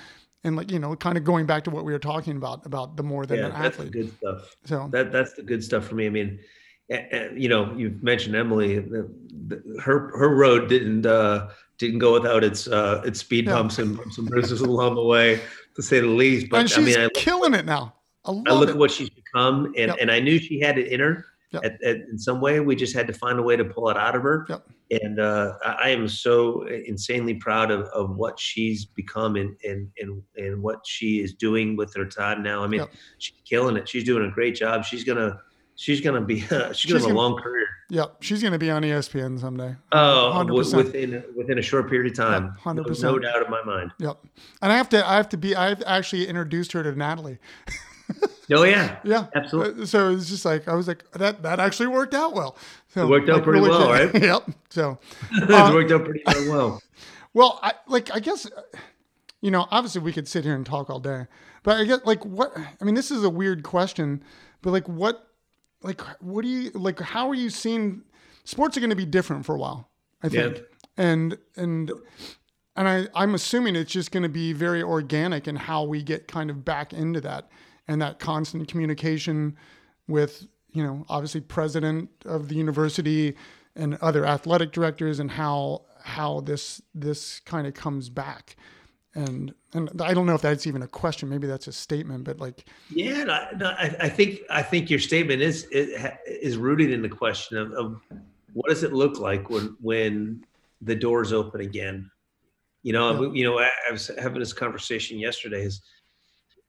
And 0.43 0.55
like 0.55 0.71
you 0.71 0.79
know 0.79 0.95
kind 0.95 1.15
of 1.15 1.23
going 1.23 1.45
back 1.45 1.63
to 1.65 1.69
what 1.69 1.85
we 1.85 1.91
were 1.91 1.99
talking 1.99 2.37
about 2.37 2.65
about 2.65 2.97
the 2.97 3.03
more 3.03 3.25
than 3.27 3.39
yeah, 3.39 3.45
an 3.47 3.51
that's 3.51 3.77
athlete. 3.77 3.91
good 3.91 4.17
stuff. 4.17 4.55
So 4.63 4.87
that 4.91 5.11
that's 5.11 5.33
the 5.33 5.43
good 5.43 5.63
stuff 5.63 5.85
for 5.85 5.95
me. 5.95 6.07
I 6.07 6.09
mean 6.09 6.39
you 7.35 7.47
know 7.47 7.73
you've 7.77 8.01
mentioned 8.01 8.35
emily 8.35 8.79
the, 8.79 9.09
the, 9.47 9.79
her 9.79 10.17
her 10.17 10.35
road 10.35 10.67
didn't 10.67 11.05
uh 11.05 11.49
didn't 11.79 11.99
go 11.99 12.13
without 12.13 12.43
its 12.43 12.67
uh, 12.67 13.01
its 13.05 13.21
speed 13.21 13.45
yeah. 13.47 13.53
bumps 13.53 13.79
and 13.79 13.97
some 14.13 14.25
bruises 14.25 14.61
along 14.69 14.95
the 14.95 15.03
way, 15.03 15.41
to 15.75 15.81
say 15.81 16.01
the 16.01 16.07
least. 16.07 16.49
But 16.49 16.59
and 16.59 16.69
she's 16.69 16.95
I 16.95 16.99
mean, 16.99 17.09
I 17.15 17.19
killing 17.19 17.55
it 17.55 17.65
now. 17.65 17.95
I, 18.25 18.31
I 18.31 18.53
look 18.53 18.69
it. 18.69 18.73
at 18.73 18.77
what 18.77 18.91
she's 18.91 19.09
become, 19.09 19.67
and, 19.77 19.87
yep. 19.87 19.97
and 19.99 20.11
I 20.11 20.19
knew 20.19 20.37
she 20.37 20.59
had 20.59 20.77
it 20.77 20.91
in 20.91 20.99
her. 20.99 21.25
Yep. 21.51 21.63
At, 21.63 21.83
at, 21.83 21.95
in 22.11 22.19
some 22.19 22.41
way, 22.41 22.59
we 22.59 22.75
just 22.75 22.93
had 22.93 23.07
to 23.07 23.13
find 23.13 23.39
a 23.39 23.41
way 23.41 23.55
to 23.55 23.65
pull 23.65 23.89
it 23.89 23.97
out 23.97 24.15
of 24.15 24.21
her. 24.21 24.45
Yep. 24.49 24.67
And 25.01 25.19
uh, 25.19 25.53
I 25.63 25.89
am 25.89 26.07
so 26.07 26.67
insanely 26.67 27.35
proud 27.35 27.71
of, 27.71 27.81
of 27.87 28.17
what 28.17 28.39
she's 28.39 28.85
become 28.85 29.35
and, 29.35 29.55
and 29.63 29.87
and 29.99 30.21
and 30.35 30.61
what 30.61 30.85
she 30.85 31.21
is 31.21 31.33
doing 31.33 31.75
with 31.75 31.93
her 31.95 32.05
time 32.05 32.43
now. 32.43 32.63
I 32.63 32.67
mean, 32.67 32.85
she's 33.19 33.37
killing 33.45 33.77
it. 33.77 33.87
She's 33.87 34.03
doing 34.03 34.25
a 34.29 34.31
great 34.31 34.55
job. 34.55 34.83
She's 34.83 35.03
gonna 35.03 35.39
she's 35.79 36.01
gonna 36.01 36.21
be 36.21 36.43
uh, 36.51 36.67
she's, 36.73 36.77
she's 36.79 36.91
gonna 36.91 37.03
have 37.05 37.11
a 37.11 37.17
long 37.17 37.37
career. 37.37 37.65
Yep, 37.89 38.17
she's 38.21 38.43
gonna 38.43 38.59
be 38.59 38.69
on 38.69 38.83
ESPN 38.83 39.39
someday. 39.39 39.75
Oh, 39.91 40.31
100%. 40.35 40.75
within 40.75 41.23
within 41.35 41.57
a 41.57 41.61
short 41.61 41.89
period 41.89 42.11
of 42.11 42.17
time, 42.17 42.49
hundred 42.59 42.85
percent, 42.85 43.13
no, 43.13 43.19
doubt 43.19 43.43
in 43.43 43.49
my 43.49 43.63
mind. 43.63 43.91
Yep, 43.97 44.19
and 44.61 44.71
I 44.71 44.77
have 44.77 44.89
to 44.89 45.07
I 45.09 45.15
have 45.15 45.29
to 45.29 45.37
be 45.37 45.55
I've 45.55 45.81
actually 45.87 46.27
introduced 46.27 46.73
her 46.73 46.83
to 46.83 46.91
Natalie. 46.91 47.39
Oh 48.51 48.63
yeah, 48.63 48.97
yeah, 49.03 49.27
absolutely. 49.35 49.83
Uh, 49.83 49.85
So 49.85 50.09
it's 50.11 50.27
just 50.27 50.43
like 50.43 50.67
I 50.67 50.73
was 50.73 50.87
like 50.87 51.03
that. 51.11 51.43
That 51.43 51.59
actually 51.59 51.85
worked 51.87 52.15
out 52.15 52.33
well. 52.33 52.57
So, 52.87 53.05
It 53.05 53.09
worked 53.09 53.29
out 53.29 53.35
like, 53.35 53.43
pretty 53.43 53.59
really 53.59 53.69
well, 53.69 53.91
right? 53.91 54.15
yep. 54.23 54.49
So 54.71 54.97
it 55.31 55.51
Uh, 55.51 55.71
worked 55.71 55.91
out 55.91 56.03
pretty 56.05 56.23
well. 56.49 56.81
Well, 57.35 57.59
I 57.61 57.73
like 57.87 58.09
I 58.11 58.19
guess 58.19 58.47
uh, 58.47 58.61
you 59.41 59.51
know, 59.51 59.67
obviously 59.69 60.01
we 60.01 60.11
could 60.11 60.27
sit 60.27 60.43
here 60.45 60.55
and 60.55 60.65
talk 60.65 60.89
all 60.89 60.99
day. 60.99 61.27
But 61.61 61.77
I 61.77 61.83
guess 61.85 61.99
like 62.05 62.25
what 62.25 62.51
I 62.57 62.83
mean 62.83 62.95
this 62.95 63.11
is 63.11 63.23
a 63.23 63.29
weird 63.29 63.61
question, 63.61 64.23
but 64.63 64.71
like 64.71 64.89
what 64.89 65.28
like 65.81 66.01
what 66.21 66.43
do 66.43 66.47
you 66.47 66.71
like 66.71 66.99
how 66.99 67.29
are 67.29 67.35
you 67.35 67.49
seeing 67.49 68.03
sports 68.49 68.75
are 68.75 68.79
going 68.79 68.89
to 68.89 68.95
be 68.95 69.05
different 69.05 69.45
for 69.45 69.55
a 69.55 69.59
while, 69.59 69.89
I 70.23 70.29
think. 70.29 70.57
Yeah. 70.57 70.63
And 70.97 71.37
and 71.55 71.91
and 72.75 72.89
I 72.89 73.07
I'm 73.15 73.35
assuming 73.35 73.75
it's 73.75 73.91
just 73.91 74.11
going 74.11 74.23
to 74.23 74.29
be 74.29 74.53
very 74.53 74.81
organic 74.81 75.47
in 75.47 75.55
how 75.55 75.83
we 75.83 76.01
get 76.01 76.27
kind 76.27 76.49
of 76.49 76.65
back 76.65 76.91
into 76.91 77.21
that 77.21 77.49
and 77.87 78.01
that 78.01 78.19
constant 78.19 78.67
communication 78.67 79.55
with, 80.07 80.47
you 80.71 80.83
know, 80.83 81.05
obviously 81.07 81.41
president 81.41 82.09
of 82.25 82.49
the 82.49 82.55
university 82.55 83.35
and 83.75 83.95
other 84.01 84.25
athletic 84.25 84.71
directors 84.71 85.19
and 85.19 85.31
how 85.31 85.83
how 86.03 86.41
this 86.41 86.81
this 86.95 87.39
kind 87.41 87.67
of 87.67 87.73
comes 87.73 88.09
back 88.09 88.55
and 89.15 89.53
and 89.73 89.89
I 90.01 90.13
don't 90.13 90.25
know 90.25 90.35
if 90.35 90.41
that's 90.41 90.67
even 90.67 90.83
a 90.83 90.87
question 90.87 91.29
maybe 91.29 91.47
that's 91.47 91.67
a 91.67 91.71
statement 91.71 92.23
but 92.23 92.39
like 92.39 92.65
Yeah, 92.89 93.23
no, 93.23 93.47
no, 93.57 93.67
I, 93.69 93.95
I 94.01 94.09
think 94.09 94.41
I 94.49 94.61
think 94.61 94.89
your 94.89 94.99
statement 94.99 95.41
is 95.41 95.67
is 95.71 96.57
rooted 96.57 96.91
in 96.91 97.01
the 97.01 97.09
question 97.09 97.57
of, 97.57 97.71
of 97.73 98.01
what 98.53 98.69
does 98.69 98.83
it 98.83 98.93
look 98.93 99.19
like 99.19 99.49
when 99.49 99.75
when 99.81 100.45
the 100.81 100.95
doors 100.95 101.33
open 101.33 101.61
again. 101.61 102.09
You 102.83 102.93
know, 102.93 103.21
Yeah. 103.23 103.31
you 103.33 103.43
know, 103.43 103.59
I, 103.59 103.69
I 103.89 103.91
was 103.91 104.09
having 104.17 104.39
this 104.39 104.53
conversation 104.53 105.19
yesterday. 105.19 105.63
Is 105.63 105.81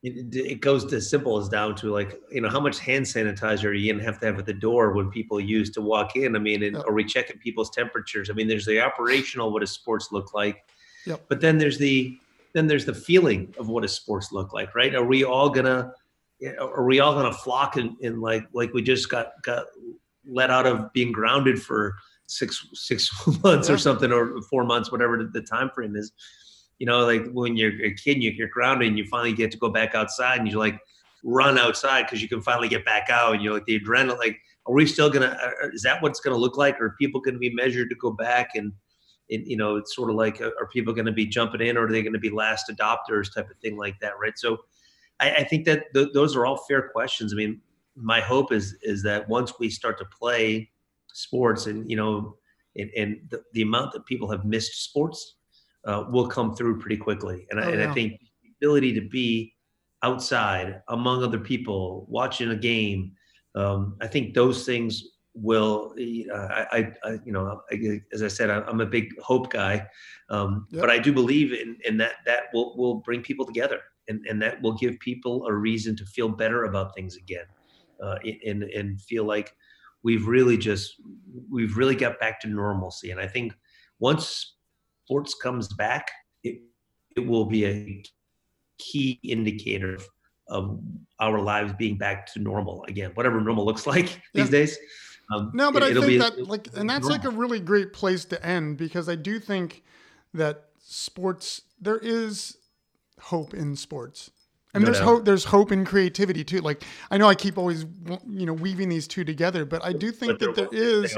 it, 0.03 0.34
it 0.34 0.61
goes 0.61 0.84
to 0.86 0.97
as 0.97 1.09
simple 1.09 1.36
as 1.38 1.49
down 1.49 1.76
to 1.76 1.93
like 1.93 2.20
you 2.32 2.41
know 2.41 2.49
how 2.49 2.59
much 2.59 2.78
hand 2.80 3.05
sanitizer 3.05 3.66
are 3.66 3.72
you 3.74 3.93
gonna 3.93 4.05
have 4.05 4.18
to 4.20 4.26
have 4.26 4.38
at 4.38 4.47
the 4.47 4.53
door 4.55 4.93
when 4.93 5.11
people 5.11 5.38
use 5.38 5.70
to 5.70 5.80
walk 5.82 6.16
in? 6.16 6.34
I 6.34 6.38
mean, 6.38 6.62
and, 6.64 6.74
Yeah. 6.76 6.82
are 6.86 6.93
we 6.93 7.05
checking 7.05 7.38
people's 7.38 7.70
temperatures? 7.70 8.30
I 8.30 8.32
mean, 8.32 8.49
there's 8.49 8.66
the 8.66 8.80
operational 8.80 9.53
what 9.53 9.61
does 9.61 9.70
sports 9.70 10.09
look 10.11 10.34
like, 10.34 10.64
Yep. 11.07 11.26
but 11.28 11.41
then 11.41 11.59
there's 11.59 11.78
the 11.78 12.18
then 12.55 12.67
there's 12.67 12.85
the 12.85 12.95
feeling 12.95 13.55
of 13.59 13.69
what 13.69 13.83
does 13.83 13.93
sports 13.93 14.33
look 14.33 14.53
like, 14.53 14.75
right? 14.75 14.95
Are 14.95 15.05
we 15.05 15.25
all 15.25 15.51
gonna 15.51 15.93
are 16.59 16.85
we 16.85 17.01
all 17.01 17.15
gonna 17.15 17.33
flock 17.33 17.77
and, 17.77 17.97
and 18.03 18.21
like 18.21 18.45
like 18.53 18.73
we 18.73 18.83
just 18.83 19.09
got 19.11 19.33
got 19.43 19.67
let 20.27 20.51
out 20.51 20.67
of 20.67 20.93
being 20.93 21.13
grounded 21.13 21.61
for 21.63 21.95
six 22.27 22.67
six 22.75 23.11
months 23.45 23.69
Yeah. 23.69 23.75
or 23.75 23.79
something 23.79 24.13
or 24.13 24.41
four 24.43 24.65
months, 24.65 24.91
whatever 24.93 25.29
the, 25.33 25.43
time 25.43 25.71
frame 25.75 25.97
is. 25.97 26.13
You 26.79 26.87
know, 26.87 27.05
like 27.05 27.31
when 27.33 27.57
you're 27.57 27.85
a 27.85 27.93
kid, 27.95 28.15
and 28.15 28.23
you- 28.23 28.31
you're 28.33 28.49
grounded 28.49 28.89
and 28.89 28.97
you 28.99 29.05
finally 29.07 29.33
get 29.35 29.51
to 29.53 29.59
go 29.59 29.69
back 29.69 29.95
outside 29.95 30.39
and 30.39 30.49
you 30.51 30.59
like 30.59 30.79
run 31.23 31.59
outside 31.59 32.03
because 32.07 32.23
you 32.23 32.29
can 32.29 32.41
finally 32.41 32.69
get 32.69 32.85
back 32.87 33.11
out 33.11 33.35
and 33.35 33.43
you're 33.43 33.53
like 33.53 33.67
the 33.67 33.79
adrenaline. 33.79 34.17
Like, 34.19 34.39
are 34.67 34.73
we 34.75 34.87
still 34.87 35.11
gonna? 35.11 35.37
Is 35.75 35.83
that 35.83 36.01
what 36.03 36.11
it's 36.11 36.21
gonna 36.21 36.39
look 36.39 36.57
like? 36.57 36.81
Are 36.81 36.95
people 36.99 37.21
gonna 37.21 37.39
be 37.39 37.53
measured 37.55 37.91
to 37.91 37.97
go 37.97 38.11
back 38.13 38.51
and? 38.55 38.73
And, 39.31 39.47
you 39.47 39.57
know, 39.57 39.76
it's 39.76 39.95
sort 39.95 40.11
of 40.11 40.16
like, 40.16 40.41
are 40.41 40.68
people 40.72 40.93
going 40.93 41.07
to 41.07 41.12
be 41.12 41.26
jumping 41.26 41.61
in, 41.61 41.76
or 41.76 41.87
are 41.87 41.91
they 41.93 42.03
going 42.03 42.12
to 42.12 42.18
be 42.18 42.31
last 42.31 42.68
adopters, 42.68 43.33
type 43.33 43.51
of 43.51 43.57
thing 43.59 43.76
like 43.76 43.99
that, 44.01 44.18
right? 44.20 44.39
So, 44.39 44.59
I, 45.20 45.31
I 45.31 45.45
think 45.45 45.64
that 45.66 45.93
th- 45.95 46.12
those 46.14 46.35
are 46.35 46.47
all 46.47 46.57
fair 46.68 46.89
questions. 46.89 47.33
I 47.33 47.37
mean, 47.37 47.61
my 47.95 48.20
hope 48.20 48.53
is 48.53 48.76
is 48.83 49.03
that 49.03 49.28
once 49.28 49.59
we 49.59 49.68
start 49.70 49.99
to 49.99 50.05
play 50.07 50.70
sports, 51.12 51.66
and 51.66 51.89
you 51.91 51.97
know, 51.97 52.37
and, 52.76 52.91
and 52.97 53.20
the, 53.31 53.43
the 53.53 53.62
amount 53.62 53.93
that 53.93 54.07
people 54.07 54.31
have 54.31 54.45
missed 54.45 54.85
sports 54.85 55.37
uh, 55.85 56.05
will 56.11 56.26
come 56.26 56.55
through 56.55 56.78
pretty 56.78 56.97
quickly. 56.97 57.47
And, 57.51 57.61
I, 57.61 57.64
Oh, 57.64 57.68
and 57.68 57.81
yeah. 57.81 57.91
I 57.91 57.95
think 57.95 58.20
the 58.43 58.51
ability 58.59 58.95
to 58.95 59.03
be 59.03 59.55
outside 60.03 60.83
among 60.89 61.22
other 61.22 61.39
people, 61.39 62.07
watching 62.09 62.51
a 62.51 62.57
game, 62.57 63.12
um, 63.55 63.97
I 64.01 64.07
think 64.07 64.35
those 64.35 64.64
things 64.64 65.05
will. 65.41 65.95
Uh, 66.32 66.36
I, 66.36 66.93
I, 67.05 67.11
you 67.24 67.32
know, 67.32 67.62
I, 67.70 68.01
as 68.12 68.22
I 68.22 68.28
said, 68.28 68.51
I, 68.51 68.61
I'm 68.62 68.80
a 68.80 68.86
big 68.86 69.09
hope 69.20 69.51
guy, 69.51 69.86
um, 70.28 70.66
Yep. 70.70 70.80
but 70.82 70.91
I 70.91 70.99
do 70.99 71.12
believe 71.12 71.53
in, 71.53 71.76
in 71.84 71.97
that 71.99 72.14
that 72.26 72.45
will 72.53 72.76
will 72.76 72.97
bring 72.97 73.22
people 73.22 73.47
together 73.47 73.80
and, 74.09 74.26
and 74.26 74.43
that 74.43 74.61
will 74.61 74.74
give 74.74 74.99
people 75.01 75.47
a 75.47 75.53
reason 75.53 75.97
to 75.97 76.05
feel 76.05 76.28
better 76.28 76.64
about 76.64 76.95
things 76.95 77.16
again 77.16 77.45
uh, 78.03 78.16
and, 78.47 78.64
and 78.64 79.01
feel 79.03 79.24
like 79.24 79.55
we've 80.03 80.26
really 80.26 80.57
just 80.57 80.95
we've 81.51 81.76
really 81.76 81.95
got 81.95 82.18
back 82.20 82.41
to 82.41 82.49
normalcy 82.49 83.11
and 83.11 83.20
i 83.20 83.26
think 83.26 83.53
once 83.99 84.57
sports 85.05 85.34
comes 85.34 85.68
back 85.74 86.11
it, 86.43 86.61
it 87.16 87.26
will 87.26 87.45
be 87.45 87.66
a 87.66 88.03
key 88.78 89.20
indicator 89.22 89.95
of, 89.95 90.09
of 90.49 90.80
our 91.20 91.38
lives 91.38 91.72
being 91.78 91.97
back 91.97 92.26
to 92.32 92.41
normal 92.41 92.84
again 92.88 93.11
whatever 93.14 93.41
normal 93.41 93.64
looks 93.64 93.86
like 93.95 94.09
Yeah. 94.34 94.43
these 94.43 94.51
days 94.51 94.78
um, 95.31 95.51
No, 95.55 95.70
but 95.72 95.83
it- 95.83 95.97
I 95.97 96.01
think 96.01 96.07
be- 96.07 96.18
that 96.18 96.47
like, 96.49 96.68
and 96.76 96.89
that's 96.89 97.07
like 97.09 97.24
a 97.24 97.31
really 97.31 97.61
great 97.61 97.93
place 97.93 98.24
to 98.26 98.45
end 98.47 98.76
because 98.76 99.09
I 99.09 99.14
do 99.16 99.39
think 99.39 99.83
that 100.35 100.66
sports 100.83 101.62
there 101.81 101.99
is 101.99 102.57
hope 103.20 103.55
in 103.55 103.76
sports, 103.76 104.31
and 104.74 104.83
No 104.83 104.87
there's 104.87 104.99
doubt. 104.99 105.05
hope. 105.09 105.24
There's 105.24 105.45
hope 105.47 105.72
in 105.72 105.85
creativity 105.85 106.45
too. 106.45 106.61
Like 106.61 106.83
I 107.11 107.18
know 107.18 107.28
I 107.28 107.35
keep 107.35 107.59
always 107.59 107.85
you 108.28 108.47
know 108.47 108.53
weaving 108.53 108.89
these 108.89 109.07
two 109.09 109.24
together, 109.24 109.64
but 109.64 109.85
I 109.85 109.93
do 109.93 110.11
think 110.12 110.39
that 110.41 110.55
there 110.55 110.68
is, 110.72 111.16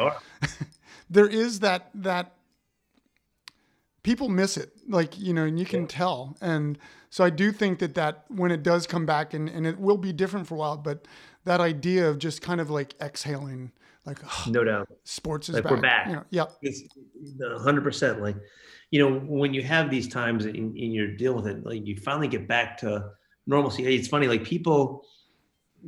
there 1.11 1.27
is 1.29 1.61
that 1.61 1.91
that 1.95 2.33
people 4.03 4.29
miss 4.29 4.57
it 4.57 4.73
like 4.89 5.19
you 5.19 5.33
know 5.33 5.45
and 5.45 5.59
you 5.61 5.65
can 5.65 5.87
tell 5.87 6.37
and 6.41 6.77
so 7.09 7.23
i 7.23 7.31
do 7.31 7.53
think 7.53 7.79
that 7.79 7.95
that 7.95 8.25
when 8.29 8.51
it 8.51 8.65
does 8.65 8.85
come 8.85 9.07
back 9.07 9.33
and, 9.33 9.49
and 9.49 9.65
it 9.65 9.79
will 9.79 9.97
be 9.97 10.13
different 10.13 10.45
for 10.45 10.57
a 10.57 10.59
while 10.59 10.77
but 10.77 11.07
that 11.45 11.61
idea 11.61 12.09
of 12.09 12.19
just 12.19 12.43
kind 12.43 12.61
of 12.61 12.69
like 12.69 12.95
exhaling 13.01 13.71
like 14.07 14.19
"Oh, 14.25 14.45
no 14.51 14.65
doubt 14.65 14.89
sports 15.05 15.49
is 15.49 15.55
Like, 15.57 15.65
back. 15.65 15.71
we're 15.73 15.81
back. 15.81 16.07
you 16.09 16.13
know 16.15 16.25
yeah 16.31 16.45
It's 16.63 16.83
hundred 17.61 17.83
percent. 17.85 18.21
Like, 18.21 18.37
you 18.91 19.01
know, 19.01 19.19
when 19.21 19.55
you 19.55 19.63
have 19.63 19.91
these 19.91 20.09
times 20.09 20.45
and, 20.45 20.57
and 20.57 20.93
you're 20.95 21.17
dealing 21.17 21.43
with 21.45 21.47
it, 21.47 21.65
like 21.65 21.87
you 21.87 21.97
finally 21.97 22.29
get 22.29 22.47
back 22.49 22.79
to 22.79 23.11
normalcy. 23.47 23.85
It's 23.87 24.09
funny, 24.09 24.27
like 24.29 24.45
people 24.45 25.05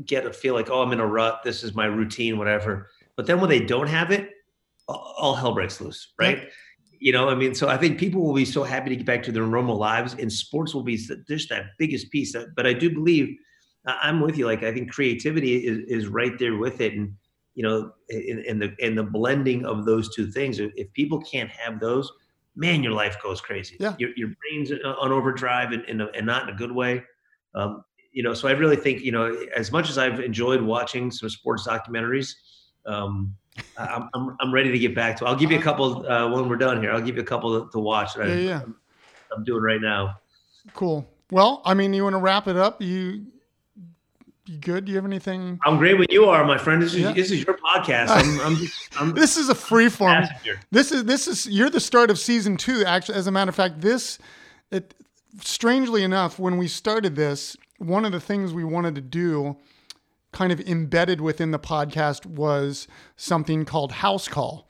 get 0.05 0.27
a 0.27 0.33
feel 0.33 0.55
like, 0.55 0.71
oh, 0.71 0.83
I'm 0.83 0.93
in 0.93 1.01
a 1.01 1.07
rut. 1.07 1.41
This 1.45 1.62
is 1.62 1.75
my 1.75 1.87
routine, 1.87 2.39
whatever. 2.39 2.89
But 3.17 3.27
then 3.27 3.41
when 3.41 3.51
they 3.51 3.61
don't 3.61 3.87
have 3.87 4.11
it, 4.11 4.31
all, 4.89 5.35
hell 5.35 5.55
breaks 5.55 5.81
loose, 5.81 6.12
right? 6.19 6.49
You 6.99 7.12
know, 7.12 7.29
I 7.29 7.35
mean, 7.35 7.55
so 7.55 7.69
I 7.69 7.77
think 7.77 7.99
people 7.99 8.23
will 8.23 8.35
be 8.35 8.45
so 8.45 8.65
happy 8.65 8.91
to 8.91 8.97
get 8.97 9.07
back 9.07 9.23
to 9.25 9.33
their 9.33 9.47
normal 9.47 9.77
lives, 9.77 10.15
and 10.15 10.33
sports 10.33 10.75
will 10.75 10.83
be 10.83 10.97
just 10.97 11.49
that 11.51 11.65
biggest 11.79 12.11
piece. 12.11 12.35
But 12.57 12.67
I 12.67 12.73
do 12.73 12.91
believe 12.93 13.37
I'm 13.87 14.21
with 14.21 14.37
you. 14.39 14.47
Like, 14.47 14.62
I 14.62 14.73
think 14.73 14.91
creativity 14.91 15.67
is, 15.67 15.79
is 15.89 16.09
right 16.09 16.39
there 16.39 16.57
with 16.57 16.81
it, 16.81 16.95
and 16.95 17.15
you 17.55 17.63
know, 17.63 17.93
in, 18.09 18.41
in 18.41 18.59
the 18.59 18.75
in 18.79 18.95
the 18.95 19.03
blending 19.03 19.65
of 19.65 19.85
those 19.85 20.15
two 20.15 20.31
things. 20.31 20.59
If, 20.59 20.93
people 20.93 21.21
can't 21.21 21.51
have 21.51 21.81
those, 21.81 22.11
man, 22.57 22.83
your 22.83 22.93
life 22.93 23.17
goes 23.23 23.41
crazy. 23.41 23.77
Yeah. 23.81 23.95
your, 23.99 24.11
your 24.17 24.31
brain's 24.41 24.71
on 24.85 25.13
overdrive, 25.13 25.73
and, 25.73 25.85
and, 25.85 26.03
and 26.03 26.27
not 26.27 26.49
in 26.49 26.55
a 26.55 26.57
good 26.57 26.73
way. 26.73 27.03
Um, 27.55 27.85
you 28.13 28.23
know, 28.23 28.35
so 28.35 28.49
I 28.49 28.53
really 28.53 28.77
think 28.77 29.03
you 29.03 29.13
know, 29.13 29.37
as 29.57 29.73
much 29.73 29.89
as 29.89 29.99
I've 29.99 30.21
enjoyed 30.21 30.63
watching 30.63 31.11
some 31.11 31.29
sports 31.29 31.67
documentaries, 31.67 32.35
um, 32.87 33.35
I'm, 33.77 34.09
I'm 34.15 34.37
I'm 34.41 34.55
ready 34.55 34.71
to 34.71 34.79
get 34.79 34.95
back 34.95 35.17
to. 35.19 35.27
I'll 35.27 35.37
give 35.37 35.51
you 35.51 35.59
a 35.59 35.63
couple 35.63 36.07
uh, 36.11 36.31
when 36.31 36.49
we're 36.49 36.57
done 36.57 36.81
here. 36.81 36.93
I'll 36.93 37.01
give 37.03 37.17
you 37.17 37.23
a 37.23 37.27
couple 37.27 37.65
to, 37.65 37.71
to 37.71 37.79
watch. 37.79 38.15
That 38.15 38.29
Yeah, 38.29 38.35
I, 38.35 38.39
yeah. 38.39 38.61
I'm, 38.63 38.77
I'm 39.37 39.45
doing 39.45 39.63
right 39.63 39.81
now. 39.81 40.19
cool 40.73 41.07
well 41.31 41.63
i 41.65 41.75
mean 41.75 41.93
you 41.93 42.05
want 42.05 42.15
to 42.15 42.19
wrap 42.19 42.47
it 42.49 42.57
up 42.57 42.81
you 42.81 43.27
you 44.47 44.59
good 44.59 44.85
do 44.85 44.93
you 44.93 44.97
have 44.97 45.05
anything 45.07 45.59
I'm 45.65 45.79
great 45.79 45.99
when 45.99 46.07
you 46.11 46.27
are, 46.27 46.45
my 46.45 46.59
friend. 46.59 46.83
This 46.83 46.95
is 46.95 47.01
Yeah. 47.01 47.13
this 47.13 47.31
is 47.31 47.43
your 47.45 47.57
podcast. 47.57 48.09
I'm 48.11 48.41
I'm, 48.41 48.57
I'm 49.09 49.15
this 49.15 49.37
is 49.37 49.49
a 49.49 49.55
free 49.55 49.89
form 49.89 50.23
passenger. 50.23 50.61
This 50.71 50.93
is 50.93 51.05
this 51.05 51.27
is 51.29 51.47
you're 51.49 51.71
the 51.71 51.81
start 51.81 52.11
of 52.11 52.19
season 52.19 52.57
two. 52.57 52.85
Actually, 52.85 53.17
as 53.17 53.27
a 53.27 53.31
matter 53.33 53.49
of 53.49 53.55
fact, 53.55 53.81
this 53.81 54.19
it 54.71 54.95
strangely 55.41 56.03
enough, 56.05 56.39
when 56.39 56.59
we 56.59 56.69
started 56.69 57.17
this, 57.17 57.57
one 57.79 58.05
of 58.05 58.13
the 58.13 58.21
things 58.21 58.53
we 58.53 58.65
wanted 58.65 58.95
to 58.97 59.01
do, 59.01 59.57
kind 60.33 60.53
of 60.53 60.61
embedded 60.61 61.21
within 61.21 61.51
the 61.51 61.59
podcast, 61.59 62.27
was 62.27 62.87
something 63.17 63.65
called 63.65 63.93
house 63.93 64.29
call, 64.29 64.69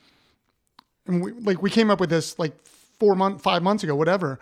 and 1.07 1.23
we 1.23 1.33
like 1.33 1.61
we 1.63 1.71
came 1.71 1.91
up 1.91 1.99
with 2.01 2.11
this 2.11 2.39
like 2.39 2.53
four 3.01 3.15
month, 3.17 3.43
five 3.43 3.63
months 3.63 3.83
ago, 3.83 3.95
whatever. 3.97 4.39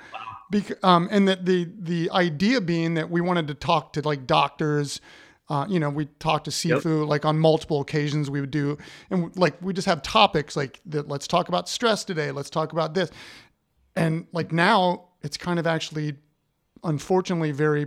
Bec- 0.53 0.84
um, 0.84 1.09
and 1.11 1.26
that 1.28 1.46
the 1.46 1.66
the 1.78 2.11
idea 2.11 2.61
being 2.61 2.94
that 2.94 3.11
we 3.11 3.22
wanted 3.22 3.48
to 3.48 3.55
talk 3.55 3.94
to 3.94 4.03
like 4.03 4.26
doctors. 4.26 5.00
Uh, 5.48 5.66
you 5.68 5.80
know, 5.80 5.90
we 5.90 6.07
talked 6.18 6.44
to 6.44 6.50
Sifu 6.50 7.07
like 7.07 7.24
on 7.24 7.38
multiple 7.38 7.80
occasions. 7.80 8.30
We 8.30 8.40
would 8.40 8.50
do, 8.50 8.78
and 9.11 9.36
like 9.36 9.61
we 9.61 9.72
just 9.72 9.86
have 9.86 10.03
topics 10.03 10.57
like 10.57 10.80
that. 10.86 11.09
Let's 11.09 11.26
talk 11.26 11.48
about 11.48 11.68
stress 11.68 12.05
today. 12.05 12.30
Let's 12.30 12.50
talk 12.50 12.72
about 12.72 12.94
this, 12.94 13.11
and 13.96 14.26
like 14.32 14.53
now 14.53 15.09
it's 15.22 15.36
kind 15.36 15.59
of 15.59 15.66
actually, 15.66 16.14
unfortunately, 16.84 17.50
very 17.53 17.86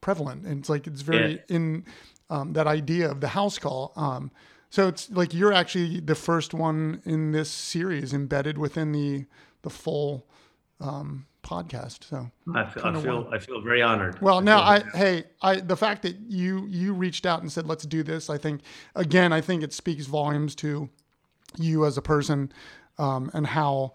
prevalent. 0.00 0.46
And 0.46 0.60
it's 0.60 0.68
like 0.68 0.86
it's 0.86 1.02
very 1.02 1.42
in 1.48 1.84
um, 2.30 2.52
that 2.54 2.66
idea 2.66 3.10
of 3.10 3.20
the 3.20 3.28
house 3.28 3.58
call. 3.58 3.92
Um, 3.96 4.30
so 4.70 4.86
it's 4.88 5.10
like 5.10 5.34
you're 5.34 5.52
actually 5.52 6.00
the 6.00 6.14
first 6.14 6.54
one 6.54 7.02
in 7.04 7.32
this 7.32 7.50
series 7.50 8.14
embedded 8.14 8.58
within 8.58 8.92
the 8.92 9.26
the 9.62 9.70
full 9.70 10.26
um, 10.80 11.26
podcast. 11.50 12.04
So 12.04 12.30
I 12.54 12.64
feel, 12.64 12.84
I 12.86 13.02
feel. 13.02 13.28
I 13.32 13.38
feel 13.38 13.60
very 13.60 13.82
honored. 13.82 14.20
Well, 14.22 14.40
now 14.40 14.62
I 14.62 14.80
feel- 14.80 14.90
hey, 14.92 15.24
I 15.42 15.56
the 15.60 15.76
fact 15.76 16.02
that 16.02 16.16
you 16.28 16.66
you 16.68 16.94
reached 16.94 17.26
out 17.26 17.40
and 17.42 17.50
said 17.50 17.66
let's 17.66 17.84
do 17.84 18.02
this, 18.02 18.30
I 18.30 18.38
think 18.38 18.60
again, 18.94 19.32
I 19.32 19.40
think 19.40 19.62
it 19.62 19.72
speaks 19.72 20.06
volumes 20.06 20.54
to 20.56 20.88
you 21.58 21.84
as 21.84 21.98
a 21.98 22.02
person 22.02 22.52
um, 22.98 23.30
and 23.34 23.46
how 23.46 23.94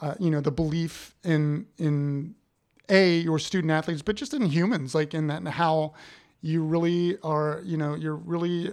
uh, 0.00 0.14
you 0.18 0.30
know 0.30 0.40
the 0.40 0.50
belief 0.52 1.14
in 1.22 1.66
in 1.78 2.34
a 2.88 3.18
your 3.18 3.38
student 3.38 3.70
athletes, 3.70 4.02
but 4.02 4.16
just 4.16 4.34
in 4.34 4.42
humans, 4.46 4.94
like 4.94 5.14
in 5.14 5.26
that 5.28 5.38
and 5.38 5.48
how 5.48 5.94
you 6.40 6.62
really 6.62 7.16
are, 7.22 7.62
you 7.64 7.76
know, 7.76 7.94
you're 7.94 8.16
really 8.16 8.68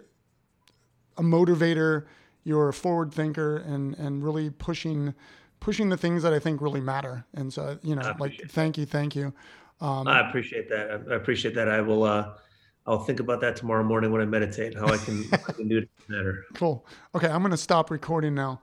a 1.17 1.21
motivator, 1.21 2.05
you're 2.43 2.69
a 2.69 2.73
forward 2.73 3.13
thinker, 3.13 3.57
and 3.57 3.95
and 3.95 4.23
really 4.23 4.49
pushing 4.49 5.13
pushing 5.61 5.87
the 5.87 5.95
things 5.95 6.23
that 6.23 6.33
I 6.33 6.39
think 6.39 6.59
really 6.61 6.81
matter. 6.81 7.23
And 7.33 7.53
so 7.53 7.79
you 7.81 7.95
know, 7.95 8.01
like 8.01 8.15
appreciate 8.33 8.51
thank 8.51 8.77
you, 8.77 8.85
thank 8.85 9.15
you. 9.15 9.33
I 9.79 10.27
appreciate 10.27 10.67
that. 10.69 10.91
I- 11.09 11.15
appreciate 11.15 11.55
that. 11.55 11.69
I 11.69 11.79
will. 11.79 12.03
Uh, 12.03 12.33
I'll 12.87 12.99
think 13.03 13.19
about 13.19 13.39
that 13.41 13.55
tomorrow 13.55 13.83
morning 13.83 14.11
when 14.11 14.21
I 14.21 14.25
meditate. 14.25 14.73
How 14.75 14.87
I 14.87 14.97
can, 14.97 15.23
I 15.31 15.37
can 15.37 15.67
do 15.67 15.77
it 15.77 15.89
better. 16.09 16.43
Cool. 16.55 16.85
Okay, 17.15 17.27
I'm 17.27 17.41
going 17.41 17.51
to 17.51 17.57
stop 17.57 17.91
recording 17.91 18.33
now, 18.33 18.59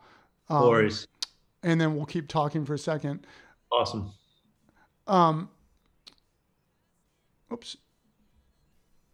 Um, 0.49 0.62
No 0.62 0.68
worries. 0.70 1.07
and 1.62 1.80
then 1.80 1.94
we'll 1.96 2.05
keep 2.05 2.26
talking 2.26 2.64
for 2.66 2.74
a 2.74 2.78
second. 2.78 3.24
Awesome. 3.70 4.12
Um, 5.07 5.49
oops. 7.53 7.76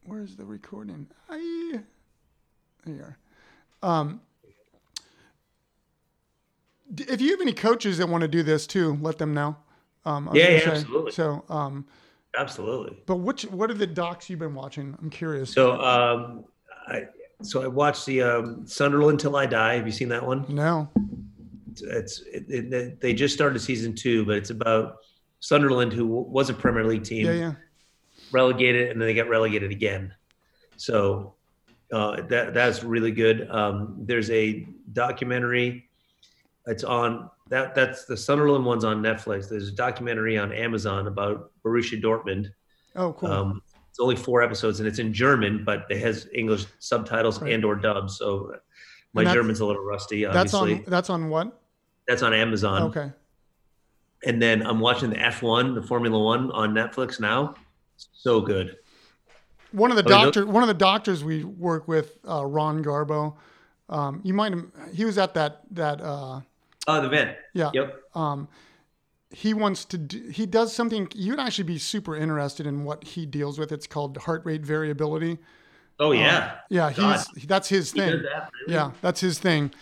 Where's 0.06 0.36
the 0.36 0.44
recording? 0.46 1.06
I, 1.28 1.80
there 2.86 2.94
you 2.94 3.02
are. 3.02 3.18
Um, 3.82 4.22
if 6.98 7.20
you 7.20 7.30
have 7.30 7.40
any 7.40 7.52
coaches 7.52 7.98
that 7.98 8.08
want 8.08 8.22
to 8.22 8.28
do 8.28 8.42
this 8.42 8.66
too, 8.66 8.98
let 9.00 9.18
them 9.18 9.34
know. 9.34 9.56
Um, 10.04 10.28
Yeah, 10.34 10.50
yeah, 10.50 10.70
absolutely. 10.70 11.12
So, 11.12 11.44
um, 11.48 11.86
Absolutely. 12.36 12.98
but 13.06 13.16
which 13.16 13.42
what 13.44 13.70
are 13.70 13.74
the 13.74 13.86
docs 13.86 14.28
you've 14.28 14.40
been 14.40 14.54
watching? 14.54 14.96
I'm 15.00 15.08
curious. 15.08 15.50
So, 15.52 15.80
um, 15.80 16.44
I 16.88 17.04
so 17.42 17.62
I 17.62 17.66
watched 17.68 18.06
the 18.06 18.22
um, 18.22 18.66
Sunderland 18.66 19.20
Till 19.20 19.36
I 19.36 19.46
Die. 19.46 19.74
Have 19.76 19.86
you 19.86 19.92
seen 19.92 20.08
that 20.08 20.24
one? 20.26 20.44
no. 20.48 20.88
It's, 21.82 22.20
it, 22.32 22.44
it, 22.48 23.00
they 23.00 23.12
just 23.12 23.34
started 23.34 23.58
season 23.58 23.96
two, 23.96 24.24
but 24.24 24.36
it's 24.36 24.50
about 24.50 24.98
Sunderland, 25.40 25.92
who 25.92 26.06
was 26.06 26.48
a 26.48 26.54
Premier 26.54 26.84
League 26.84 27.02
team, 27.02 27.26
Yeah, 27.26 27.32
yeah. 27.32 27.52
relegated, 28.30 28.90
and 28.92 29.00
then 29.00 29.08
they 29.08 29.14
got 29.14 29.28
relegated 29.28 29.72
again. 29.72 30.14
So 30.76 31.34
uh, 31.92 32.22
that 32.28 32.54
that's 32.54 32.84
really 32.84 33.10
good. 33.10 33.50
Um, 33.50 33.96
there's 34.00 34.30
a 34.30 34.68
documentary. 34.92 35.88
It's 36.66 36.84
on 36.84 37.30
that. 37.50 37.74
That's 37.74 38.04
the 38.06 38.16
Sunderland 38.16 38.64
one's 38.64 38.84
on 38.84 39.02
Netflix. 39.02 39.48
There's 39.48 39.68
a 39.68 39.72
documentary 39.72 40.38
on 40.38 40.52
Amazon 40.52 41.06
about 41.06 41.50
Borussia 41.64 42.00
Dortmund. 42.02 42.48
Oh, 42.96 43.12
cool. 43.12 43.30
Um, 43.30 43.62
it's 43.90 44.00
only 44.00 44.16
four 44.16 44.42
episodes 44.42 44.80
and 44.80 44.88
it's 44.88 44.98
in 44.98 45.12
German, 45.12 45.62
but 45.64 45.84
it 45.90 45.98
has 46.00 46.26
English 46.34 46.64
subtitles 46.78 47.40
Right. 47.40 47.52
and 47.52 47.64
or 47.64 47.76
dubs. 47.76 48.16
So 48.18 48.56
my 49.12 49.24
German's 49.24 49.60
a 49.60 49.66
little 49.66 49.84
rusty. 49.84 50.24
that's 50.24 50.54
Obviously, 50.54 50.84
on. 50.84 50.90
That's 50.90 51.10
on 51.10 51.28
what? 51.28 51.60
that's 52.08 52.22
on 52.22 52.32
Amazon. 52.32 52.82
Okay. 52.84 53.12
And 54.26 54.40
then 54.40 54.66
I'm 54.66 54.80
watching 54.80 55.10
the 55.10 55.16
F1, 55.16 55.74
the 55.74 55.82
Formula 55.82 56.18
One 56.18 56.50
on 56.52 56.72
Netflix 56.72 57.20
now. 57.20 57.54
So 57.96 58.40
good. 58.40 58.76
One 59.72 59.90
of 59.90 59.96
the 59.96 60.04
Oh, 60.04 60.08
doctor, 60.08 60.46
one 60.46 60.62
of 60.62 60.68
the 60.68 60.74
doctors 60.74 61.22
we 61.22 61.44
work 61.44 61.86
with, 61.88 62.16
uh, 62.28 62.44
Ron 62.46 62.82
Garbo. 62.82 63.36
Um, 63.88 64.20
you 64.24 64.32
might 64.32 64.54
he 64.94 65.04
was 65.04 65.18
at 65.18 65.34
that 65.34 65.60
that 65.72 66.00
uh, 66.00 66.40
Oh, 66.86 67.00
the 67.00 67.08
vent. 67.08 67.36
yeah. 67.54 67.70
Yep. 67.72 68.00
Um, 68.14 68.48
he 69.30 69.52
wants 69.54 69.84
to 69.86 69.98
do, 69.98 70.28
he 70.28 70.46
does 70.46 70.72
something 70.72 71.08
you'd 71.14 71.40
actually 71.40 71.64
be 71.64 71.78
super 71.78 72.14
interested 72.16 72.66
in 72.66 72.84
what 72.84 73.02
he 73.02 73.26
deals 73.26 73.58
with. 73.58 73.72
It's 73.72 73.86
called 73.86 74.16
heart 74.18 74.42
rate 74.44 74.62
variability. 74.62 75.38
Oh 75.98 76.12
yeah. 76.12 76.56
Yeah, 76.70 76.92
God. 76.92 77.24
he's 77.34 77.44
that's 77.46 77.68
his 77.68 77.90
thing. 77.92 78.10
that, 78.10 78.50
really? 78.66 78.74
Yeah, 78.74 78.92
that's 79.00 79.20
his 79.20 79.38
thing. 79.38 79.72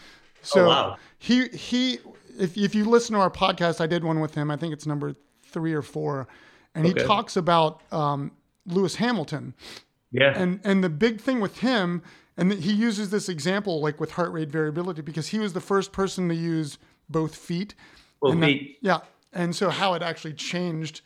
So 0.42 0.64
Oh, 0.64 0.68
wow. 0.68 0.96
he 1.18 1.48
he 1.48 1.98
if 2.38 2.57
if 2.57 2.74
you 2.74 2.84
listen 2.84 3.14
to 3.14 3.20
our 3.20 3.30
podcast, 3.30 3.80
I 3.80 3.86
did 3.86 4.05
one 4.05 4.20
with 4.20 4.34
him. 4.34 4.50
I 4.50 4.57
think 4.57 4.72
it's 4.72 4.86
number 4.86 5.14
three 5.44 5.74
or 5.74 5.82
four, 5.82 6.28
and 6.74 6.86
he 6.86 6.94
talks 6.94 7.36
about 7.36 7.82
um, 7.92 8.32
Lewis 8.66 8.94
Hamilton. 8.96 9.55
Yeah. 10.12 10.32
And 10.36 10.61
and 10.64 10.82
the 10.82 10.88
big 10.90 11.20
thing 11.20 11.40
with 11.40 11.59
him, 11.59 12.03
and 12.38 12.53
he 12.53 12.72
uses 12.72 13.11
this 13.11 13.28
example 13.28 13.80
like 13.82 14.00
with 14.00 14.12
heart 14.12 14.32
rate 14.32 14.48
variability 14.50 15.03
because 15.03 15.28
he 15.28 15.38
was 15.38 15.53
the 15.53 15.61
first 15.61 15.92
person 15.92 16.28
to 16.28 16.34
use 16.34 16.78
both 17.12 17.36
feet. 17.36 17.74
well, 18.20 18.32
and 18.32 18.42
that- 18.42 18.60
yeah, 18.80 19.00
and 19.32 19.54
so 19.54 19.70
how 19.70 19.94
it 19.94 20.02
actually 20.02 20.34
changed 20.34 21.02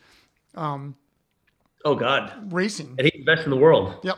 Oh 0.55 1.95
God. 1.95 2.51
racing. 2.51 2.95
And 2.97 3.05
he's 3.11 3.23
the 3.25 3.25
best 3.25 3.43
in 3.45 3.49
the 3.51 3.55
world. 3.57 3.95
Yep. 4.03 4.17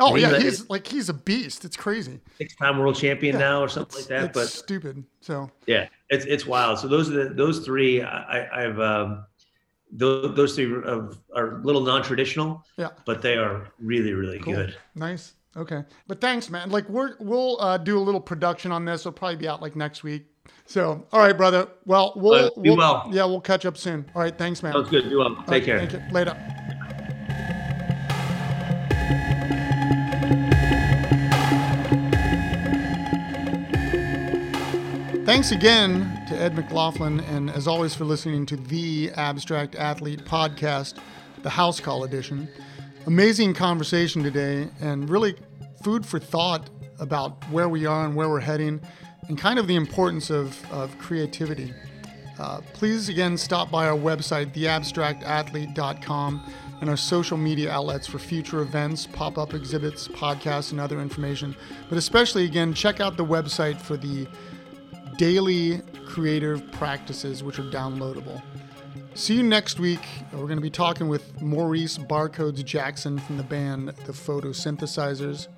Oh 0.00 0.14
He's 0.14 0.22
yeah, 0.22 0.36
a- 0.36 0.40
he's 0.40 0.70
like 0.70 0.86
he's 0.86 1.08
a 1.08 1.14
beast. 1.14 1.64
It's 1.64 1.76
crazy. 1.76 2.20
Six-time 2.36 2.78
world 2.78 2.94
champion 2.96 3.34
Yeah, 3.34 3.40
now, 3.40 3.62
or 3.62 3.68
something 3.68 3.98
like 3.98 4.08
that. 4.08 4.24
it's 4.26 4.32
But 4.34 4.46
stupid. 4.48 5.04
So 5.20 5.50
Yeah, 5.66 5.88
it's 6.08 6.24
it's 6.24 6.46
wild. 6.46 6.78
So 6.78 6.86
those 6.86 7.10
are 7.10 7.24
the 7.28 7.34
those 7.34 7.60
three. 7.64 8.02
I, 8.02 8.38
I- 8.42 8.64
I've 8.64 8.78
um, 8.80 9.24
those, 9.90 10.36
those 10.36 10.54
three 10.54 10.70
are, 10.72 11.10
are 11.34 11.56
a 11.60 11.62
little 11.62 11.80
non-traditional, 11.80 12.62
yeah, 12.76 12.90
but 13.06 13.22
they 13.22 13.36
are 13.38 13.72
really 13.80 14.12
really 14.12 14.38
cool. 14.38 14.54
good. 14.54 14.76
Nice. 14.94 15.34
Okay, 15.56 15.82
but 16.06 16.20
thanks, 16.20 16.48
man. 16.50 16.70
Like 16.70 16.88
we're 16.88 17.16
we'll 17.18 17.60
uh, 17.60 17.78
do 17.78 17.98
a 17.98 18.04
little 18.08 18.20
production 18.20 18.70
on 18.70 18.84
this. 18.84 19.00
It'll 19.00 19.12
probably 19.12 19.36
be 19.36 19.48
out 19.48 19.60
like 19.62 19.74
next 19.74 20.04
week. 20.04 20.26
So 20.66 21.06
all 21.12 21.20
right, 21.20 21.36
brother. 21.36 21.68
Well, 21.86 22.12
we'll, 22.16 22.52
we'll 22.56 22.76
well. 22.76 23.08
yeah, 23.10 23.24
we'll 23.24 23.40
catch 23.40 23.64
up 23.64 23.76
soon. 23.76 24.04
All 24.14 24.22
right, 24.22 24.36
thanks, 24.36 24.62
man. 24.62 24.72
Sounds 24.72 24.90
good. 24.90 25.08
Do 25.08 25.18
well. 25.18 25.34
Take 25.36 25.48
right, 25.48 25.64
care. 25.64 25.78
Thank 25.78 25.92
you. 25.92 26.12
Later. 26.12 26.36
Thanks 35.28 35.50
again 35.52 36.24
to 36.28 36.38
Ed 36.40 36.56
McLaughlin, 36.56 37.20
and 37.20 37.50
as 37.50 37.66
always, 37.66 37.94
for 37.94 38.06
listening 38.06 38.46
to 38.46 38.56
the 38.56 39.10
Abstract 39.14 39.74
Athlete 39.74 40.24
podcast, 40.24 40.98
the 41.42 41.50
House 41.50 41.80
Call 41.80 42.04
edition. 42.04 42.48
Amazing 43.06 43.52
conversation 43.52 44.22
today, 44.22 44.68
and 44.80 45.10
really 45.10 45.36
food 45.82 46.06
for 46.06 46.18
thought 46.18 46.70
about 46.98 47.44
where 47.50 47.68
we 47.68 47.84
are 47.84 48.06
and 48.06 48.16
where 48.16 48.30
we're 48.30 48.40
heading, 48.40 48.80
and 49.28 49.38
kind 49.38 49.58
of 49.58 49.66
the 49.66 49.76
importance 49.76 50.30
of, 50.30 50.60
of 50.72 50.96
creativity. 50.98 51.72
Uh, 52.38 52.60
please 52.72 53.08
again 53.08 53.36
stop 53.36 53.70
by 53.70 53.88
our 53.88 53.96
website, 53.96 54.52
theabstractathlete.com, 54.54 56.52
and 56.80 56.88
our 56.88 56.96
social 56.96 57.36
media 57.36 57.70
outlets 57.70 58.06
for 58.06 58.18
future 58.18 58.60
events, 58.60 59.06
pop 59.06 59.36
up 59.36 59.54
exhibits, 59.54 60.06
podcasts, 60.08 60.70
and 60.70 60.80
other 60.80 61.00
information. 61.00 61.56
But 61.88 61.98
especially, 61.98 62.44
again, 62.44 62.72
check 62.72 63.00
out 63.00 63.16
the 63.16 63.24
website 63.24 63.80
for 63.80 63.96
the 63.96 64.28
daily 65.16 65.82
creative 66.06 66.70
practices, 66.70 67.42
which 67.42 67.58
are 67.58 67.64
downloadable. 67.70 68.40
See 69.14 69.34
you 69.34 69.42
next 69.42 69.80
week. 69.80 70.06
We're 70.32 70.42
going 70.46 70.58
to 70.58 70.62
be 70.62 70.70
talking 70.70 71.08
with 71.08 71.42
Maurice 71.42 71.98
Barcodes 71.98 72.64
Jackson 72.64 73.18
from 73.18 73.36
the 73.36 73.42
band 73.42 73.88
The 73.88 74.12
Photosynthesizers. 74.12 75.48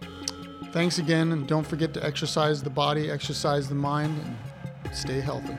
Thanks 0.73 0.99
again, 0.99 1.33
and 1.33 1.47
don't 1.49 1.67
forget 1.67 1.93
to 1.95 2.05
exercise 2.05 2.63
the 2.63 2.71
body, 2.71 3.11
exercise 3.11 3.69
the 3.69 3.75
mind, 3.75 4.21
and 4.25 4.97
stay 4.97 5.21
healthy. 5.21 5.57